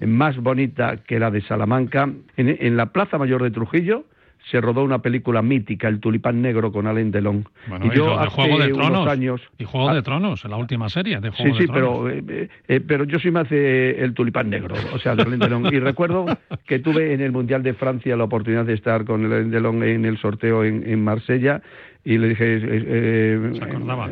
más 0.00 0.36
bonita 0.36 0.98
que 0.98 1.18
la 1.18 1.30
de 1.30 1.40
Salamanca. 1.42 2.10
En, 2.36 2.48
en 2.60 2.76
la 2.76 2.92
Plaza 2.92 3.18
Mayor 3.18 3.42
de 3.42 3.50
Trujillo 3.50 4.04
se 4.50 4.60
rodó 4.60 4.82
una 4.82 5.00
película 5.00 5.40
mítica, 5.42 5.88
El 5.88 6.00
Tulipán 6.00 6.42
Negro, 6.42 6.72
con 6.72 6.86
Alain 6.86 7.10
Delon. 7.10 7.44
Bueno, 7.68 7.86
y 7.86 7.96
yo 7.96 8.06
lo 8.06 8.12
de 8.18 8.18
hace 8.24 8.30
Juego 8.30 8.58
de 8.58 8.72
unos 8.72 8.86
Tronos. 8.88 9.08
años... 9.08 9.40
Y 9.58 9.64
Juego 9.64 9.88
Ah, 9.90 9.94
de 9.94 10.02
Tronos, 10.02 10.44
en 10.44 10.50
la 10.50 10.56
última 10.56 10.88
serie 10.88 11.20
de 11.20 11.30
Sí, 11.30 11.36
Juego 11.38 11.56
sí, 11.56 11.62
de 11.62 11.66
Tronos. 11.68 11.98
pero, 12.12 12.34
eh, 12.40 12.48
eh, 12.68 12.80
pero 12.80 13.04
yo 13.04 13.18
soy 13.18 13.30
más 13.30 13.48
de 13.48 13.92
el 14.02 14.14
tulipán 14.14 14.50
negro, 14.50 14.74
o 14.92 14.98
sea, 14.98 15.14
de 15.14 15.22
Alain 15.22 15.38
Delon. 15.38 15.66
Y 15.72 15.78
recuerdo 15.78 16.26
que 16.66 16.78
tuve 16.80 17.12
en 17.14 17.20
el 17.20 17.32
Mundial 17.32 17.62
de 17.62 17.74
Francia 17.74 18.16
la 18.16 18.24
oportunidad 18.24 18.64
de 18.64 18.74
estar 18.74 19.04
con 19.04 19.24
Alain 19.24 19.50
Delon 19.50 19.82
en 19.82 20.04
el 20.04 20.18
sorteo 20.18 20.64
en, 20.64 20.82
en 20.88 21.02
Marsella 21.04 21.62
y 22.04 22.18
le 22.18 22.28
dije... 22.30 22.56
eh, 22.56 22.60
eh, 22.64 23.50
Se 23.58 23.64
acordaba. 23.64 24.10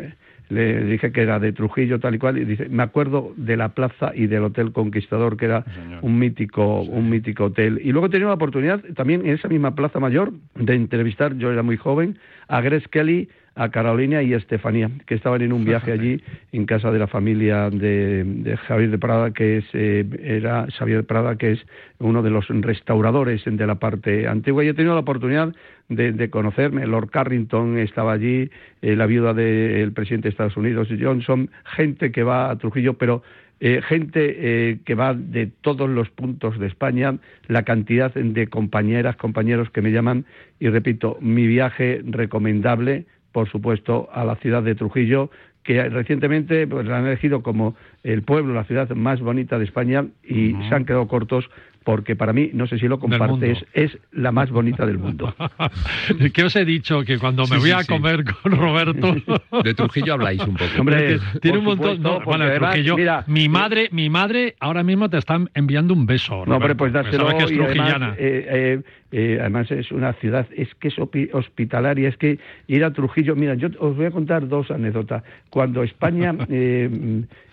Le 0.50 0.84
dije 0.84 1.12
que 1.12 1.22
era 1.22 1.38
de 1.38 1.52
Trujillo 1.52 1.98
tal 2.00 2.16
y 2.16 2.18
cual 2.18 2.38
y 2.38 2.44
dice 2.44 2.68
me 2.68 2.82
acuerdo 2.82 3.32
de 3.36 3.56
la 3.56 3.70
plaza 3.70 4.12
y 4.14 4.26
del 4.26 4.44
hotel 4.44 4.72
Conquistador 4.72 5.36
que 5.36 5.46
era 5.46 5.64
un 6.02 6.18
mítico 6.18 6.82
un 6.82 7.08
mítico 7.08 7.44
hotel 7.44 7.80
y 7.82 7.92
luego 7.92 8.08
he 8.08 8.10
tenido 8.10 8.28
la 8.28 8.34
oportunidad 8.34 8.80
también 8.94 9.22
en 9.24 9.34
esa 9.34 9.48
misma 9.48 9.74
plaza 9.74 10.00
mayor 10.00 10.32
de 10.56 10.74
entrevistar 10.74 11.36
yo 11.36 11.50
era 11.50 11.62
muy 11.62 11.76
joven 11.76 12.18
a 12.48 12.60
Grace 12.60 12.86
Kelly 12.90 13.28
a 13.54 13.68
Carolina 13.70 14.22
y 14.22 14.34
a 14.34 14.36
Estefanía 14.36 14.90
que 15.06 15.14
estaban 15.14 15.42
en 15.42 15.52
un 15.52 15.64
viaje 15.64 15.92
allí 15.92 16.22
en 16.52 16.66
casa 16.66 16.90
de 16.90 16.98
la 16.98 17.06
familia 17.06 17.70
de, 17.70 18.24
de 18.24 18.56
Javier 18.56 18.90
de 18.90 18.98
Prada 18.98 19.32
que 19.32 19.58
es 19.58 19.64
eh, 19.72 20.04
era 20.22 20.66
Xavier 20.78 21.04
Prada 21.04 21.36
que 21.36 21.52
es 21.52 21.66
uno 21.98 22.22
de 22.22 22.30
los 22.30 22.46
restauradores 22.48 23.42
de 23.44 23.66
la 23.66 23.76
parte 23.76 24.26
antigua. 24.26 24.64
Y 24.64 24.68
he 24.68 24.74
tenido 24.74 24.94
la 24.94 25.00
oportunidad 25.00 25.54
de, 25.88 26.12
de 26.12 26.30
conocerme. 26.30 26.86
Lord 26.86 27.10
Carrington 27.10 27.78
estaba 27.78 28.12
allí, 28.12 28.50
eh, 28.82 28.96
la 28.96 29.06
viuda 29.06 29.34
del 29.34 29.92
presidente 29.92 30.28
de 30.28 30.30
Estados 30.30 30.56
Unidos, 30.56 30.88
Johnson, 31.00 31.50
gente 31.64 32.12
que 32.12 32.22
va 32.22 32.50
a 32.50 32.56
Trujillo, 32.56 32.94
pero 32.94 33.22
eh, 33.62 33.82
gente 33.82 34.36
eh, 34.38 34.78
que 34.86 34.94
va 34.94 35.12
de 35.12 35.46
todos 35.60 35.88
los 35.88 36.08
puntos 36.08 36.58
de 36.58 36.66
España, 36.66 37.18
la 37.46 37.62
cantidad 37.62 38.12
de 38.14 38.46
compañeras, 38.46 39.16
compañeros 39.16 39.68
que 39.70 39.82
me 39.82 39.92
llaman, 39.92 40.24
y 40.58 40.68
repito, 40.68 41.18
mi 41.20 41.46
viaje 41.46 42.00
recomendable, 42.04 43.04
por 43.32 43.48
supuesto, 43.48 44.08
a 44.12 44.24
la 44.24 44.36
ciudad 44.36 44.62
de 44.62 44.74
Trujillo, 44.74 45.30
que 45.62 45.88
recientemente 45.88 46.66
pues, 46.66 46.86
la 46.86 46.98
han 46.98 47.06
elegido 47.06 47.42
como 47.42 47.74
el 48.02 48.22
pueblo, 48.22 48.54
la 48.54 48.64
ciudad 48.64 48.88
más 48.90 49.20
bonita 49.20 49.58
de 49.58 49.64
España, 49.64 50.06
y 50.24 50.54
se 50.68 50.74
han 50.74 50.84
quedado 50.84 51.06
cortos 51.06 51.50
porque 51.84 52.14
para 52.14 52.32
mí, 52.32 52.50
no 52.52 52.66
sé 52.66 52.78
si 52.78 52.86
lo 52.88 52.98
compartes, 52.98 53.64
es 53.72 53.96
la 54.12 54.32
más 54.32 54.50
bonita 54.50 54.84
del 54.84 54.98
mundo. 54.98 55.34
¿Qué 56.34 56.44
os 56.44 56.54
he 56.56 56.64
dicho? 56.64 57.02
Que 57.04 57.18
cuando 57.18 57.42
me 57.42 57.48
Sí, 57.48 57.54
voy 57.56 57.68
sí, 57.70 57.72
a 57.72 57.82
sí. 57.82 57.88
comer 57.88 58.24
con 58.24 58.52
Roberto... 58.52 59.16
De 59.64 59.74
Trujillo 59.74 60.14
habláis 60.14 60.40
un 60.42 60.54
poco. 60.54 60.70
Hombre, 60.78 61.18
tiene 61.40 61.58
un 61.58 61.64
montón... 61.64 61.96
supuesto, 61.96 62.20
no, 62.20 62.24
bueno, 62.24 62.44
además, 62.44 62.74
Trujillo, 62.74 62.96
mira, 62.96 63.24
mi 63.26 63.48
madre, 63.48 63.88
mi 63.92 64.10
madre 64.10 64.56
ahora 64.60 64.82
mismo 64.82 65.08
te 65.08 65.18
está 65.18 65.38
enviando 65.54 65.94
un 65.94 66.06
beso, 66.06 66.44
No, 66.46 66.56
hombre, 66.56 66.74
pues 66.74 66.92
sabe 66.92 67.10
que 67.10 67.16
es 67.44 67.60
además, 67.60 68.14
eh, 68.18 68.46
eh, 68.48 68.82
eh, 69.12 69.38
además 69.40 69.70
es 69.70 69.90
una 69.90 70.12
ciudad, 70.14 70.46
es 70.56 70.74
que 70.76 70.88
es 70.88 70.94
hospitalaria, 70.98 72.08
es 72.08 72.16
que 72.16 72.38
ir 72.68 72.84
a 72.84 72.92
Trujillo, 72.92 73.34
mira, 73.36 73.54
yo 73.54 73.68
os 73.78 73.96
voy 73.96 74.06
a 74.06 74.10
contar 74.10 74.48
dos 74.48 74.70
anécdotas. 74.70 75.22
Cuando 75.50 75.82
España, 75.82 76.32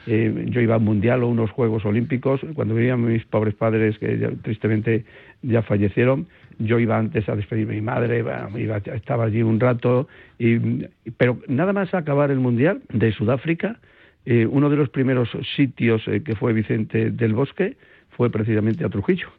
eh, 0.08 0.46
yo 0.50 0.62
iba 0.62 0.76
a 0.76 0.78
un 0.78 0.86
mundial 0.86 1.22
o 1.24 1.28
unos 1.28 1.52
Juegos 1.52 1.86
Olímpicos, 1.86 2.42
cuando 2.56 2.74
vivían 2.74 3.04
mis 3.06 3.24
pobres 3.26 3.54
padres, 3.54 3.98
que 4.00 4.18
ya, 4.18 4.30
tristemente 4.42 5.04
ya 5.42 5.62
fallecieron, 5.62 6.26
yo 6.60 6.80
iba 6.80 6.98
antes 6.98 7.28
a 7.30 7.36
despedirme 7.36 7.74
de 7.76 7.82
mi 7.82 7.86
madre, 7.86 8.24
bueno, 8.24 8.58
iba- 8.58 8.78
estaba 8.78 9.26
allí 9.26 9.44
un 9.44 9.60
rato, 9.60 10.08
y, 10.40 10.58
pero 11.18 11.38
nada 11.48 11.74
más 11.74 11.94
acabar 11.94 12.32
el 12.32 12.40
mundial 12.40 12.82
de 12.92 13.12
Sudáfrica, 13.12 13.80
eh, 14.26 14.46
uno 14.50 14.70
de 14.70 14.76
los 14.78 14.90
primeros 14.90 15.30
sitios 15.56 16.08
eh, 16.08 16.22
que 16.24 16.36
fue 16.36 16.54
Vicente 16.54 17.12
del 17.12 17.34
Bosque 17.34 17.78
fue 18.10 18.30
precisamente 18.30 18.84
a 18.84 18.90
Trujillo. 18.90 19.30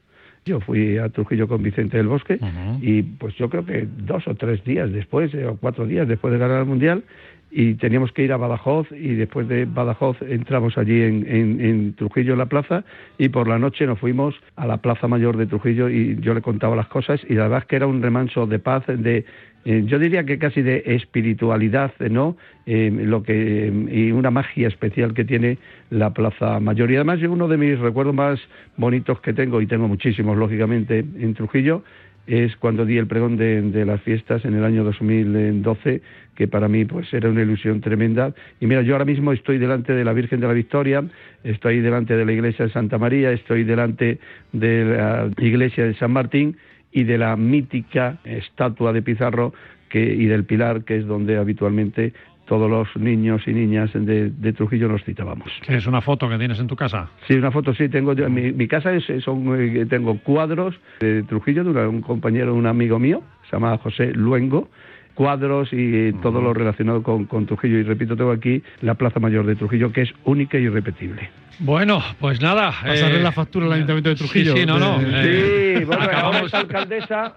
Yo 0.47 0.61
fui 0.61 0.97
a 0.97 1.11
Trujillo 1.11 1.47
con 1.47 1.63
Vicente 1.63 1.99
del 1.99 2.07
Bosque 2.07 2.39
y 2.81 3.03
pues 3.03 3.35
yo 3.37 3.51
creo 3.51 3.67
que 3.67 3.87
dos 3.99 4.27
o 4.29 4.35
tres 4.35 4.65
días 4.65 4.91
después, 4.91 5.35
eh, 5.35 5.45
o 5.45 5.57
cuatro 5.57 5.85
días 5.87 6.09
después 6.09 6.33
de 6.33 6.39
ganar 6.39 6.61
el 6.61 6.65
Mundial, 6.67 7.03
y 7.51 7.75
teníamos 7.75 8.13
que 8.13 8.23
ir 8.23 8.33
a 8.33 8.37
Badajoz 8.37 8.87
y 8.93 9.15
después 9.15 9.49
de 9.49 9.65
Badajoz 9.65 10.21
entramos 10.23 10.77
allí 10.77 11.01
en, 11.03 11.27
en- 11.27 11.61
en 11.61 11.95
Trujillo 11.95 12.33
en 12.35 12.39
la 12.39 12.47
plaza 12.47 12.85
y 13.17 13.31
por 13.31 13.49
la 13.49 13.59
noche 13.59 13.87
nos 13.87 13.99
fuimos 13.99 14.35
a 14.57 14.67
la 14.67 14.77
Plaza 14.79 15.09
Mayor 15.09 15.37
de 15.37 15.47
Trujillo 15.47 15.89
y 15.89 16.19
yo 16.21 16.35
le 16.35 16.43
contaba 16.43 16.77
las 16.77 16.89
cosas 16.89 17.21
y 17.29 17.35
la 17.35 17.45
verdad 17.45 17.61
es 17.61 17.65
que 17.67 17.77
era 17.77 17.87
un 17.87 18.03
remanso 18.03 18.47
de 18.47 18.59
paz, 18.59 18.85
de 18.87 19.25
eh, 19.65 19.83
yo 19.87 19.99
diría 19.99 20.25
que 20.25 20.39
casi 20.39 20.63
de 20.63 20.83
espiritualidad, 20.87 21.93
¿no? 22.11 22.37
Eh, 22.67 22.91
lo 22.91 23.23
que 23.23 23.73
y 23.91 24.13
una 24.13 24.31
magia 24.31 24.69
especial 24.69 25.15
que 25.15 25.25
tiene 25.25 25.59
la 25.91 26.13
Plaza 26.13 26.61
Mayor 26.61 26.91
y 26.91 26.97
además 26.97 27.21
uno 27.23 27.49
de 27.49 27.57
mis 27.57 27.79
recuerdos 27.79 28.15
más 28.15 28.41
bonitos 28.77 29.21
que 29.21 29.33
tengo 29.33 29.61
y 29.61 29.67
tengo 29.67 29.89
muchísimos 29.89 30.37
lógicamente 30.37 30.99
en 30.99 31.35
Trujillo 31.35 31.83
es 32.29 32.55
cuando 32.57 32.85
di 32.85 32.99
el 32.99 33.07
pregón 33.07 33.39
de, 33.39 33.63
de 33.63 33.87
las 33.87 34.03
fiestas 34.03 34.45
en 34.45 34.53
el 34.55 34.63
año 34.63 34.85
2012, 34.85 36.03
que 36.35 36.47
para 36.47 36.69
mí 36.69 36.85
pues 36.85 37.13
era 37.15 37.31
una 37.31 37.41
ilusión 37.41 37.81
tremenda. 37.81 38.35
Y 38.61 38.67
mira, 38.67 38.83
yo 38.83 38.95
ahora 38.95 39.07
mismo 39.07 39.33
estoy 39.33 39.57
delante 39.57 39.95
de 39.95 40.05
la 40.05 40.13
Virgen 40.13 40.39
de 40.41 40.47
la 40.47 40.53
Victoria, 40.53 41.03
estoy 41.43 41.81
delante 41.81 42.17
de 42.17 42.27
la 42.27 42.33
iglesia 42.33 42.67
de 42.67 42.71
Santa 42.71 42.99
María, 42.99 43.33
estoy 43.33 43.65
delante 43.65 44.19
de 44.53 44.85
la 44.85 45.31
iglesia 45.39 45.85
de 45.87 45.95
San 45.95 46.13
Martín 46.13 46.59
y 46.93 47.05
de 47.05 47.19
la 47.19 47.37
mítica 47.37 48.19
estatua 48.25 48.93
de 48.93 49.03
Pizarro 49.03 49.53
que, 49.89 50.01
y 50.15 50.27
del 50.27 50.45
Pilar, 50.45 50.85
que 50.85 50.97
es 50.97 51.07
donde 51.07 51.37
habitualmente 51.39 52.13
todos 52.47 52.71
los 52.71 52.89
niños 52.97 53.43
y 53.47 53.53
niñas 53.53 53.91
de, 53.93 54.31
de 54.31 54.53
Trujillo 54.55 54.89
nos 54.89 55.05
citábamos. 55.05 55.51
¿Qué 55.67 55.77
es 55.77 55.87
una 55.87 56.01
foto 56.01 56.29
que 56.31 56.39
tienes 56.39 56.59
en 56.59 56.67
tu 56.67 56.77
casa? 56.77 57.11
Sí, 57.27 57.35
una 57.35 57.51
foto 57.51 57.75
sí 57.75 57.91
tengo. 57.91 58.15
yo- 58.15 58.31
mi, 58.31 58.53
mi 58.53 58.67
casa 58.67 58.93
es, 58.95 59.05
son, 59.23 59.55
eh, 59.61 59.85
tengo 59.87 60.19
cuadros 60.21 60.75
de 61.01 61.25
Trujillo 61.25 61.63
de 61.65 61.87
un 61.87 62.01
compañero, 62.01 62.55
un 62.55 62.67
amigo 62.67 62.99
mío, 62.99 63.23
se 63.51 63.57
llama 63.57 63.77
José 63.79 64.13
Luengo. 64.15 64.71
Cuadros 65.19 65.73
y 65.73 65.97
eh, 65.97 66.15
todo 66.23 66.41
lo 66.41 66.55
relacionado 66.55 67.03
con, 67.03 67.25
con 67.25 67.45
Trujillo. 67.45 67.77
Y 67.79 67.83
repito, 67.83 68.17
tengo 68.17 68.31
aquí 68.31 68.63
la 68.83 68.95
Plaza 68.95 69.19
Mayor 69.19 69.47
de 69.47 69.57
Trujillo, 69.57 69.91
que 69.91 70.03
es 70.03 70.15
única 70.25 70.59
y 70.59 70.63
irrepetible. 70.63 71.29
Bueno, 71.59 72.01
pues 72.21 72.41
nada. 72.41 72.71
Pasarle 72.71 73.19
eh, 73.19 73.23
la 73.25 73.33
factura 73.33 73.67
al 73.67 73.73
Ayuntamiento 73.73 74.11
de 74.11 74.15
Trujillo. 74.15 74.53
Sí, 74.53 74.61
sí, 74.61 74.65
no, 74.67 74.79
no. 74.79 75.01
De- 75.01 75.73
eh, 75.75 75.79
Sí, 75.81 75.85
bueno, 75.87 76.05
acabamos, 76.05 76.55
alcaldesa. 76.55 77.35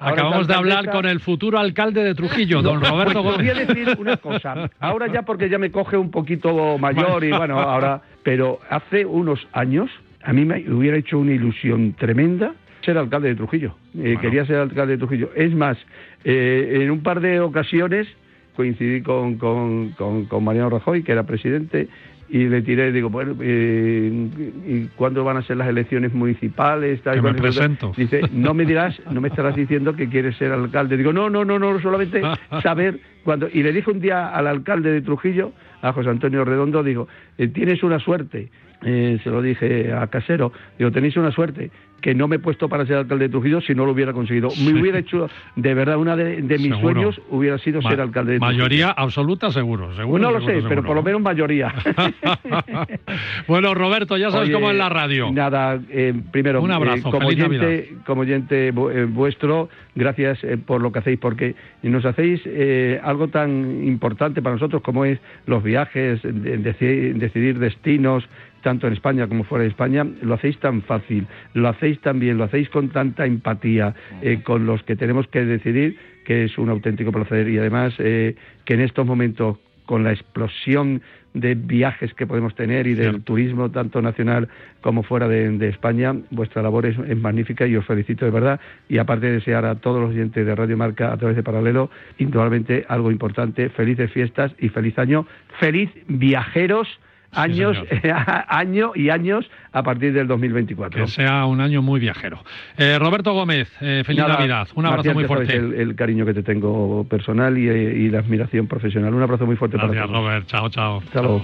de 0.47 0.53
hablar 0.53 0.91
con 0.91 1.07
el 1.07 1.19
futuro 1.21 1.57
alcalde 1.57 2.03
de 2.03 2.13
Trujillo, 2.13 2.61
don 2.61 2.79
Roberto 2.81 3.23
Pues, 3.23 3.35
os 3.35 3.37
voy 3.41 3.49
a 3.49 3.53
Gómez. 3.53 3.67
decir 3.67 3.97
una 3.99 4.17
cosa. 4.17 4.69
Ahora 4.79 5.07
ya 5.11 5.23
porque 5.23 5.49
ya 5.49 5.57
me 5.57 5.71
coge 5.71 5.97
un 5.97 6.11
poquito 6.11 6.77
mayor 6.77 7.23
y 7.23 7.31
bueno, 7.31 7.59
ahora... 7.59 7.99
Pero 8.21 8.59
hace 8.69 9.03
unos 9.07 9.39
años 9.53 9.89
a 10.23 10.33
mí 10.33 10.45
me 10.45 10.69
hubiera 10.71 10.97
hecho 10.97 11.17
una 11.17 11.31
ilusión 11.31 11.93
tremenda 11.93 12.53
ser 12.81 12.97
alcalde 12.97 13.29
de 13.29 13.35
Trujillo. 13.35 13.75
Eh, 13.97 14.17
Quería 14.19 14.45
ser 14.45 14.57
alcalde 14.57 14.93
de 14.93 14.97
Trujillo. 14.97 15.29
Es 15.35 15.53
más, 15.53 15.77
eh, 16.23 16.79
en 16.81 16.91
un 16.91 17.01
par 17.01 17.21
de 17.21 17.39
ocasiones 17.39 18.07
coincidí 18.55 19.01
con, 19.01 19.37
con, 19.37 19.91
con, 19.91 20.25
con 20.25 20.43
Mariano 20.43 20.69
Rajoy, 20.69 21.03
que 21.03 21.11
era 21.13 21.23
presidente, 21.23 21.87
y 22.31 22.47
le 22.47 22.61
tiré, 22.61 22.93
digo, 22.93 23.09
bueno, 23.09 23.35
eh, 23.41 24.29
¿y 24.65 24.85
cuándo 24.95 25.25
van 25.25 25.35
a 25.35 25.41
ser 25.41 25.57
las 25.57 25.67
elecciones 25.67 26.13
municipales? 26.13 27.01
Tal, 27.01 27.17
y 27.17 27.21
Que 27.21 27.23
me 27.23 27.37
y 27.37 27.41
presento. 27.41 27.91
Dice, 27.95 28.21
no 28.31 28.53
me 28.53 28.65
dirás, 28.65 28.95
no 29.11 29.19
me 29.19 29.27
estarás 29.27 29.53
diciendo 29.53 29.95
que 29.97 30.07
quieres 30.07 30.37
ser 30.37 30.53
alcalde. 30.53 30.95
Digo, 30.95 31.11
no, 31.11 31.29
no, 31.29 31.43
no, 31.43 31.59
no, 31.59 31.77
solamente 31.81 32.21
saber 32.63 33.01
cuándo. 33.25 33.49
Y 33.51 33.63
le 33.63 33.73
dije 33.73 33.91
un 33.91 33.99
día 33.99 34.29
al 34.29 34.47
alcalde 34.47 34.91
de 34.91 35.01
Trujillo, 35.01 35.51
a 35.81 35.91
José 35.91 36.09
Antonio 36.09 36.45
Redondo, 36.45 36.83
digo, 36.83 37.09
eh, 37.37 37.49
tienes 37.49 37.83
una 37.83 37.99
suerte, 37.99 38.49
eh, 38.83 39.19
se 39.23 39.29
lo 39.29 39.41
dije 39.41 39.93
a 39.93 40.07
Casero, 40.07 40.51
digo, 40.77 40.91
tenéis 40.91 41.15
una 41.17 41.31
suerte, 41.31 41.71
que 42.01 42.15
no 42.15 42.27
me 42.27 42.37
he 42.37 42.39
puesto 42.39 42.67
para 42.67 42.83
ser 42.87 42.95
alcalde 42.97 43.25
de 43.25 43.29
Trujillo 43.29 43.61
si 43.61 43.75
no 43.75 43.85
lo 43.85 43.91
hubiera 43.91 44.11
conseguido. 44.11 44.49
Me 44.65 44.79
hubiera 44.81 44.97
hecho, 44.97 45.29
de 45.55 45.73
verdad, 45.75 45.97
una 45.97 46.15
de, 46.15 46.41
de 46.41 46.57
mis 46.57 46.69
Seguro. 46.75 46.79
sueños 46.81 47.21
hubiera 47.29 47.59
sido 47.59 47.79
Ma- 47.79 47.91
ser 47.91 48.01
alcalde 48.01 48.33
de 48.33 48.39
Trujillo. 48.39 48.57
Mayoría 48.57 48.89
absoluta, 48.89 49.51
seguro. 49.51 49.95
seguro 49.95 50.23
no 50.23 50.31
lo 50.31 50.39
seguro, 50.39 50.61
sé, 50.63 50.67
pero 50.67 50.81
por 50.83 50.95
lo 50.95 51.03
menos 51.03 51.21
mayoría. 51.21 51.71
bueno, 53.47 53.73
Roberto, 53.73 54.17
ya 54.17 54.31
sabes 54.31 54.47
Oye, 54.47 54.53
cómo 54.53 54.71
es 54.71 54.77
la 54.77 54.89
radio. 54.89 55.31
Nada, 55.31 55.79
eh, 55.89 56.13
primero, 56.31 56.61
Un 56.61 56.71
abrazo, 56.71 57.09
eh, 57.09 57.11
como, 57.11 57.29
feliz 57.29 57.43
oyente, 57.45 57.93
como 58.05 58.21
oyente 58.21 58.67
eh, 58.69 58.71
vuestro, 59.07 59.69
gracias 59.95 60.43
eh, 60.43 60.57
por 60.57 60.81
lo 60.81 60.91
que 60.91 60.99
hacéis, 60.99 61.19
porque 61.19 61.55
nos 61.83 62.05
hacéis 62.05 62.41
eh, 62.45 62.99
algo 63.03 63.27
tan 63.27 63.83
importante 63.85 64.41
para 64.41 64.55
nosotros 64.55 64.81
como 64.81 65.05
es 65.05 65.19
los 65.45 65.63
viajes, 65.63 66.21
de- 66.23 66.59
deci- 66.59 67.13
decidir 67.13 67.59
destinos, 67.59 68.27
tanto 68.61 68.87
en 68.87 68.93
España 68.93 69.27
como 69.27 69.43
fuera 69.43 69.63
de 69.63 69.69
España, 69.69 70.05
lo 70.21 70.33
hacéis 70.35 70.57
tan 70.59 70.81
fácil, 70.81 71.27
lo 71.53 71.69
hacéis 71.69 71.99
tan 72.01 72.19
bien, 72.19 72.37
lo 72.37 72.45
hacéis 72.45 72.69
con 72.69 72.89
tanta 72.89 73.25
empatía 73.25 73.93
eh, 74.21 74.41
con 74.43 74.65
los 74.65 74.83
que 74.83 74.95
tenemos 74.95 75.27
que 75.27 75.45
decidir, 75.45 75.97
que 76.25 76.45
es 76.45 76.57
un 76.57 76.69
auténtico 76.69 77.11
placer 77.11 77.49
y 77.49 77.57
además 77.57 77.93
eh, 77.99 78.35
que 78.65 78.75
en 78.75 78.81
estos 78.81 79.05
momentos 79.05 79.57
con 79.85 80.03
la 80.03 80.13
explosión 80.13 81.01
de 81.33 81.55
viajes 81.55 82.13
que 82.13 82.27
podemos 82.27 82.55
tener 82.55 82.87
y 82.87 82.93
del 82.93 83.23
turismo 83.23 83.71
tanto 83.71 84.01
nacional 84.01 84.49
como 84.81 85.03
fuera 85.03 85.27
de, 85.27 85.49
de 85.57 85.69
España, 85.69 86.15
vuestra 86.29 86.61
labor 86.61 86.85
es, 86.85 86.97
es 87.07 87.17
magnífica 87.17 87.65
y 87.65 87.75
os 87.75 87.85
felicito 87.85 88.25
de 88.25 88.31
verdad. 88.31 88.59
Y 88.89 88.97
aparte 88.97 89.27
de 89.27 89.33
desear 89.33 89.65
a 89.65 89.75
todos 89.75 90.01
los 90.01 90.11
oyentes 90.11 90.45
de 90.45 90.55
Radio 90.55 90.77
Marca 90.77 91.11
a 91.11 91.17
través 91.17 91.35
de 91.35 91.43
Paralelo, 91.43 91.89
indudablemente 92.17 92.85
algo 92.89 93.11
importante, 93.11 93.69
felices 93.69 94.11
fiestas 94.11 94.51
y 94.59 94.69
feliz 94.69 94.97
año, 94.99 95.25
feliz 95.59 95.89
viajeros, 96.07 96.87
años, 97.31 97.77
año 98.47 98.91
y 98.95 99.09
años 99.09 99.49
a 99.71 99.83
partir 99.83 100.13
del 100.13 100.27
2024. 100.27 101.05
Que 101.05 101.11
sea 101.11 101.45
un 101.45 101.61
año 101.61 101.81
muy 101.81 101.99
viajero. 101.99 102.43
Eh, 102.77 102.97
Roberto 102.99 103.33
Gómez, 103.33 103.71
eh, 103.81 104.03
feliz 104.05 104.21
Nada, 104.21 104.35
Navidad. 104.35 104.67
Un 104.75 104.85
abrazo 104.85 105.13
Marcial, 105.13 105.15
muy 105.15 105.25
fuerte. 105.25 105.55
El, 105.55 105.73
el 105.73 105.95
cariño 105.95 106.25
que 106.25 106.33
te 106.33 106.43
tengo 106.43 107.05
personal 107.05 107.57
y, 107.57 107.69
eh, 107.69 107.93
y 107.97 108.09
la 108.09 108.19
admiración 108.19 108.67
profesional. 108.67 109.13
Un 109.13 109.23
abrazo 109.23 109.45
muy 109.45 109.55
fuerte 109.55 109.77
Gracias, 109.77 109.95
para 109.95 110.07
todos. 110.07 110.23
Robert. 110.25 110.47
Chao, 110.47 110.69
chao. 110.69 110.97
Hasta 110.99 111.21
luego. 111.21 111.41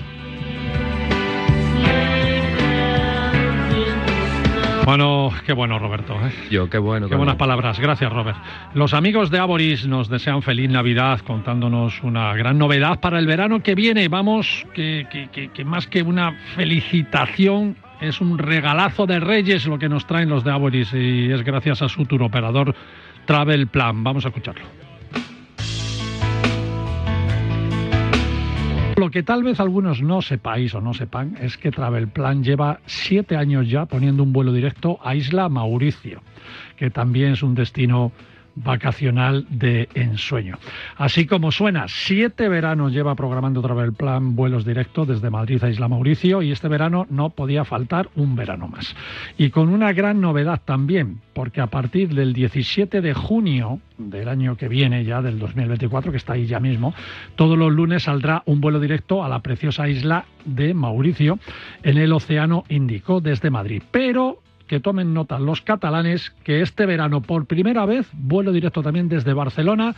Bueno, 4.88 5.31
qué 5.45 5.51
bueno, 5.51 5.77
Roberto. 5.79 6.13
¿eh? 6.25 6.31
Yo, 6.49 6.69
qué 6.69 6.77
bueno. 6.77 7.09
Qué 7.09 7.15
buenas 7.17 7.35
palabras. 7.35 7.77
Gracias, 7.77 8.09
Robert. 8.09 8.38
Los 8.73 8.93
amigos 8.93 9.29
de 9.29 9.38
Aboris 9.38 9.85
nos 9.85 10.07
desean 10.07 10.41
feliz 10.41 10.69
Navidad 10.69 11.19
contándonos 11.27 12.01
una 12.03 12.33
gran 12.35 12.57
novedad 12.57 13.01
para 13.01 13.19
el 13.19 13.27
verano 13.27 13.61
que 13.61 13.75
viene. 13.75 14.07
Vamos, 14.07 14.65
que, 14.73 15.05
que- 15.11 15.27
que- 15.27 15.49
que 15.49 15.65
más 15.65 15.88
que 15.88 16.03
una 16.03 16.31
felicitación, 16.55 17.75
es 17.99 18.21
un 18.21 18.38
regalazo 18.38 19.05
de 19.05 19.19
Reyes 19.19 19.65
lo 19.65 19.77
que 19.77 19.89
nos 19.89 20.07
traen 20.07 20.29
los 20.29 20.45
de 20.45 20.51
Aboris 20.51 20.93
y 20.93 21.33
es 21.33 21.43
gracias 21.43 21.81
a 21.81 21.89
su 21.89 22.05
tour 22.05 22.23
operador 22.23 22.73
Travel 23.25 23.67
Plan. 23.67 24.05
Vamos 24.05 24.23
a 24.23 24.29
escucharlo. 24.29 24.63
Lo 28.98 29.12
que 29.12 29.22
tal 29.22 29.43
vez 29.43 29.60
algunos 29.60 30.02
no 30.02 30.24
sepáis 30.24 30.74
o 30.74 30.82
no 30.82 30.91
sepan 30.95 31.38
es 31.39 31.56
que 31.56 31.70
Travel 31.70 32.08
Plan 32.08 32.43
lleva 32.43 32.80
siete 32.88 33.38
años 33.38 33.70
ya 33.70 33.86
poniendo 33.86 34.24
un 34.24 34.34
vuelo 34.34 34.52
directo 34.52 34.98
a 35.04 35.14
Isla 35.14 35.50
Mauricio, 35.50 36.24
que 36.78 36.89
también 36.89 37.34
es 37.34 37.43
un 37.43 37.54
destino 37.54 38.12
vacacional 38.64 39.45
de 39.49 39.88
ensueño. 39.93 40.58
Así 40.95 41.26
como 41.26 41.51
suena, 41.51 41.86
siete 41.88 42.49
veranos 42.49 42.91
lleva 42.91 43.16
programando 43.16 43.62
Travel 43.62 43.93
Plan 43.93 44.36
vuelos 44.36 44.66
directos 44.66 45.08
desde 45.08 45.30
Madrid 45.30 45.64
a 45.64 45.70
Isla 45.70 45.88
Mauricio 45.88 46.41
y 46.41 46.51
este 46.51 46.68
verano 46.68 47.05
no 47.10 47.30
podía 47.30 47.66
faltar 47.66 48.10
un 48.16 48.36
verano 48.36 48.68
más. 48.68 48.95
Y 49.38 49.51
con 49.51 49.70
una 49.70 49.93
gran 49.93 50.22
novedad 50.22 50.62
también, 50.64 51.22
porque 51.34 51.62
a 51.62 51.68
partir 51.68 52.14
del 52.14 52.34
17 52.34 53.01
de 53.01 53.14
junio 53.14 53.80
del 53.97 54.28
año 54.28 54.58
que 54.58 54.68
viene, 54.68 55.03
ya 55.03 55.22
del 55.22 55.39
2024, 55.39 56.12
que 56.12 56.18
está 56.18 56.34
ahí 56.34 56.45
ya 56.45 56.60
mismo, 56.60 56.93
todos 57.36 57.58
los 57.58 57.72
lunes 57.72 58.03
saldrá 58.03 58.43
un 58.45 58.62
vuelo 58.62 58.80
directo 58.80 59.24
a 59.24 59.30
la 59.30 59.39
preciosa 59.39 59.88
isla 59.88 60.26
de 60.45 60.74
Mauricio 60.74 61.39
en 61.84 61.97
el 61.97 62.14
Océano 62.14 62.64
Índico 62.70 63.22
desde 63.22 63.49
Madrid. 63.49 63.84
Pero 63.91 64.41
que 64.68 64.80
tomen 64.80 65.13
nota 65.13 65.39
los 65.39 65.61
catalanes 65.61 66.32
que 66.43 66.61
este 66.61 66.86
verano 66.86 67.22
por 67.22 67.45
primera 67.45 67.86
vez 67.86 68.07
vuelo 68.13 68.51
directo 68.51 68.84
también 68.84 69.09
desde 69.09 69.34
Barcelona 69.34 69.95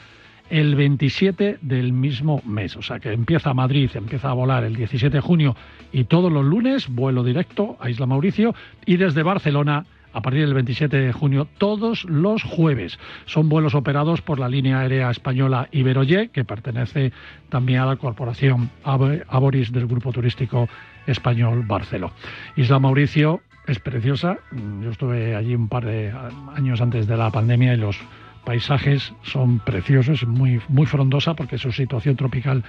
el 0.49 0.75
27 0.75 1.59
del 1.61 1.93
mismo 1.93 2.41
mes. 2.45 2.75
O 2.75 2.81
sea 2.81 2.99
que 2.99 3.11
empieza 3.13 3.53
Madrid, 3.53 3.89
empieza 3.93 4.29
a 4.29 4.33
volar 4.33 4.63
el 4.63 4.75
17 4.75 5.17
de 5.17 5.21
junio 5.21 5.55
y 5.91 6.05
todos 6.05 6.31
los 6.31 6.43
lunes 6.45 6.87
vuelo 6.89 7.23
directo 7.23 7.77
a 7.79 7.89
Isla 7.89 8.05
Mauricio 8.07 8.55
y 8.85 8.97
desde 8.97 9.21
Barcelona 9.23 9.85
a 10.11 10.21
partir 10.23 10.41
del 10.41 10.55
27 10.55 10.97
de 10.97 11.13
junio 11.13 11.47
todos 11.59 12.03
los 12.05 12.41
jueves. 12.41 12.97
Son 13.25 13.47
vuelos 13.47 13.75
operados 13.75 14.21
por 14.23 14.39
la 14.39 14.49
línea 14.49 14.79
aérea 14.79 15.11
española 15.11 15.67
Iberoye, 15.71 16.29
que 16.29 16.43
pertenece 16.43 17.11
también 17.49 17.81
a 17.81 17.85
la 17.85 17.95
corporación 17.97 18.71
Abo- 18.83 19.23
Aboris 19.27 19.71
del 19.71 19.85
grupo 19.85 20.11
turístico 20.11 20.67
español 21.05 21.63
Barceló. 21.67 22.11
Isla 22.55 22.79
Mauricio 22.79 23.41
es 23.69 23.79
preciosa. 23.79 24.39
Yo 24.81 24.89
estuve 24.89 25.35
allí 25.35 25.55
un 25.55 25.67
par 25.67 25.85
de 25.85 26.13
años 26.55 26.81
antes 26.81 27.07
de 27.07 27.17
la 27.17 27.29
pandemia 27.29 27.73
y 27.73 27.77
los 27.77 27.99
paisajes 28.45 29.13
son 29.23 29.59
preciosos, 29.59 30.25
muy, 30.25 30.59
muy 30.69 30.85
frondosa 30.85 31.35
porque 31.35 31.57
su 31.57 31.71
situación 31.71 32.15
tropical 32.15 32.63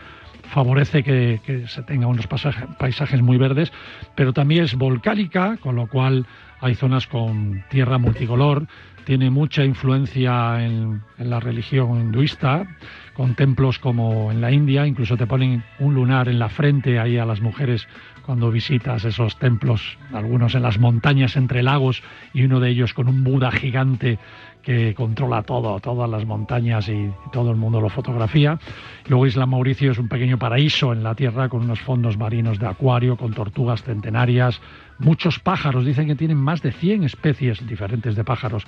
favorece 0.51 1.03
que, 1.03 1.65
se 1.69 1.83
tenga 1.85 2.07
unos 2.07 2.27
paisajes 2.27 3.23
muy 3.23 3.39
verdes, 3.39 3.73
pero 4.15 4.33
también 4.33 4.65
es 4.65 4.75
volcánica, 4.75 5.57
con 5.59 5.77
lo 5.77 5.87
cual 5.87 6.27
hay 6.61 6.75
zonas 6.75 7.07
con 7.07 7.65
tierra 7.71 7.99
multicolor, 7.99 8.67
tiene 9.05 9.31
mucha 9.31 9.65
influencia 9.65 10.65
en, 10.65 11.03
en 11.19 11.31
la 11.31 11.41
religión 11.41 12.01
hinduista, 12.01 12.67
con 13.15 13.35
templos 13.35 13.79
como 13.79 14.31
en 14.31 14.41
la 14.41 14.51
India, 14.51 14.87
incluso 14.87 15.17
te 15.17 15.27
ponen 15.27 15.65
un 15.79 15.95
lunar 15.95 16.29
en 16.29 16.39
la 16.39 16.49
frente 16.49 16.99
ahí 16.99 17.17
a 17.17 17.25
las 17.25 17.41
mujeres 17.41 17.87
cuando 18.31 18.53
visitas 18.53 19.05
esos 19.05 19.37
templos, 19.41 19.99
algunos 20.13 20.55
en 20.55 20.63
las 20.63 20.79
montañas 20.79 21.35
entre 21.35 21.65
lagos 21.65 22.01
y 22.33 22.45
uno 22.45 22.61
de 22.61 22.71
ellos 22.71 22.95
con 22.95 23.09
un 23.09 23.25
Buda 23.25 23.51
gigante 23.51 24.21
que 24.63 24.95
controla 24.95 25.43
todo, 25.43 25.81
todas 25.81 26.09
las 26.09 26.25
montañas 26.25 26.89
y 26.89 27.11
todo 27.33 27.51
el 27.51 27.57
mundo 27.57 27.81
lo 27.81 27.89
fotografía. 27.89 28.61
Luego 29.09 29.27
Isla 29.27 29.47
Mauricio 29.47 29.91
es 29.91 29.99
un 29.99 30.07
pequeño 30.07 30.39
paraíso 30.39 30.93
en 30.93 31.03
la 31.03 31.17
tierra 31.17 31.49
con 31.49 31.63
unos 31.63 31.81
fondos 31.81 32.17
marinos 32.19 32.61
de 32.61 32.69
acuario, 32.69 33.17
con 33.17 33.35
tortugas 33.35 33.83
centenarias, 33.83 34.61
muchos 35.01 35.41
pájaros, 35.41 35.85
dicen 35.85 36.07
que 36.07 36.15
tienen 36.15 36.39
más 36.39 36.63
de 36.63 36.71
100 36.71 37.03
especies 37.03 37.67
diferentes 37.67 38.15
de 38.15 38.23
pájaros 38.23 38.63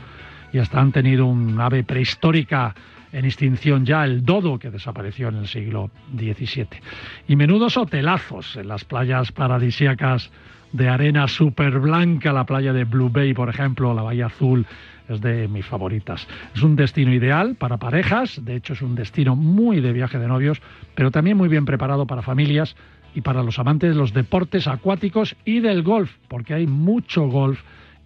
y 0.52 0.58
hasta 0.58 0.80
han 0.80 0.90
tenido 0.90 1.26
un 1.26 1.60
ave 1.60 1.84
prehistórica 1.84 2.74
en 3.12 3.24
extinción 3.24 3.84
ya, 3.84 4.04
el 4.04 4.24
dodo, 4.24 4.58
que 4.58 4.70
desapareció 4.70 5.28
en 5.28 5.36
el 5.36 5.46
siglo 5.46 5.90
XVII. 6.16 6.66
Y 7.28 7.36
menudos 7.36 7.76
hotelazos 7.76 8.56
en 8.56 8.68
las 8.68 8.84
playas 8.84 9.32
paradisíacas 9.32 10.30
de 10.72 10.88
arena 10.88 11.28
súper 11.28 11.78
blanca, 11.78 12.32
la 12.32 12.44
playa 12.44 12.72
de 12.72 12.84
Blue 12.84 13.10
Bay, 13.10 13.34
por 13.34 13.48
ejemplo, 13.48 13.94
la 13.94 14.02
Bahía 14.02 14.26
Azul, 14.26 14.66
es 15.08 15.20
de 15.20 15.48
mis 15.48 15.66
favoritas. 15.66 16.26
Es 16.54 16.62
un 16.62 16.76
destino 16.76 17.12
ideal 17.12 17.56
para 17.56 17.76
parejas, 17.76 18.42
de 18.44 18.56
hecho 18.56 18.72
es 18.72 18.82
un 18.82 18.94
destino 18.94 19.36
muy 19.36 19.80
de 19.80 19.92
viaje 19.92 20.18
de 20.18 20.28
novios, 20.28 20.62
pero 20.94 21.10
también 21.10 21.36
muy 21.36 21.48
bien 21.48 21.66
preparado 21.66 22.06
para 22.06 22.22
familias 22.22 22.76
y 23.14 23.20
para 23.20 23.42
los 23.42 23.58
amantes 23.58 23.90
de 23.90 23.96
los 23.96 24.14
deportes 24.14 24.66
acuáticos 24.66 25.36
y 25.44 25.60
del 25.60 25.82
golf, 25.82 26.10
porque 26.28 26.54
hay 26.54 26.66
mucho 26.66 27.26
golf 27.26 27.60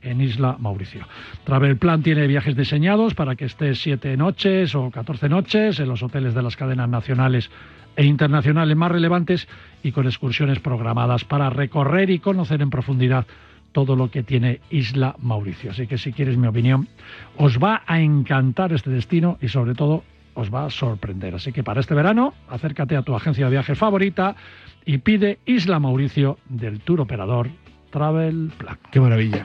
en 0.07 0.21
Isla 0.21 0.57
Mauricio. 0.59 1.07
Travel 1.45 1.77
Plan 1.77 2.03
tiene 2.03 2.27
viajes 2.27 2.57
diseñados 2.57 3.15
para 3.15 3.37
que 3.37 3.45
estés 3.45 3.81
siete 3.81 4.17
noches 4.17 4.75
o 4.75 4.91
14 4.91 5.29
noches 5.29 5.79
en 5.81 5.89
los 5.89 6.03
hoteles 6.03 6.35
de 6.35 6.43
las 6.43 6.57
cadenas 6.57 6.89
nacionales 6.89 7.51
e 7.97 8.05
internacionales 8.05 8.77
más 8.77 8.93
relevantes 8.93 9.49
y 9.83 9.93
con 9.93 10.07
excursiones 10.07 10.61
programadas 10.61 11.25
para 11.25 11.51
recorrer 11.51 12.11
y 12.11 12.19
conocer 12.19 12.63
en 12.63 12.71
profundidad 12.71 13.27
todo 13.73 13.97
lo 13.97 14.11
que 14.11 14.23
tiene 14.23 14.61
Isla 14.71 15.17
Mauricio. 15.21 15.73
Así 15.73 15.87
que 15.87 15.99
si 15.99 16.13
quieres 16.13 16.37
mi 16.37 16.47
opinión, 16.47 16.89
os 17.37 17.59
va 17.59 17.83
a 17.87 18.01
encantar 18.01 18.73
este 18.73 18.91
destino 18.91 19.39
y 19.41 19.49
sobre 19.49 19.75
todo 19.75 20.03
os 20.35 20.53
va 20.53 20.67
a 20.67 20.71
sorprender. 20.71 21.35
Así 21.35 21.53
que 21.53 21.65
para 21.65 21.81
este 21.81 21.95
verano, 21.95 22.35
acércate 22.49 22.97
a 22.97 23.03
tu 23.03 23.15
agencia 23.15 23.47
de 23.47 23.51
viajes 23.51 23.77
favorita 23.77 24.37
y 24.85 24.99
pide 24.99 25.41
Isla 25.47 25.81
Mauricio 25.81 26.39
del 26.49 26.81
tour 26.81 27.01
operador 27.01 27.49
Travel 27.91 28.53
Plan. 28.57 28.79
Qué 28.91 29.01
maravilla. 29.01 29.45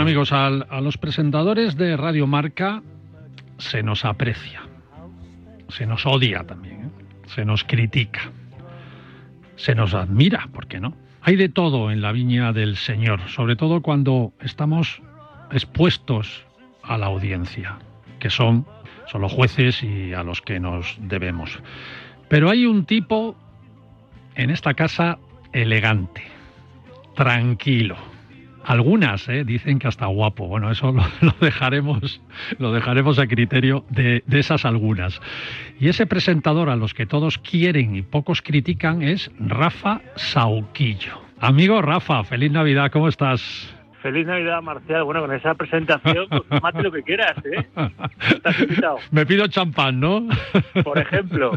Bueno 0.00 0.12
amigos, 0.12 0.32
a 0.32 0.80
los 0.80 0.96
presentadores 0.96 1.76
de 1.76 1.94
Radio 1.94 2.26
Marca 2.26 2.82
se 3.58 3.82
nos 3.82 4.06
aprecia, 4.06 4.62
se 5.68 5.84
nos 5.84 6.06
odia 6.06 6.42
también, 6.42 6.84
¿eh? 6.86 7.04
se 7.26 7.44
nos 7.44 7.64
critica, 7.64 8.32
se 9.56 9.74
nos 9.74 9.92
admira, 9.92 10.48
¿por 10.54 10.68
qué 10.68 10.80
no? 10.80 10.96
Hay 11.20 11.36
de 11.36 11.50
todo 11.50 11.90
en 11.90 12.00
la 12.00 12.12
viña 12.12 12.54
del 12.54 12.76
Señor, 12.76 13.28
sobre 13.28 13.56
todo 13.56 13.82
cuando 13.82 14.32
estamos 14.40 15.02
expuestos 15.52 16.46
a 16.82 16.96
la 16.96 17.04
audiencia, 17.04 17.76
que 18.20 18.30
son, 18.30 18.64
son 19.06 19.20
los 19.20 19.32
jueces 19.32 19.82
y 19.82 20.14
a 20.14 20.22
los 20.22 20.40
que 20.40 20.60
nos 20.60 20.96
debemos. 20.98 21.58
Pero 22.30 22.48
hay 22.48 22.64
un 22.64 22.86
tipo 22.86 23.36
en 24.34 24.48
esta 24.48 24.72
casa 24.72 25.18
elegante, 25.52 26.22
tranquilo. 27.14 28.09
Algunas 28.64 29.28
¿eh? 29.28 29.44
dicen 29.44 29.78
que 29.78 29.88
hasta 29.88 30.06
guapo. 30.06 30.46
Bueno, 30.46 30.70
eso 30.70 30.92
lo, 30.92 31.02
lo 31.20 31.34
dejaremos, 31.40 32.20
lo 32.58 32.72
dejaremos 32.72 33.18
a 33.18 33.26
criterio 33.26 33.84
de, 33.90 34.22
de 34.26 34.38
esas 34.38 34.64
algunas. 34.64 35.20
Y 35.78 35.88
ese 35.88 36.06
presentador 36.06 36.68
a 36.70 36.76
los 36.76 36.94
que 36.94 37.06
todos 37.06 37.38
quieren 37.38 37.96
y 37.96 38.02
pocos 38.02 38.42
critican 38.42 39.02
es 39.02 39.30
Rafa 39.38 40.00
Sauquillo. 40.16 41.20
Amigo 41.40 41.80
Rafa, 41.80 42.22
feliz 42.24 42.52
Navidad, 42.52 42.90
¿cómo 42.92 43.08
estás? 43.08 43.74
Feliz 44.02 44.26
Navidad, 44.26 44.62
Marcial. 44.62 45.04
Bueno, 45.04 45.20
con 45.20 45.32
esa 45.34 45.54
presentación, 45.54 46.26
pues 46.28 46.42
tómate 46.48 46.82
lo 46.82 46.90
que 46.92 47.02
quieras, 47.02 47.36
¿eh? 47.44 47.66
Estás 48.30 48.60
invitado. 48.60 48.98
Me 49.10 49.26
pido 49.26 49.46
champán, 49.46 50.00
¿no? 50.00 50.26
Por 50.82 50.98
ejemplo, 50.98 51.52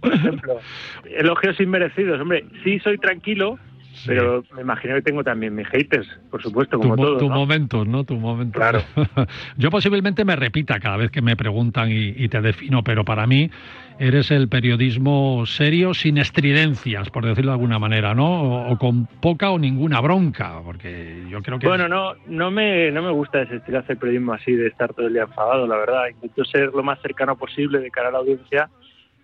por 0.00 0.12
ejemplo, 0.12 0.58
elogios 1.04 1.58
inmerecidos. 1.60 2.20
Hombre, 2.20 2.44
sí 2.64 2.78
soy 2.80 2.98
tranquilo, 2.98 3.58
pero 4.06 4.42
me 4.54 4.62
imagino 4.62 4.94
que 4.94 5.02
tengo 5.02 5.22
también 5.24 5.54
mis 5.54 5.68
haters, 5.68 6.08
por 6.30 6.42
supuesto, 6.42 6.76
tu, 6.76 6.82
como 6.82 6.96
mo- 6.96 7.02
todos. 7.02 7.18
tu 7.18 7.28
¿no? 7.28 7.34
momento, 7.34 7.84
¿no? 7.84 8.04
Tu 8.04 8.16
momento. 8.16 8.58
Claro. 8.58 8.82
Yo 9.56 9.70
posiblemente 9.70 10.24
me 10.24 10.36
repita 10.36 10.78
cada 10.80 10.96
vez 10.96 11.10
que 11.10 11.22
me 11.22 11.36
preguntan 11.36 11.90
y, 11.90 12.14
y 12.16 12.28
te 12.28 12.40
defino, 12.40 12.82
pero 12.82 13.04
para 13.04 13.26
mí 13.26 13.50
eres 13.98 14.30
el 14.30 14.48
periodismo 14.48 15.44
serio 15.44 15.92
sin 15.92 16.16
estridencias, 16.18 17.10
por 17.10 17.24
decirlo 17.26 17.50
de 17.50 17.56
alguna 17.56 17.78
manera, 17.78 18.14
¿no? 18.14 18.42
O, 18.42 18.72
o 18.72 18.78
con 18.78 19.06
poca 19.06 19.50
o 19.50 19.58
ninguna 19.58 20.00
bronca, 20.00 20.60
porque 20.64 21.24
yo 21.28 21.42
creo 21.42 21.58
que... 21.58 21.66
Bueno, 21.66 21.86
no, 21.86 22.14
no 22.26 22.50
me, 22.50 22.90
no 22.90 23.02
me 23.02 23.10
gusta 23.10 23.42
ese 23.42 23.56
estilo 23.56 23.78
de 23.78 23.84
hacer 23.84 23.98
periodismo 23.98 24.32
así, 24.32 24.52
de 24.52 24.68
estar 24.68 24.94
todo 24.94 25.06
el 25.06 25.12
día 25.12 25.22
enfadado, 25.24 25.66
la 25.66 25.76
verdad. 25.76 26.08
Intento 26.08 26.44
ser 26.46 26.70
lo 26.72 26.82
más 26.82 26.98
cercano 27.02 27.36
posible 27.36 27.78
de 27.80 27.90
cara 27.90 28.08
a 28.08 28.12
la 28.12 28.18
audiencia 28.18 28.70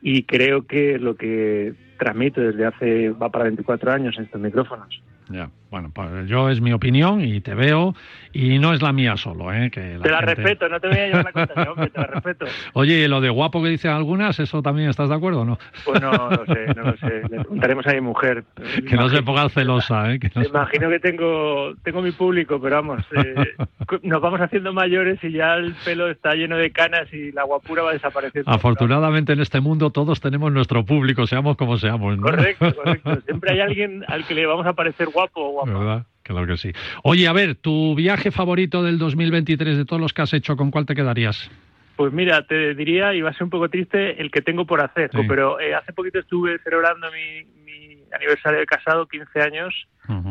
y 0.08 0.22
creo 0.22 0.68
que 0.68 1.00
lo 1.00 1.16
que 1.16 1.74
transmito 1.98 2.40
desde 2.40 2.64
hace, 2.64 3.10
va 3.10 3.28
para 3.28 3.46
24 3.46 3.90
años 3.90 4.14
en 4.16 4.26
estos 4.26 4.40
micrófonos. 4.40 5.02
Ya, 5.28 5.50
bueno, 5.76 5.90
pues 5.94 6.26
yo 6.26 6.48
es 6.48 6.62
mi 6.62 6.72
opinión 6.72 7.20
y 7.22 7.42
te 7.42 7.54
veo 7.54 7.94
y 8.32 8.58
no 8.58 8.72
es 8.72 8.80
la 8.80 8.92
mía 8.94 9.16
solo, 9.18 9.52
¿eh? 9.52 9.70
Que 9.70 9.98
te 10.02 10.08
la 10.10 10.18
gente- 10.20 10.34
respeto, 10.36 10.68
no 10.70 10.80
te 10.80 10.88
voy 10.88 10.96
a 10.98 11.06
llevar 11.06 11.24
la 11.26 11.32
contraria, 11.32 11.74
te 11.92 12.00
la 12.00 12.06
respeto. 12.06 12.46
Oye, 12.72 12.94
¿y 13.04 13.08
lo 13.08 13.20
de 13.20 13.28
guapo 13.28 13.62
que 13.62 13.68
dicen 13.68 13.90
algunas, 13.90 14.40
¿eso 14.40 14.62
también 14.62 14.88
estás 14.88 15.10
de 15.10 15.14
acuerdo 15.14 15.42
o 15.42 15.44
no? 15.44 15.58
Pues 15.84 16.00
no, 16.00 16.12
no 16.30 16.46
sé, 16.46 16.66
no 16.74 16.82
lo 16.84 16.96
sé. 16.96 17.22
Le 17.30 17.40
preguntaremos 17.40 17.86
a 17.86 17.92
mi 17.92 18.00
mujer. 18.00 18.44
Que 18.88 18.96
no 18.96 19.08
se 19.10 19.22
ponga 19.22 19.48
celosa, 19.50 20.12
¿eh? 20.12 20.18
Que 20.18 20.28
no 20.28 20.40
Me 20.40 20.44
se- 20.44 20.50
imagino 20.50 20.88
que 20.88 21.00
tengo 21.00 21.74
tengo 21.82 22.00
mi 22.00 22.12
público, 22.12 22.58
pero 22.60 22.76
vamos, 22.76 23.02
eh, 23.16 23.34
nos 24.02 24.20
vamos 24.22 24.40
haciendo 24.40 24.72
mayores 24.72 25.22
y 25.22 25.32
ya 25.32 25.54
el 25.56 25.74
pelo 25.84 26.08
está 26.10 26.34
lleno 26.34 26.56
de 26.56 26.70
canas 26.70 27.12
y 27.12 27.32
la 27.32 27.42
guapura 27.44 27.82
va 27.82 27.92
desapareciendo. 27.92 28.50
Afortunadamente 28.50 29.34
en 29.34 29.40
este 29.40 29.60
mundo 29.60 29.90
todos 29.90 30.20
tenemos 30.22 30.50
nuestro 30.52 30.84
público, 30.86 31.26
seamos 31.26 31.56
como 31.58 31.76
seamos, 31.76 32.16
¿no? 32.16 32.22
Correcto, 32.22 32.74
correcto. 32.74 33.20
Siempre 33.26 33.52
hay 33.54 33.60
alguien 33.60 34.04
al 34.08 34.24
que 34.26 34.34
le 34.34 34.46
vamos 34.46 34.66
a 34.66 34.72
parecer 34.72 35.08
guapo 35.08 35.40
o 35.48 35.50
guapa. 35.52 35.65
¿Verdad? 35.72 36.06
Claro 36.22 36.46
que 36.46 36.56
sí. 36.56 36.72
Oye, 37.02 37.28
a 37.28 37.32
ver, 37.32 37.54
tu 37.56 37.94
viaje 37.94 38.30
favorito 38.30 38.82
del 38.82 38.98
2023 38.98 39.76
de 39.76 39.84
todos 39.84 40.00
los 40.00 40.12
que 40.12 40.22
has 40.22 40.32
hecho, 40.32 40.56
¿con 40.56 40.70
cuál 40.70 40.86
te 40.86 40.94
quedarías? 40.94 41.50
Pues 41.96 42.12
mira, 42.12 42.46
te 42.46 42.74
diría, 42.74 43.14
y 43.14 43.22
va 43.22 43.30
a 43.30 43.32
ser 43.32 43.44
un 43.44 43.50
poco 43.50 43.68
triste, 43.68 44.20
el 44.20 44.30
que 44.30 44.42
tengo 44.42 44.66
por 44.66 44.80
hacer, 44.80 45.10
Sí. 45.12 45.18
pero 45.28 45.58
eh, 45.60 45.74
hace 45.74 45.92
poquito 45.92 46.18
estuve 46.18 46.58
celebrando 46.58 47.08
mi, 47.10 47.44
mi 47.64 47.98
aniversario 48.12 48.58
de 48.60 48.66
casado, 48.66 49.06
15 49.06 49.40
años, 49.40 49.74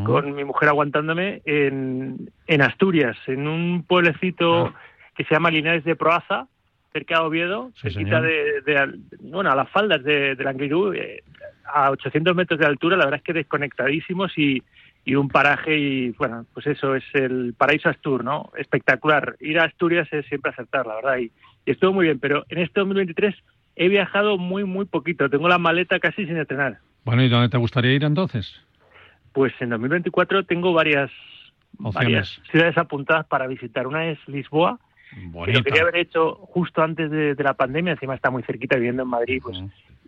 con 0.06 0.34
mi 0.36 0.44
mujer 0.46 0.70
aguantándome 0.70 1.42
en, 1.46 2.30
en 2.48 2.62
Asturias, 2.62 3.18
en 3.28 3.48
un 3.48 3.84
pueblecito 3.84 4.74
que 5.16 5.24
se 5.26 5.34
llama 5.34 5.52
Linares 5.52 5.84
de 5.84 5.96
Proaza, 5.98 6.48
cerca 6.94 7.20
de 7.20 7.26
Oviedo, 7.26 7.72
Sí, 7.76 7.90
cerquita 7.90 8.22
de, 8.22 8.62
de 8.62 9.00
bueno, 9.22 9.52
a 9.52 9.56
las 9.56 9.70
faldas 9.70 10.02
de, 10.04 10.36
de 10.36 10.94
eh, 10.96 11.24
a 11.74 11.92
800 11.92 12.36
metros 12.36 12.60
de 12.60 12.66
altura, 12.66 12.96
la 12.96 13.06
verdad 13.06 13.18
es 13.20 13.24
que 13.24 13.34
desconectadísimos 13.34 14.38
y, 14.38 14.62
y 15.06 15.16
un 15.16 15.30
paraje 15.30 15.78
y, 15.78 16.10
bueno, 16.12 16.46
pues 16.54 16.66
eso 16.66 16.96
es 16.96 17.04
el 17.14 17.54
paraíso 17.56 17.90
Astur, 17.90 18.24
¿no? 18.24 18.52
Espectacular. 18.58 19.36
Ir 19.40 19.60
a 19.60 19.66
Asturias 19.66 20.08
es 20.12 20.26
siempre 20.26 20.52
acertar, 20.52 20.88
la 20.88 20.96
verdad, 20.96 21.18
y, 21.20 21.32
y 21.66 21.72
estuvo 21.72 21.94
muy 21.94 22.06
bien, 22.08 22.20
pero 22.20 22.44
en 22.50 22.58
este 22.58 22.80
2023 22.80 23.36
he 23.76 23.88
viajado 23.88 24.38
muy, 24.38 24.64
muy 24.64 24.86
poquito, 24.86 25.30
tengo 25.30 25.48
la 25.48 25.60
maleta 25.60 26.00
casi 26.00 26.26
sin 26.26 26.38
estrenar. 26.38 26.80
Bueno, 27.04 27.24
¿y 27.24 27.30
dónde 27.30 27.50
te 27.50 27.58
gustaría 27.58 27.94
ir 27.94 28.04
entonces? 28.04 28.60
Pues 29.32 29.54
en 29.60 29.70
2024 29.70 30.46
tengo 30.46 30.74
varias, 30.74 31.12
varias 31.78 32.42
ciudades 32.50 32.78
apuntadas 32.78 33.28
para 33.28 33.46
visitar. 33.46 33.86
Una 33.86 34.08
es 34.08 34.18
Lisboa, 34.28 34.80
que 35.12 35.28
Bonita. 35.28 35.60
lo 35.60 35.64
quería 35.64 35.82
haber 35.84 35.98
hecho 35.98 36.34
justo 36.36 36.82
antes 36.82 37.12
de, 37.12 37.36
de 37.36 37.44
la 37.44 37.54
pandemia, 37.54 37.94
encima 37.94 38.16
está 38.16 38.32
muy 38.32 38.42
cerquita 38.42 38.76
viviendo 38.78 39.04
en 39.04 39.10
Madrid. 39.10 39.40
Pues. 39.44 39.62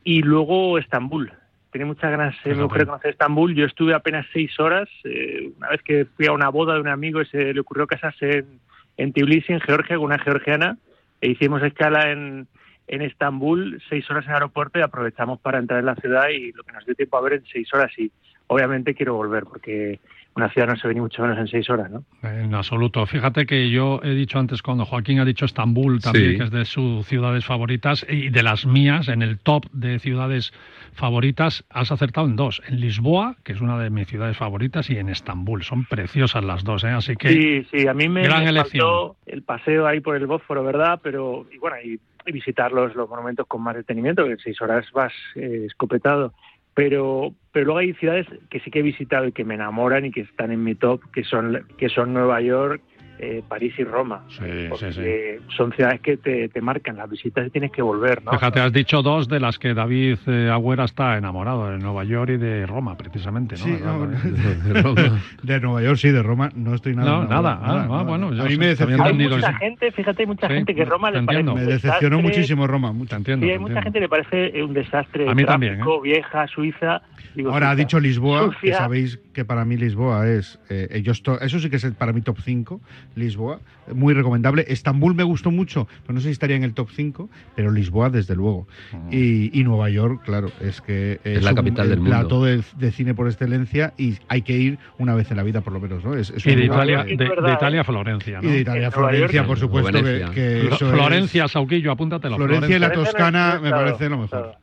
Y 0.03 0.23
luego 0.23 0.79
Estambul. 0.79 1.31
Tiene 1.77 1.89
muchas 1.89 2.09
ganas 2.09 2.35
eh, 2.43 2.55
de 2.55 2.85
conocer 2.85 3.11
Estambul. 3.11 3.53
Yo 3.53 3.63
estuve 3.67 3.93
apenas 3.93 4.25
seis 4.33 4.59
horas. 4.59 4.89
eh, 5.03 5.51
una 5.57 5.69
vez 5.69 5.83
que 5.83 6.05
fui 6.05 6.25
a 6.25 6.31
una 6.31 6.49
boda 6.49 6.73
de 6.73 6.81
un 6.81 6.87
amigo 6.87 7.21
y 7.21 7.27
se 7.27 7.53
le 7.53 7.59
ocurrió 7.59 7.85
casarse 7.85 8.39
en, 8.39 8.59
en 8.97 9.13
Tbilisi, 9.13 9.53
en 9.53 9.59
Georgia, 9.59 9.97
con 9.97 10.05
una 10.05 10.17
georgiana, 10.17 10.79
e 11.21 11.29
hicimos 11.29 11.61
escala 11.61 12.09
en, 12.11 12.47
en 12.87 13.03
Estambul, 13.03 13.79
seis 13.89 14.09
horas 14.09 14.25
en 14.25 14.31
el 14.31 14.35
aeropuerto 14.37 14.79
y 14.79 14.81
aprovechamos 14.81 15.39
para 15.39 15.59
entrar 15.59 15.79
en 15.79 15.85
la 15.85 15.95
ciudad 15.97 16.29
y 16.29 16.51
lo 16.53 16.63
que 16.63 16.71
nos 16.71 16.83
dio 16.83 16.95
tiempo 16.95 17.15
a 17.15 17.21
ver 17.21 17.33
en 17.33 17.45
seis 17.45 17.71
horas. 17.71 17.91
Y 17.99 18.11
obviamente 18.47 18.93
quiero 18.95 19.15
volver 19.15 19.43
porque 19.43 19.99
una 20.35 20.49
ciudad 20.51 20.67
no 20.67 20.75
se 20.75 20.87
ve 20.87 20.93
ni 20.93 21.01
mucho 21.01 21.23
menos 21.23 21.37
en 21.39 21.47
seis 21.47 21.67
horas, 21.67 21.89
¿no? 21.89 22.03
En 22.21 22.53
absoluto. 22.53 23.03
Fíjate 23.07 23.47
que 23.47 23.71
yo 23.71 23.99
he 24.03 24.11
dicho 24.11 24.37
antes, 24.37 24.61
cuando 24.61 24.85
Joaquín 24.85 25.19
ha 25.19 25.25
dicho 25.25 25.45
Estambul 25.45 25.99
también, 25.99 26.33
Sí. 26.33 26.37
que 26.37 26.43
es 26.43 26.51
de 26.51 26.65
sus 26.65 27.07
ciudades 27.07 27.43
favoritas, 27.43 28.05
y 28.07 28.29
de 28.29 28.43
las 28.43 28.67
mías, 28.67 29.07
en 29.07 29.23
el 29.23 29.39
top 29.39 29.65
de 29.71 29.97
ciudades 29.97 30.53
favoritas, 30.93 31.65
has 31.71 31.91
acertado 31.91 32.27
en 32.27 32.35
dos. 32.35 32.61
En 32.67 32.79
Lisboa, 32.79 33.35
que 33.43 33.53
es 33.53 33.61
una 33.61 33.79
de 33.79 33.89
mis 33.89 34.07
ciudades 34.07 34.37
favoritas, 34.37 34.89
y 34.91 34.97
en 34.97 35.09
Estambul. 35.09 35.63
Son 35.63 35.85
preciosas 35.85 36.43
las 36.43 36.63
dos, 36.63 36.83
¿eh? 36.83 36.89
Así 36.89 37.15
que... 37.15 37.29
Sí, 37.29 37.67
sí, 37.71 37.87
a 37.87 37.95
mí 37.95 38.07
me, 38.07 38.21
Gran 38.21 38.43
me 38.43 38.53
faltó 38.53 39.15
el 39.25 39.41
paseo 39.41 39.87
ahí 39.87 40.01
por 40.01 40.15
el 40.15 40.27
Bósforo, 40.27 40.63
¿verdad? 40.63 40.99
Pero, 41.01 41.47
y 41.51 41.57
bueno, 41.57 41.77
y, 41.83 41.99
y 42.27 42.31
visitar 42.31 42.71
los, 42.71 42.95
los 42.95 43.09
monumentos 43.09 43.47
con 43.47 43.63
más 43.63 43.75
detenimiento, 43.75 44.23
que 44.25 44.33
en 44.33 44.39
seis 44.39 44.61
horas 44.61 44.85
vas 44.93 45.13
eh, 45.35 45.63
escopetado. 45.65 46.33
Pero, 46.77 47.33
pero 47.51 47.65
luego 47.65 47.79
hay 47.79 47.95
ciudades 47.95 48.27
que 48.51 48.59
sí 48.59 48.69
que 48.69 48.79
he 48.79 48.83
visitado 48.83 49.25
y 49.25 49.31
que 49.31 49.43
me 49.43 49.55
enamoran 49.55 50.05
y 50.05 50.11
que 50.11 50.21
están 50.21 50.51
en 50.51 50.63
mi 50.63 50.75
top, 50.75 51.01
que 51.11 51.23
son, 51.23 51.65
que 51.79 51.89
son 51.89 52.13
Nueva 52.13 52.39
York, 52.39 52.83
eh, 53.19 53.43
París 53.47 53.73
y 53.77 53.83
Roma. 53.83 54.23
Sí, 54.29 54.43
sí, 54.77 54.91
sí. 54.93 55.01
Eh, 55.03 55.41
son 55.55 55.71
ciudades 55.73 56.01
que 56.01 56.17
te, 56.17 56.49
te 56.49 56.61
marcan 56.61 56.97
las 56.97 57.09
visitas 57.09 57.47
y 57.47 57.49
tienes 57.49 57.71
que 57.71 57.81
volver, 57.81 58.23
¿no? 58.23 58.31
Fíjate, 58.31 58.59
has 58.59 58.71
dicho 58.71 59.01
dos 59.01 59.27
de 59.27 59.39
las 59.39 59.57
que 59.57 59.73
David 59.73 60.17
eh, 60.27 60.49
Agüera 60.51 60.85
está 60.85 61.17
enamorado, 61.17 61.71
de 61.71 61.77
Nueva 61.79 62.03
York 62.03 62.31
y 62.35 62.37
de 62.37 62.65
Roma, 62.65 62.95
precisamente, 62.97 63.55
¿no? 63.57 64.07
De 65.43 65.59
Nueva 65.59 65.81
York 65.81 65.97
sí, 65.97 66.09
de 66.09 66.21
Roma 66.23 66.49
no 66.55 66.73
estoy 66.75 66.95
nada. 66.95 67.09
No, 67.09 67.23
enamorado, 67.25 67.61
nada. 67.61 67.83
Ah, 67.89 67.99
ah, 67.99 68.03
bueno, 68.03 68.33
yo 68.33 68.43
a 68.43 68.45
mí 68.47 68.57
me 68.57 68.67
decepcionó, 68.67 69.03
hay 69.03 69.13
mucha 69.13 69.53
gente, 69.53 69.91
fíjate, 69.91 70.23
hay 70.23 70.27
mucha 70.27 70.47
Sí, 70.47 70.53
gente 70.53 70.75
que 70.75 70.85
Roma 70.85 71.11
le 71.11 71.23
parece 71.23 71.39
entiendo. 71.39 71.53
un 71.53 71.59
me 71.59 71.65
decepcionó 71.65 72.17
desastre. 72.17 72.21
muchísimo 72.21 72.67
Roma. 72.67 72.91
mucho. 72.93 73.09
Te 73.09 73.15
entiendo. 73.15 73.45
Sí, 73.45 73.51
hay 73.51 73.59
mucha 73.59 73.81
gente 73.81 73.91
que 73.93 73.99
le 74.01 74.09
parece 74.09 74.63
un 74.63 74.73
desastre. 74.73 75.29
A 75.29 75.33
mí 75.35 75.43
también, 75.45 75.75
tráfico, 75.75 76.01
vieja, 76.01 76.47
Suiza. 76.47 77.01
Digo, 77.35 77.51
Ahora 77.51 77.69
ha 77.71 77.75
dicho 77.75 77.99
Lisboa, 77.99 78.51
que 78.61 78.73
sabéis 78.73 79.19
que 79.33 79.45
para 79.45 79.63
mí 79.65 79.77
Lisboa 79.77 80.27
es. 80.27 80.59
eh, 80.69 81.01
yo 81.03 81.11
esto- 81.11 81.39
eso 81.39 81.59
sí 81.59 81.69
que 81.69 81.75
es 81.75 81.83
el- 81.83 81.93
para 81.93 82.11
mí 82.13 82.21
top 82.21 82.37
5, 82.39 82.81
Lisboa. 83.15 83.59
Muy 83.93 84.13
recomendable. 84.13 84.65
Estambul 84.67 85.15
me 85.15 85.23
gustó 85.23 85.49
mucho, 85.49 85.87
pero 86.03 86.13
no 86.13 86.19
sé 86.19 86.25
si 86.27 86.31
estaría 86.33 86.55
en 86.55 86.63
el 86.63 86.73
top 86.73 86.89
5, 86.91 87.29
pero 87.55 87.71
Lisboa, 87.71 88.09
desde 88.09 88.35
luego. 88.35 88.67
Y, 89.11 89.57
y 89.59 89.63
Nueva 89.63 89.89
York, 89.89 90.21
claro, 90.25 90.51
es 90.61 90.81
que 90.81 91.19
Es 91.23 91.43
la 91.43 91.51
un- 91.51 91.55
capital 91.55 91.85
el 91.85 91.89
del 91.91 91.99
mundo. 91.99 92.11
plato 92.19 92.43
de, 92.45 92.61
de 92.77 92.91
cine 92.91 93.13
por 93.13 93.27
excelencia 93.27 93.93
y 93.97 94.17
hay 94.27 94.41
que 94.41 94.57
ir 94.57 94.77
una 94.97 95.15
vez 95.15 95.31
en 95.31 95.37
la 95.37 95.43
vida, 95.43 95.61
por 95.61 95.73
lo 95.73 95.79
menos, 95.79 96.03
¿no? 96.03 96.15
Es, 96.15 96.29
es 96.31 96.45
Y 96.45 96.55
de 96.55 96.65
Italia, 96.65 97.03
de, 97.05 97.13
¿eh? 97.13 97.53
Italia 97.53 97.81
a 97.81 97.83
Florencia, 97.83 98.41
¿no? 98.41 98.49
Y 98.49 98.51
de 98.51 98.59
Italia, 98.59 98.81
Nueva 98.89 98.91
Florencia, 99.09 99.37
York, 99.37 99.47
por 99.47 99.57
supuesto, 99.59 100.03
que, 100.03 100.25
que 100.33 100.67
eso 100.67 100.85
es- 100.87 100.91
Florencia, 100.93 101.47
Sauquillo, 101.47 101.91
apúntatelo. 101.91 102.35
Florencia 102.35 102.75
y 102.75 102.79
la 102.79 102.87
Florencia 102.89 103.11
Toscana 103.13 103.59
me 103.63 103.69
parece 103.71 104.09
lo 104.09 104.17
mejor. 104.19 104.55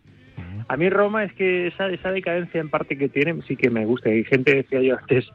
A 0.69 0.77
mí 0.79 0.89
Roma 0.89 1.25
es 1.25 1.33
que 1.35 1.67
esa, 1.67 1.89
esa 1.91 2.11
decadencia 2.11 2.61
en 2.61 2.71
parte 2.71 2.97
que 2.97 3.09
tiene 3.09 3.35
sí 3.47 3.55
que 3.57 3.69
me 3.71 3.85
gusta. 3.85 4.09
Hay 4.11 4.25
gente 4.25 4.55
decía 4.55 4.81
yo 4.81 4.97
antes, 4.99 5.27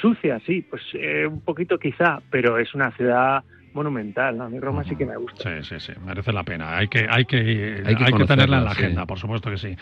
sucia, 0.00 0.40
sí, 0.46 0.62
pues 0.68 0.82
eh, 0.94 1.26
un 1.26 1.40
poquito 1.40 1.78
quizá, 1.78 2.20
pero 2.30 2.58
es 2.58 2.74
una 2.74 2.90
ciudad 2.92 3.44
monumental. 3.74 4.36
¿no? 4.36 4.44
A 4.44 4.48
mí 4.48 4.58
Roma 4.58 4.84
sí 4.84 4.96
que 4.96 5.06
me 5.06 5.16
gusta. 5.16 5.42
Sí, 5.42 5.68
sí, 5.68 5.80
sí, 5.80 5.92
merece 6.04 6.32
la 6.32 6.44
pena. 6.44 6.76
Hay 6.76 6.88
que, 6.88 7.06
hay 7.08 7.24
que, 7.24 7.82
hay 7.86 7.94
Hay 7.98 8.12
que 8.12 8.24
tenerla 8.24 8.58
en 8.58 8.64
la 8.64 8.74
sí. 8.74 8.82
agenda, 8.82 9.06
por 9.06 9.18
supuesto 9.18 9.50
que 9.50 9.58
sí. 9.58 9.76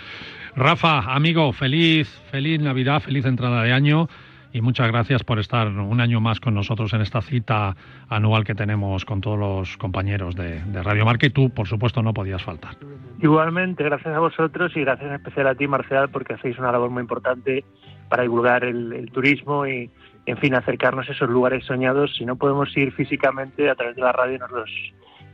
Rafa, 0.54 1.14
amigo, 1.14 1.52
feliz, 1.52 2.08
feliz 2.30 2.60
Navidad, 2.60 3.00
feliz 3.00 3.24
entrada 3.24 3.62
de 3.62 3.72
año 3.72 4.08
y 4.56 4.62
muchas 4.62 4.88
gracias 4.88 5.22
por 5.22 5.38
estar 5.38 5.68
un 5.68 6.00
año 6.00 6.18
más 6.18 6.40
con 6.40 6.54
nosotros 6.54 6.90
en 6.94 7.02
esta 7.02 7.20
cita 7.20 7.76
anual 8.08 8.42
que 8.42 8.54
tenemos 8.54 9.04
con 9.04 9.20
todos 9.20 9.38
los 9.38 9.76
compañeros 9.76 10.34
de, 10.34 10.62
Radio 10.82 11.04
Marca 11.04 11.26
y 11.26 11.30
tú, 11.30 11.50
por 11.50 11.68
supuesto, 11.68 12.02
no 12.02 12.14
podías 12.14 12.42
faltar. 12.42 12.74
Igualmente, 13.20 13.84
gracias 13.84 14.14
a 14.14 14.18
vosotros 14.18 14.72
y 14.74 14.80
gracias 14.80 15.10
en 15.10 15.16
especial 15.16 15.48
a 15.48 15.54
ti, 15.54 15.68
Marcial, 15.68 16.08
porque 16.08 16.34
hacéis 16.34 16.58
una 16.58 16.72
labor 16.72 16.88
muy 16.88 17.02
importante 17.02 17.64
para 18.08 18.22
divulgar 18.22 18.64
el, 18.64 18.94
el 18.94 19.10
turismo 19.10 19.66
y, 19.66 19.90
en 20.24 20.38
fin, 20.38 20.54
acercarnos 20.54 21.06
a 21.06 21.12
esos 21.12 21.28
lugares 21.28 21.66
soñados. 21.66 22.16
Si 22.16 22.24
no 22.24 22.36
podemos 22.36 22.74
ir 22.78 22.92
físicamente, 22.92 23.68
a 23.68 23.74
través 23.74 23.94
de 23.94 24.02
la 24.02 24.12
radio 24.12 24.38
nos 24.38 24.50
los 24.52 24.70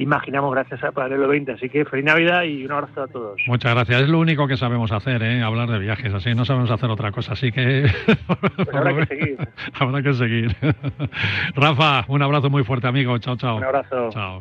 imaginamos 0.03 0.53
gracias 0.53 0.83
a 0.85 0.93
Paralelo 0.93 1.29
20. 1.29 1.53
Así 1.53 1.69
que 1.69 1.85
feliz 1.85 2.05
Navidad 2.05 2.43
y 2.45 2.65
un 2.65 2.73
abrazo 2.73 3.03
a 3.03 3.09
todos. 3.09 3.41
Muchas 3.47 3.75
gracias. 3.75 4.03
Es 4.03 4.09
lo 4.09 4.19
único 4.19 4.47
que 4.47 4.57
sabemos 4.57 4.93
hacer, 4.93 5.23
¿eh? 5.23 5.43
hablar 5.43 5.69
de 5.71 5.79
viajes. 5.79 6.13
Así 6.13 6.35
no 6.35 6.45
sabemos 6.45 6.71
hacer 6.71 6.91
otra 6.91 7.13
cosa. 7.13 7.33
Así 7.33 7.51
que 7.53 7.87
Pues 8.57 8.69
habrá 8.75 8.95
que 8.95 9.07
seguir. 9.07 9.39
habrá 9.79 10.03
que 10.03 10.13
seguir. 10.15 10.57
Rafa, 11.55 12.05
un 12.09 12.23
abrazo 12.23 12.51
muy 12.51 12.65
fuerte, 12.65 12.87
amigo. 12.87 13.17
Chao, 13.19 13.37
chao. 13.37 13.57
Un 13.57 13.65
abrazo. 13.65 14.11
Chao. 14.11 14.41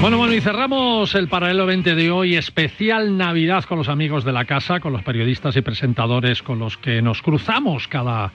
Bueno, 0.00 0.16
bueno, 0.16 0.32
y 0.32 0.40
cerramos 0.40 1.16
el 1.16 1.26
paralelo 1.26 1.66
20 1.66 1.96
de 1.96 2.10
hoy, 2.12 2.36
especial 2.36 3.16
Navidad 3.16 3.64
con 3.64 3.78
los 3.78 3.88
amigos 3.88 4.24
de 4.24 4.32
la 4.32 4.44
casa, 4.44 4.78
con 4.78 4.92
los 4.92 5.02
periodistas 5.02 5.56
y 5.56 5.60
presentadores 5.60 6.40
con 6.40 6.60
los 6.60 6.76
que 6.76 7.02
nos 7.02 7.20
cruzamos 7.20 7.88
cada, 7.88 8.30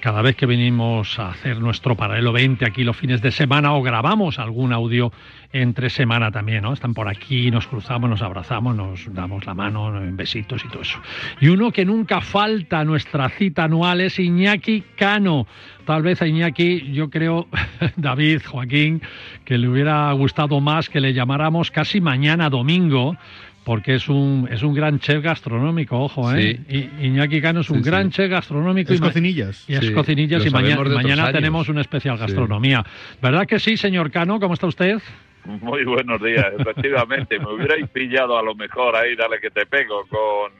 cada 0.00 0.22
vez 0.22 0.36
que 0.36 0.46
venimos 0.46 1.18
a 1.18 1.30
hacer 1.30 1.60
nuestro 1.60 1.96
paralelo 1.96 2.32
20 2.32 2.64
aquí 2.64 2.84
los 2.84 2.96
fines 2.96 3.20
de 3.20 3.30
semana 3.30 3.74
o 3.74 3.82
grabamos 3.82 4.38
algún 4.38 4.72
audio 4.72 5.12
entre 5.52 5.88
semana 5.88 6.30
también, 6.30 6.62
¿no? 6.62 6.72
Están 6.72 6.94
por 6.94 7.08
aquí, 7.08 7.50
nos 7.50 7.66
cruzamos, 7.66 8.10
nos 8.10 8.22
abrazamos, 8.22 8.76
nos 8.76 9.12
damos 9.14 9.46
la 9.46 9.54
mano 9.54 9.90
besitos 10.12 10.64
y 10.64 10.68
todo 10.68 10.82
eso. 10.82 11.00
Y 11.40 11.48
uno 11.48 11.72
que 11.72 11.84
nunca 11.84 12.20
falta 12.20 12.80
a 12.80 12.84
nuestra 12.84 13.28
cita 13.30 13.64
anual 13.64 14.00
es 14.00 14.18
Iñaki 14.18 14.84
Cano. 14.96 15.46
Tal 15.86 16.02
vez 16.02 16.20
a 16.20 16.26
Iñaki, 16.26 16.92
yo 16.92 17.08
creo, 17.08 17.48
David, 17.96 18.42
Joaquín, 18.44 19.00
que 19.44 19.56
le 19.56 19.68
hubiera 19.68 20.12
gustado 20.12 20.60
más 20.60 20.90
que 20.90 21.00
le 21.00 21.14
llamáramos 21.14 21.70
casi 21.70 22.00
mañana 22.00 22.50
domingo, 22.50 23.16
porque 23.68 23.96
es 23.96 24.08
un, 24.08 24.48
es 24.50 24.62
un 24.62 24.72
gran 24.72 24.98
chef 24.98 25.22
gastronómico, 25.22 25.98
ojo, 26.00 26.34
¿eh? 26.34 26.58
I- 26.70 26.88
Iñaki 27.06 27.42
Cano 27.42 27.60
es 27.60 27.68
un 27.68 27.76
Sí, 27.80 27.84
sí. 27.84 27.90
gran 27.90 28.10
chef 28.10 28.30
gastronómico. 28.30 28.94
Es 28.94 28.98
y 28.98 29.02
cocinillas. 29.02 29.68
Y 29.68 29.74
es 29.74 29.80
Sí, 29.80 29.92
cocinillas 29.92 30.40
lo 30.42 30.48
y 30.48 30.50
mañana, 30.50 30.82
mañana 30.84 31.30
tenemos 31.32 31.68
una 31.68 31.82
especial 31.82 32.16
Sí. 32.16 32.22
gastronomía. 32.22 32.82
¿Verdad 33.20 33.46
que 33.46 33.58
sí, 33.58 33.76
señor 33.76 34.10
Cano? 34.10 34.40
¿Cómo 34.40 34.54
está 34.54 34.66
usted? 34.66 34.96
Muy 35.44 35.84
buenos 35.84 36.18
días, 36.22 36.46
efectivamente. 36.58 37.38
Me 37.38 37.52
hubierais 37.52 37.86
pillado 37.90 38.38
a 38.38 38.42
lo 38.42 38.54
mejor 38.54 38.96
ahí, 38.96 39.14
dale 39.14 39.38
que 39.38 39.50
te 39.50 39.66
pego, 39.66 40.02
con... 40.08 40.50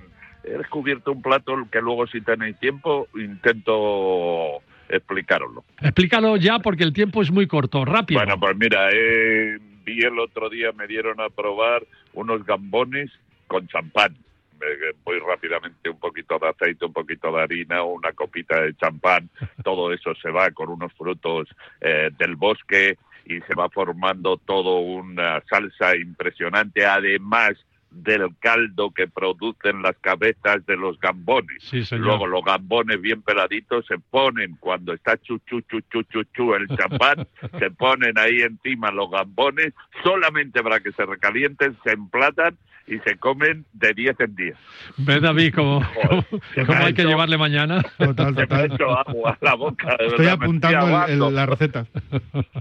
He 0.45 0.59
descubierto 0.59 1.11
un 1.13 1.23
plato 1.23 1.55
que 1.73 1.81
luego 1.81 2.07
si 2.09 2.21
tenéis 2.21 2.59
tiempo 2.59 3.09
intento 3.17 4.61
explicaroslo. 4.91 5.65
Explícalo 5.81 6.37
ya 6.37 6.59
porque 6.59 6.85
el 6.85 6.93
tiempo 6.93 7.23
es 7.23 7.31
muy 7.31 7.47
corto, 7.47 7.87
rápido. 7.87 8.21
Bueno, 8.21 8.39
pues 8.39 8.55
mira, 8.57 8.89
eh, 8.93 9.59
vi 9.89 10.05
el 10.05 10.19
otro 10.19 10.51
día, 10.51 10.73
me 10.73 10.87
dieron 10.87 11.21
a 11.21 11.31
probar 11.31 11.87
unos 12.13 12.45
gambones 12.45 13.11
con 13.47 13.67
champán. 13.69 14.15
Eh, 14.61 14.93
Muy 15.07 15.19
rápidamente, 15.21 15.89
un 15.89 15.99
poquito 15.99 16.39
de 16.39 16.49
aceite, 16.49 16.85
un 16.85 16.93
poquito 16.93 17.33
de 17.33 17.43
harina, 17.43 17.83
una 17.85 18.13
copita 18.13 18.61
de 18.61 18.75
champán, 18.75 19.31
todo 19.65 19.93
eso 19.93 20.15
se 20.17 20.31
va 20.31 20.51
con 20.51 20.69
unos 20.69 20.93
frutos 20.93 21.49
eh, 21.81 22.11
del 22.19 22.37
bosque 22.37 22.99
y 23.25 23.41
se 23.43 23.55
va 23.55 23.69
formando 23.69 24.37
todo 24.37 24.81
una 24.81 25.43
salsa 25.49 25.97
impresionante, 25.97 26.85
además 26.85 27.53
del 27.91 28.29
caldo 28.41 28.91
que 28.91 29.09
producen 29.09 29.83
las 29.83 29.97
cabezas 29.99 30.65
de 30.67 30.77
los 30.77 30.99
gambones. 31.01 31.57
Sí, 31.63 31.85
señor. 31.85 32.05
Luego 32.07 32.27
los 32.27 32.45
gambones 32.45 33.01
bien 33.01 33.23
peladitos 33.23 33.87
se 33.87 33.99
ponen 33.99 34.57
cuando 34.61 34.93
está 34.93 35.17
chu 35.17 35.39
chu 35.47 35.61
chu 35.63 35.81
chu 35.91 36.03
chu 36.05 36.23
chu 36.35 36.55
el 36.55 36.69
champán, 36.69 37.27
se 37.59 37.71
ponen 37.71 38.19
ahí 38.19 38.41
encima 38.43 38.91
los 38.91 39.11
gambones 39.11 39.73
solamente 40.03 40.63
para 40.63 40.81
que 40.81 40.93
se 40.93 41.05
recalienten, 41.07 41.77
se 41.83 41.93
emplatan 41.93 42.57
y 42.87 42.99
se 43.01 43.19
comen 43.19 43.67
de 43.75 43.93
10 43.93 44.19
en 44.21 44.35
10. 44.35 44.57
¿Ves, 44.97 45.21
David, 45.21 45.53
cómo, 45.55 45.83
cómo- 46.09 46.25
se 46.55 46.61
hay 46.73 46.95
que 46.95 47.03
hecho- 47.03 47.11
llevarle 47.11 47.37
mañana? 47.37 47.83
Total, 47.99 48.35
Se 48.35 48.47
me 48.47 48.55
ha 48.57 48.65
hecho 48.65 48.99
agua 48.99 49.33
a 49.33 49.45
la 49.45 49.55
boca. 49.57 49.89
de 49.99 50.07
Estoy 50.07 50.25
verdad, 50.25 50.43
apuntando 50.43 51.05
el- 51.07 51.23
el- 51.23 51.35
la 51.35 51.45
receta. 51.47 51.87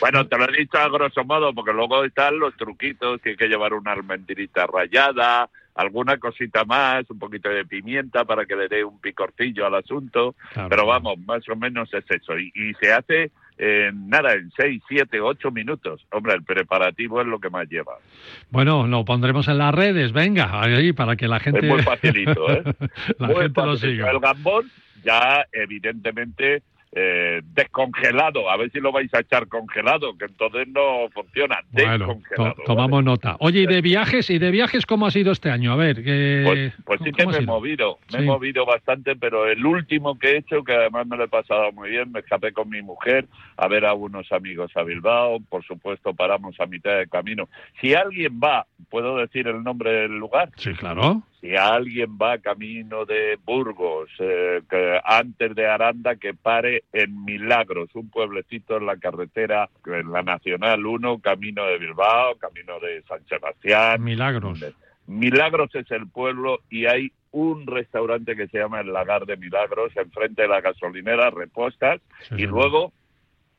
Bueno, 0.00 0.26
te 0.26 0.38
lo 0.38 0.48
he 0.48 0.56
dicho 0.56 0.78
a 0.78 0.88
grosso 0.88 1.24
modo, 1.24 1.52
porque 1.52 1.72
luego 1.72 2.04
están 2.04 2.38
los 2.38 2.56
truquitos, 2.56 3.20
que 3.20 3.30
hay 3.30 3.36
que 3.36 3.48
llevar 3.48 3.72
una 3.74 3.94
almendrita 4.42 4.66
rallada, 4.66 5.48
alguna 5.74 6.18
cosita 6.18 6.64
más, 6.64 7.08
un 7.10 7.18
poquito 7.18 7.48
de 7.48 7.64
pimienta 7.64 8.24
para 8.24 8.44
que 8.44 8.56
le 8.56 8.68
dé 8.68 8.84
un 8.84 9.00
picorcillo 9.00 9.66
al 9.66 9.74
asunto, 9.76 10.34
Claro. 10.52 10.68
pero 10.68 10.86
vamos, 10.86 11.18
más 11.26 11.48
o 11.48 11.56
menos 11.56 11.92
es 11.94 12.04
eso. 12.10 12.38
Y, 12.38 12.52
y 12.54 12.74
se 12.80 12.92
hace 12.92 13.30
en 13.58 14.08
nada, 14.08 14.32
en 14.34 14.50
6, 14.56 14.82
7, 14.88 15.20
8 15.20 15.50
minutos. 15.50 16.04
Hombre, 16.10 16.34
el 16.34 16.42
preparativo 16.42 17.20
es 17.20 17.26
lo 17.26 17.38
que 17.38 17.48
más 17.50 17.68
lleva. 17.68 17.94
Bueno, 18.50 18.86
lo 18.86 19.04
pondremos 19.04 19.46
en 19.48 19.58
las 19.58 19.74
redes, 19.74 20.12
venga, 20.12 20.60
ahí 20.62 20.92
para 20.92 21.16
que 21.16 21.28
la 21.28 21.38
gente, 21.40 21.60
Es 21.60 21.64
muy 21.66 21.82
facilito, 21.82 22.50
¿eh? 22.50 22.62
la 23.18 23.26
Muy 23.28 23.36
gente 23.36 23.60
lo 23.62 23.72
facilito. 23.74 24.04
siga. 24.04 24.10
El 24.10 24.20
gambón 24.20 24.70
ya 25.04 25.46
evidentemente 25.52 26.62
eh, 26.94 27.40
descongelado, 27.54 28.50
a 28.50 28.56
ver 28.58 28.70
si 28.70 28.78
lo 28.78 28.92
vais 28.92 29.12
a 29.14 29.20
echar 29.20 29.48
congelado, 29.48 30.16
que 30.18 30.26
entonces 30.26 30.68
no 30.68 31.08
funciona, 31.14 31.56
Bueno, 31.70 32.06
descongelado. 32.06 32.54
to- 32.54 32.62
tomamos 32.66 33.02
nota. 33.02 33.36
Oye, 33.40 33.60
¿y 33.60 33.66
de 33.66 33.80
viajes? 33.80 34.28
¿Y 34.28 34.38
de 34.38 34.50
viajes 34.50 34.84
cómo 34.84 35.06
ha 35.06 35.10
sido 35.10 35.32
este 35.32 35.50
año? 35.50 35.72
A 35.72 35.76
ver, 35.76 36.04
que- 36.04 36.42
Pues, 36.44 36.72
pues 36.84 37.00
sí 37.02 37.12
que 37.12 37.24
¿cómo 37.24 37.34
ha 37.34 37.38
me 37.38 37.44
he 37.44 37.46
movido, 37.46 37.98
me 38.12 38.18
Sí. 38.18 38.24
he 38.24 38.26
movido 38.26 38.66
bastante, 38.66 39.16
pero 39.16 39.48
el 39.48 39.64
último 39.64 40.18
que 40.18 40.32
he 40.32 40.36
hecho, 40.38 40.62
que 40.64 40.74
además 40.74 41.06
me 41.06 41.16
lo 41.16 41.24
he 41.24 41.28
pasado 41.28 41.72
muy 41.72 41.90
bien, 41.90 42.12
me 42.12 42.20
escapé 42.20 42.52
con 42.52 42.68
mi 42.68 42.82
mujer 42.82 43.26
a 43.56 43.68
ver 43.68 43.86
a 43.86 43.94
unos 43.94 44.30
amigos 44.30 44.70
a 44.76 44.82
Bilbao, 44.82 45.40
por 45.48 45.64
supuesto 45.64 46.12
paramos 46.14 46.60
a 46.60 46.66
mitad 46.66 46.98
de 46.98 47.06
camino. 47.08 47.48
Si 47.80 47.94
alguien 47.94 48.38
va, 48.38 48.66
¿puedo 48.90 49.16
decir 49.16 49.48
el 49.48 49.62
nombre 49.64 49.92
del 49.92 50.18
lugar? 50.18 50.50
Sí, 50.56 50.72
claro. 50.74 51.22
Si 51.42 51.56
alguien 51.56 52.16
va 52.22 52.38
camino 52.38 53.04
de 53.04 53.36
Burgos, 53.44 54.08
eh, 54.20 54.62
que 54.70 55.00
antes 55.04 55.56
de 55.56 55.66
Aranda, 55.66 56.14
que 56.14 56.34
pare 56.34 56.84
en 56.92 57.24
Milagros, 57.24 57.90
un 57.94 58.08
pueblecito 58.10 58.76
en 58.76 58.86
la 58.86 58.96
carretera, 58.96 59.68
en 59.86 60.12
la 60.12 60.22
Nacional 60.22 60.86
1, 60.86 61.18
camino 61.18 61.64
de 61.66 61.78
Bilbao, 61.78 62.36
camino 62.36 62.78
de 62.78 63.02
San 63.08 63.26
Sebastián. 63.26 64.00
Milagros. 64.04 64.64
Milagros 65.08 65.74
es 65.74 65.90
el 65.90 66.06
pueblo 66.08 66.60
y 66.70 66.86
hay 66.86 67.10
un 67.32 67.66
restaurante 67.66 68.36
que 68.36 68.46
se 68.46 68.58
llama 68.58 68.80
El 68.80 68.92
Lagar 68.92 69.26
de 69.26 69.36
Milagros, 69.36 69.90
enfrente 69.96 70.42
de 70.42 70.48
la 70.48 70.60
gasolinera, 70.60 71.30
repostas, 71.30 72.00
Sí, 72.28 72.36
y 72.38 72.46
luego 72.46 72.92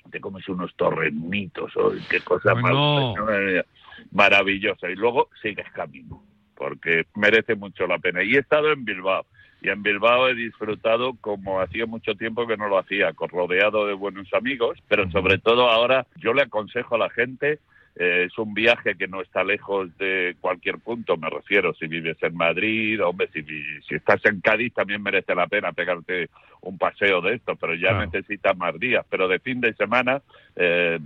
te 0.10 0.22
comes 0.22 0.48
unos 0.48 0.74
torrenitos, 0.76 1.74
¡ay, 1.76 2.00
qué 2.10 2.22
cosa 2.22 2.54
Bueno. 2.54 3.14
más 3.16 3.66
maravillosa! 4.12 4.90
Y 4.90 4.96
luego 4.96 5.30
sigues 5.42 5.70
camino, 5.72 6.24
porque 6.56 7.06
merece 7.16 7.56
mucho 7.56 7.88
la 7.88 8.00
pena. 8.00 8.24
Y 8.24 8.36
he 8.36 8.40
estado 8.40 8.72
en 8.72 8.86
Bilbao, 8.86 9.26
y 9.64 9.70
en 9.70 9.82
Bilbao 9.82 10.28
he 10.28 10.36
disfrutado 10.36 11.16
como 11.22 11.62
hacía 11.62 11.86
mucho 11.86 12.16
tiempo 12.16 12.46
que 12.46 12.58
no 12.58 12.68
lo 12.68 12.78
hacía, 12.78 13.14
rodeado 13.18 13.88
de 13.88 13.94
buenos 13.94 14.28
amigos, 14.34 14.78
pero 14.90 15.10
sobre 15.10 15.38
todo 15.38 15.70
ahora 15.70 16.06
yo 16.18 16.34
le 16.34 16.42
aconsejo 16.42 16.96
a 16.96 17.00
la 17.00 17.10
gente 17.10 17.60
eh, 17.96 18.26
es 18.28 18.38
un 18.38 18.54
viaje 18.54 18.96
que 18.96 19.08
no 19.08 19.22
está 19.22 19.44
lejos 19.44 19.96
de 19.98 20.36
cualquier 20.42 20.80
punto, 20.80 21.16
me 21.18 21.30
refiero, 21.30 21.74
si 21.76 21.88
vives 21.88 22.18
en 22.22 22.36
Madrid, 22.36 23.04
hombre, 23.04 23.30
si, 23.34 23.44
si 23.44 23.96
estás 23.96 24.24
en 24.26 24.42
Cádiz 24.42 24.74
también 24.74 25.02
merece 25.04 25.36
la 25.36 25.48
pena 25.48 25.72
pegarte 25.74 26.30
un 26.62 26.78
paseo 26.78 27.22
de 27.22 27.36
esto, 27.36 27.56
pero 27.56 27.76
ya 27.76 27.90
Claro. 27.90 28.06
necesitas 28.06 28.58
más 28.58 28.80
días. 28.80 29.06
Pero 29.10 29.28
de 29.28 29.40
fin 29.40 29.60
de 29.62 29.74
semana 29.74 30.22
eh, 30.56 30.98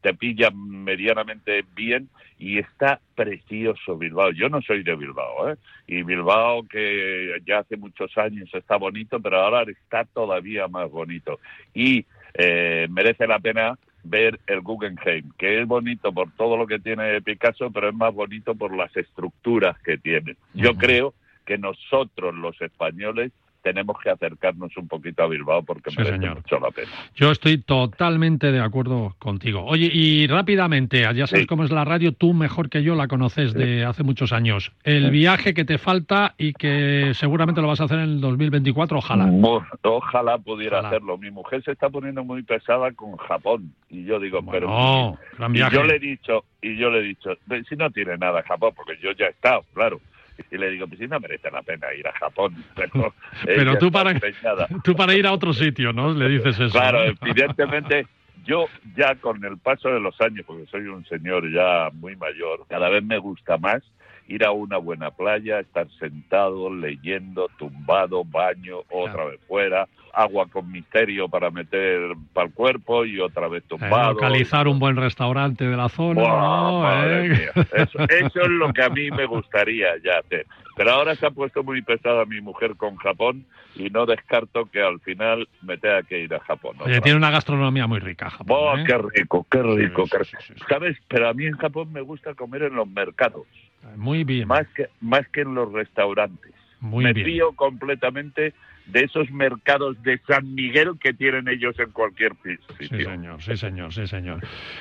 te 0.00 0.14
pilla 0.14 0.50
medianamente 0.50 1.64
bien 1.74 2.08
y 2.38 2.58
está 2.58 3.00
precioso 3.14 3.96
Bilbao. 3.96 4.32
Yo 4.32 4.48
no 4.48 4.60
soy 4.62 4.82
de 4.82 4.96
Bilbao, 4.96 5.50
¿eh? 5.50 5.56
Y 5.86 6.02
Bilbao, 6.02 6.64
que 6.64 7.36
ya 7.46 7.58
hace 7.58 7.76
muchos 7.76 8.16
años 8.16 8.48
está 8.54 8.76
bonito, 8.76 9.20
pero 9.20 9.40
ahora 9.40 9.70
está 9.70 10.04
todavía 10.04 10.66
más 10.68 10.90
bonito. 10.90 11.38
Y 11.74 12.06
eh, 12.34 12.88
merece 12.90 13.26
la 13.26 13.38
pena 13.38 13.78
ver 14.04 14.38
el 14.46 14.60
Guggenheim, 14.60 15.32
que 15.38 15.60
es 15.60 15.66
bonito 15.66 16.12
por 16.12 16.30
todo 16.32 16.56
lo 16.56 16.66
que 16.66 16.78
tiene 16.78 17.20
Picasso, 17.22 17.70
pero 17.70 17.88
es 17.88 17.94
más 17.94 18.14
bonito 18.14 18.54
por 18.54 18.76
las 18.76 18.94
estructuras 18.96 19.78
que 19.80 19.98
tiene. 19.98 20.36
Yo 20.52 20.74
creo 20.74 21.14
que 21.44 21.58
nosotros 21.58 22.34
los 22.34 22.60
españoles 22.60 23.32
tenemos 23.64 23.96
que 24.00 24.10
acercarnos 24.10 24.76
un 24.76 24.86
poquito 24.86 25.22
a 25.22 25.26
Bilbao 25.26 25.62
porque 25.64 25.90
Sí, 25.90 25.96
merece 25.96 26.18
señor. 26.18 26.36
mucho 26.36 26.60
la 26.60 26.70
pena. 26.70 26.88
Yo 27.16 27.30
estoy 27.30 27.58
totalmente 27.58 28.52
de 28.52 28.60
acuerdo 28.60 29.16
contigo. 29.18 29.64
Oye, 29.64 29.90
y 29.92 30.26
rápidamente, 30.26 31.00
ya 31.00 31.26
sabes 31.26 31.42
Sí. 31.44 31.46
cómo 31.46 31.64
es 31.64 31.70
la 31.70 31.84
radio, 31.84 32.12
tú 32.12 32.34
mejor 32.34 32.68
que 32.68 32.82
yo 32.82 32.94
la 32.94 33.08
conoces 33.08 33.54
de 33.54 33.84
hace 33.84 34.02
muchos 34.02 34.32
años. 34.34 34.70
El 34.84 35.10
viaje 35.10 35.54
que 35.54 35.64
te 35.64 35.78
falta 35.78 36.34
y 36.36 36.52
que 36.52 37.12
seguramente 37.14 37.62
lo 37.62 37.68
vas 37.68 37.80
a 37.80 37.84
hacer 37.84 37.98
en 38.00 38.04
el 38.10 38.20
2024, 38.20 38.98
ojalá. 38.98 39.26
Mo- 39.26 39.64
Ojalá 39.82 40.36
pudiera 40.38 40.78
Ojalá. 40.78 40.88
hacerlo. 40.88 41.16
Mi 41.18 41.30
mujer 41.30 41.62
se 41.64 41.72
está 41.72 41.88
poniendo 41.88 42.22
muy 42.24 42.42
pesada 42.42 42.92
con 42.92 43.16
Japón 43.16 43.72
y 43.88 44.04
yo 44.04 44.20
digo, 44.20 44.40
pero 44.50 44.68
No, 44.68 45.18
gran 45.38 45.52
y 45.52 45.54
viaje. 45.54 45.76
yo 45.76 45.82
le 45.84 45.96
he 45.96 45.98
dicho 45.98 46.44
y 46.60 46.76
yo 46.76 46.90
le 46.90 46.98
he 46.98 47.02
dicho, 47.02 47.30
"Ve, 47.46 47.62
si 47.68 47.76
no 47.76 47.90
tiene 47.90 48.18
nada 48.18 48.42
Japón, 48.42 48.72
porque 48.76 48.98
yo 49.02 49.12
ya 49.12 49.26
he 49.26 49.30
estado, 49.30 49.64
claro. 49.72 50.00
Y 50.50 50.58
le 50.58 50.70
digo, 50.70 50.86
pues 50.86 50.98
si 50.98 51.06
no 51.06 51.18
merece 51.20 51.50
la 51.50 51.62
pena 51.62 51.92
ir 51.94 52.06
a 52.06 52.12
Japón. 52.12 52.54
Pero, 52.74 53.14
Pero 53.44 53.70
ella 53.72 53.78
tú 53.78 53.90
para, 53.90 54.10
empeñada. 54.10 54.68
tú 54.82 54.94
para 54.94 55.14
ir 55.14 55.26
a 55.26 55.32
otro 55.32 55.52
sitio, 55.52 55.92
¿no? 55.92 56.12
Le 56.12 56.28
dices 56.28 56.58
eso. 56.58 56.70
Claro, 56.70 57.04
evidentemente 57.04 58.06
yo 58.44 58.66
ya 58.96 59.14
con 59.16 59.44
el 59.44 59.58
paso 59.58 59.88
de 59.88 60.00
los 60.00 60.20
años, 60.20 60.44
porque 60.46 60.66
soy 60.66 60.86
un 60.86 61.04
señor 61.06 61.50
ya 61.50 61.90
muy 61.92 62.16
mayor, 62.16 62.66
cada 62.68 62.88
vez 62.88 63.02
me 63.02 63.18
gusta 63.18 63.56
más 63.56 63.82
ir 64.28 64.44
a 64.44 64.52
una 64.52 64.78
buena 64.78 65.10
playa, 65.10 65.60
estar 65.60 65.86
sentado, 65.98 66.72
leyendo, 66.72 67.48
tumbado, 67.58 68.24
baño, 68.24 68.78
otra 68.90 69.26
vez 69.26 69.40
fuera, 69.46 69.86
agua 70.12 70.46
con 70.46 70.70
misterio 70.70 71.28
para 71.28 71.50
meter 71.50 72.00
para 72.32 72.46
el 72.46 72.54
cuerpo 72.54 73.04
y 73.04 73.20
otra 73.20 73.48
vez 73.48 73.62
Eh, 73.64 73.66
tumbado. 73.68 74.12
localizar 74.12 74.66
un 74.68 74.78
buen 74.78 74.96
restaurante 74.96 75.64
de 75.68 75.76
la 75.76 75.88
zona. 75.88 76.22
¿Eh? 77.06 77.48
Eso, 77.72 77.98
eso 78.08 78.40
es 78.42 78.48
lo 78.48 78.72
que 78.72 78.82
a 78.82 78.88
mí 78.88 79.10
me 79.10 79.26
gustaría 79.26 79.88
ya 80.04 80.18
hacer. 80.18 80.46
Pero 80.76 80.90
ahora 80.90 81.14
se 81.14 81.26
ha 81.26 81.30
puesto 81.30 81.62
muy 81.62 81.82
pesada 81.82 82.24
mi 82.24 82.40
mujer 82.40 82.74
con 82.76 82.96
Japón 82.96 83.44
y 83.76 83.90
no 83.90 84.06
descarto 84.06 84.66
que 84.66 84.80
al 84.82 84.98
final 85.00 85.48
me 85.62 85.76
tenga 85.78 86.02
que 86.02 86.18
ir 86.20 86.34
a 86.34 86.40
Japón. 86.40 86.76
Oye, 86.80 87.00
tiene 87.00 87.18
una 87.18 87.30
gastronomía 87.30 87.86
muy 87.86 88.00
rica. 88.00 88.28
Japón, 88.30 88.56
¡Oh, 88.58 88.76
¿eh? 88.78 88.84
qué 88.86 88.98
rico, 88.98 89.46
qué 89.50 89.62
rico! 89.62 90.04
qué 90.10 90.18
rico. 90.18 90.64
¿Sabes? 90.68 90.96
Pero 91.08 91.28
a 91.28 91.34
mí 91.34 91.46
en 91.46 91.56
Japón 91.56 91.92
me 91.92 92.00
gusta 92.00 92.34
comer 92.34 92.62
en 92.64 92.74
los 92.74 92.88
mercados. 92.88 93.46
Muy 93.96 94.24
bien. 94.24 94.48
Más 94.48 94.66
que, 94.74 94.88
más 95.00 95.26
que 95.28 95.42
en 95.42 95.54
los 95.54 95.72
restaurantes. 95.72 96.52
Muy 96.80 97.04
me 97.04 97.12
bien. 97.12 97.26
fío 97.26 97.52
completamente 97.52 98.52
de 98.86 99.00
esos 99.00 99.30
mercados 99.30 99.96
de 100.02 100.18
San 100.28 100.54
Miguel 100.54 100.90
que 101.00 101.14
tienen 101.14 101.48
ellos 101.48 101.74
en 101.78 101.90
cualquier 101.92 102.32
sitio. 102.42 102.58
Sí, 102.78 102.86
señor, 103.02 103.42
sí, 103.42 103.56
señor, 103.56 103.94
sí, 103.94 104.06
señor. 104.06 104.40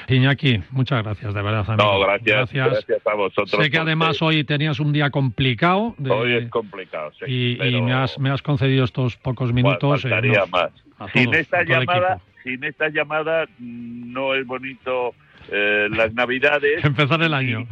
Iñaki, 0.10 0.62
muchas 0.72 1.02
gracias, 1.04 1.34
de 1.34 1.42
verdad, 1.42 1.64
amigo. 1.70 1.94
No, 1.94 2.00
gracias, 2.02 2.52
gracias, 2.52 3.08
a 3.08 3.14
vosotros. 3.16 3.50
Sé 3.52 3.56
que 3.58 3.62
porque 3.64 3.78
además 3.78 4.22
hoy 4.22 4.44
tenías 4.44 4.82
un 4.82 4.92
día 4.92 5.10
complicado 5.10 5.96
de- 5.98 6.12
Hoy 6.12 6.34
es 6.34 6.50
complicado, 6.50 7.12
sí. 7.18 7.26
y, 7.28 7.52
y 7.54 7.56
pero- 7.58 7.82
me, 7.84 7.94
has, 7.94 8.20
me 8.20 8.30
has 8.30 8.42
concedido 8.42 8.84
estos 8.84 9.16
pocos 9.16 9.54
minutos. 9.54 10.04
eh, 10.04 10.10
faltaría 10.10 10.40
nos- 10.40 10.52
más. 10.52 10.72
a 11.00 11.08
Sin 11.12 11.24
todos, 11.26 11.38
esta 11.38 11.64
llamada, 11.64 12.20
sin 12.44 12.64
esta 12.66 12.90
llamada 12.90 13.46
no 13.60 14.36
es 14.36 14.46
bonito 14.46 15.16
eh, 15.52 15.88
las 15.92 16.14
Navidades. 16.14 16.84
Empezar 16.86 17.22
el 17.22 17.34
año. 17.34 17.68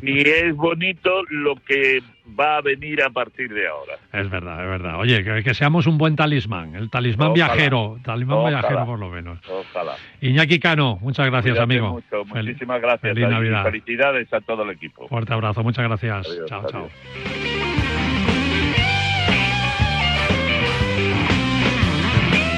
ni 0.00 0.20
es 0.20 0.54
bonito 0.54 1.22
lo 1.30 1.54
que 1.56 2.00
va 2.38 2.58
a 2.58 2.60
venir 2.60 3.02
a 3.02 3.10
partir 3.10 3.52
de 3.52 3.66
ahora. 3.66 3.94
Es 4.12 4.30
verdad, 4.30 4.62
es 4.62 4.68
verdad. 4.70 4.98
Oye, 5.00 5.24
que, 5.24 5.42
que 5.42 5.54
seamos 5.54 5.86
un 5.86 5.98
buen 5.98 6.16
talismán, 6.16 6.74
el 6.76 6.88
talismán 6.90 7.30
Ojalá. 7.32 7.46
viajero, 7.54 7.98
talismán 8.04 8.38
Ojalá. 8.38 8.58
viajero 8.60 8.86
por 8.86 8.98
lo 8.98 9.10
menos. 9.10 9.38
Ojalá. 9.48 9.96
Iñaki 10.20 10.58
Cano, 10.60 10.98
muchas 11.02 11.26
gracias, 11.26 11.54
Cuídate 11.56 11.62
amigo. 11.64 11.92
mucho, 11.94 12.24
muchísimas 12.24 12.80
gracias. 12.80 13.12
feliz 13.14 13.26
y 13.28 13.30
Navidad. 13.30 13.64
Felicidades 13.64 14.32
a 14.32 14.40
todo 14.40 14.62
el 14.62 14.70
equipo. 14.70 15.08
Fuerte 15.08 15.32
abrazo, 15.34 15.62
muchas 15.62 15.84
gracias. 15.84 16.26
Adiós, 16.28 16.46
chao, 16.48 16.66
chao. 16.70 17.61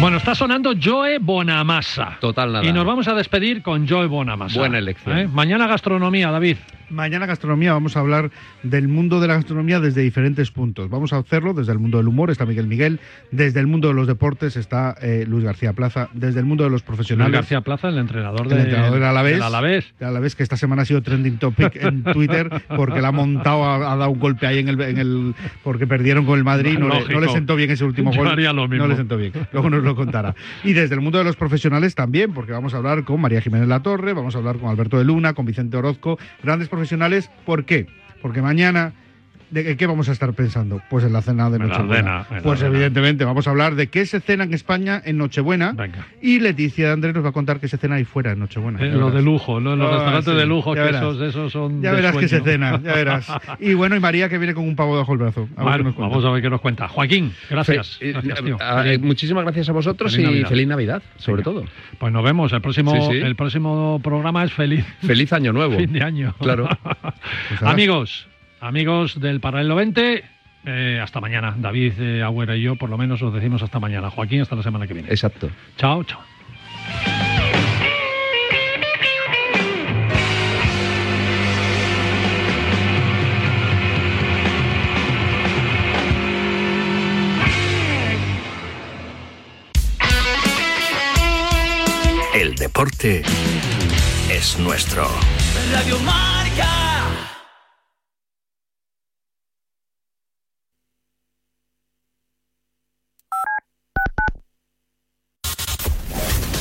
Bueno, 0.05 0.19
está 0.19 0.35
sonando 0.35 0.75
Joe 0.79 1.19
Bonamassa. 1.19 2.19
Total 2.21 2.53
nada. 2.53 2.67
Y 2.67 2.75
nos 2.75 2.85
vamos 2.85 3.09
a 3.09 3.15
despedir 3.15 3.63
con 3.63 3.89
Joe 3.89 4.07
Bonamassa. 4.07 4.59
Buena 4.59 4.77
elección. 4.77 5.19
¿Eh? 5.19 5.27
Mañana 5.27 5.67
gastronomía, 5.67 6.31
David. 6.31 6.59
Mañana 6.91 7.27
gastronomía, 7.27 7.73
vamos 7.73 7.97
a 7.97 8.01
hablar 8.01 8.31
del 8.63 8.89
mundo 8.89 9.21
de 9.21 9.29
la 9.29 9.35
gastronomía 9.35 9.81
desde 9.81 10.03
diferentes 10.03 10.51
puntos. 10.51 10.91
Vamos 10.91 11.13
a 11.13 11.19
hacerlo 11.19 11.55
desde 11.55 11.73
el 11.73 11.79
mundo 11.79 11.99
del 11.99 12.09
humor, 12.09 12.31
está 12.31 12.47
Miguel 12.47 12.67
Miguel, 12.67 13.01
desde 13.31 13.61
el 13.61 13.67
mundo 13.67 13.89
de 13.89 13.95
los 13.95 14.07
deportes 14.07 14.57
está 14.57 14.95
eh, 15.01 15.25
Luis 15.29 15.45
García 15.45 15.73
Plaza, 15.73 16.09
desde 16.13 16.41
el 16.41 16.47
mundo 16.47 16.65
de 16.65 16.71
los 16.71 16.83
Luis 16.83 16.87
profesionales. 16.87 17.33
García 17.33 17.61
Plaza, 17.63 17.89
el 17.89 17.99
entrenador, 17.99 18.43
el 18.43 18.49
de, 18.49 18.61
entrenador 18.61 18.95
del 18.95 19.05
Alavés, 19.05 19.33
del 19.35 19.43
Alavés. 19.43 19.95
del 19.99 20.09
Alavés, 20.09 20.37
que 20.37 20.43
esta 20.43 20.57
semana 20.57 20.83
ha 20.83 20.85
sido 20.85 21.03
trending 21.03 21.39
topic 21.39 21.77
en 21.77 22.03
Twitter 22.13 22.51
porque 22.77 23.01
la 23.01 23.09
ha 23.09 23.13
montado, 23.13 23.65
ha, 23.65 23.93
ha 23.93 23.97
dado 23.97 24.11
un 24.11 24.19
golpe 24.19 24.47
ahí 24.47 24.59
en 24.59 24.69
el, 24.69 24.81
en 24.81 24.99
el 24.99 25.35
porque 25.63 25.87
perdieron 25.87 26.25
con 26.27 26.39
el 26.39 26.45
Madrid, 26.45 26.79
no, 26.79 26.89
le, 26.89 26.95
Lógico. 26.95 27.13
no 27.13 27.21
le 27.21 27.33
sentó 27.33 27.57
bien 27.57 27.71
ese 27.71 27.85
último 27.85 28.13
Yo 28.13 28.19
gol. 28.19 28.29
haría 28.29 28.53
lo 28.53 28.69
mismo. 28.69 28.85
No 28.85 28.89
le 28.89 28.97
sentó 28.97 29.17
bien. 29.17 29.33
Luego 29.53 29.71
nos 29.71 29.83
lo 29.83 29.97
contará. 29.97 30.35
Y 30.63 30.73
desde 30.73 30.95
el 30.95 31.01
mundo 31.01 31.19
de 31.19 31.25
los 31.25 31.37
profesionales 31.37 31.95
también, 31.95 32.33
porque 32.33 32.53
vamos 32.53 32.75
a 32.75 32.79
hablar 32.79 33.05
con 33.05 33.21
María 33.21 33.41
Jiménez 33.41 33.69
Latorre, 33.69 34.13
vamos 34.13 34.35
a 34.35 34.39
hablar 34.39 34.59
con 34.59 34.69
Alberto 34.69 34.99
de 34.99 35.05
Luna, 35.05 35.35
con 35.35 35.47
Vicente 35.47 35.77
Orozco, 35.77 36.19
grandes 36.43 36.69
profesionales. 36.75 37.31
¿Por 37.47 37.65
qué? 37.65 37.87
Porque 38.21 38.43
mañana 38.43 38.93
¿De 39.51 39.77
qué 39.77 39.87
vamos 39.87 40.09
a 40.09 40.13
estar 40.13 40.33
pensando? 40.33 40.81
Pues 40.91 41.05
en 41.05 41.13
la 41.13 41.23
cena 41.23 41.49
de 41.51 41.59
Nochebuena. 41.59 41.97
cena, 42.25 42.27
en 42.31 42.37
la 42.37 42.43
pues 42.43 42.59
cena. 42.61 42.71
evidentemente 42.71 43.25
vamos 43.25 43.47
a 43.47 43.51
hablar 43.51 43.75
de 43.77 43.87
qué 43.89 44.05
se 44.07 44.21
cena 44.21 44.45
en 44.45 44.53
España 44.55 45.01
en 45.05 45.17
Nochebuena 45.19 45.75
y 46.21 46.41
Leticia 46.41 46.87
de 46.89 46.93
Andrés 46.93 47.15
nos 47.15 47.25
va 47.25 47.29
a 47.29 47.33
contar 47.33 47.61
qué 47.61 47.69
se 47.69 47.77
cena 47.77 47.97
ahí 47.97 48.05
fuera 48.05 48.33
en 48.33 48.41
Nochebuena. 48.41 48.81
Eh, 48.81 48.89
lo 48.91 49.07
verás. 49.07 49.15
de 49.15 49.23
lujo, 49.23 49.61
¿no? 49.61 49.77
Los 49.77 49.87
Ah, 49.89 49.93
restaurantes 49.95 50.33
sí, 50.35 50.39
de 50.41 50.47
lujo, 50.47 50.75
ya 50.75 50.81
que 50.83 50.87
verás. 50.87 51.03
esos, 51.03 51.21
esos 51.23 51.53
son. 51.53 51.83
Ya 51.83 51.91
de 51.91 51.97
verás 51.97 52.17
que 52.17 52.29
se 52.29 52.41
cena, 52.41 52.81
ya 52.83 52.95
verás. 52.95 53.29
Y 53.61 53.75
bueno, 53.75 53.95
y 53.97 54.01
María 54.01 54.29
que 54.29 54.39
viene 54.39 54.55
con 54.55 54.65
un 54.67 54.75
pavo 54.77 54.95
debajo 54.95 55.13
del 55.13 55.19
brazo. 55.21 55.49
A 55.57 55.65
ver 55.77 55.83
vamos 55.85 56.25
a 56.25 56.31
ver 56.31 56.43
qué 56.43 56.51
nos 56.51 56.61
cuenta. 56.61 56.89
Joaquín, 56.89 57.33
gracias. 57.49 57.99
Fe- 57.99 58.11
eh, 58.11 58.13
gracias, 58.13 58.43
tío. 58.43 58.59
muchísimas 59.01 59.45
gracias 59.45 59.69
a 59.69 59.73
vosotros 59.73 60.11
Feliz 60.13 60.27
y 60.27 60.31
Navidad. 60.31 60.49
feliz 60.49 60.67
Navidad, 60.69 61.03
sobre 61.17 61.43
Venga. 61.43 61.61
todo. 61.61 61.65
Pues 61.99 62.13
nos 62.13 62.25
vemos. 62.25 62.53
El 62.53 62.61
próximo, 62.61 62.93
Sí, 62.93 63.13
sí. 63.13 63.19
el 63.19 63.37
próximo 63.37 64.01
programa 64.03 64.43
es 64.45 64.53
feliz. 64.53 64.85
Feliz 65.07 65.33
año 65.33 65.53
nuevo. 65.53 65.77
Fin 65.79 65.93
de 65.93 66.03
año. 66.03 66.35
Claro. 66.41 66.69
amigos, 67.63 68.27
amigos 68.65 69.21
del 69.21 69.41
Paralelo 69.41 69.77
20, 69.77 70.25
eh, 70.65 71.01
hasta 71.03 71.21
mañana. 71.21 71.55
David 71.57 71.93
eh, 72.01 72.23
Agüera 72.23 72.57
y 72.57 72.63
yo, 72.63 72.77
por 72.77 72.91
lo 72.91 72.99
menos, 72.99 73.21
os 73.23 73.33
decimos 73.33 73.63
hasta 73.63 73.79
mañana. 73.79 74.11
Joaquín, 74.11 74.41
hasta 74.41 74.57
la 74.57 74.63
semana 74.63 74.87
que 74.87 74.95
viene. 74.95 75.09
Exacto. 75.11 75.51
Chao, 75.77 76.03
chao. 76.05 76.21
El 92.35 92.55
deporte 92.57 93.23
es 94.29 94.59
nuestro. 94.59 95.07
Radio 95.73 95.99
Marca. 96.01 96.84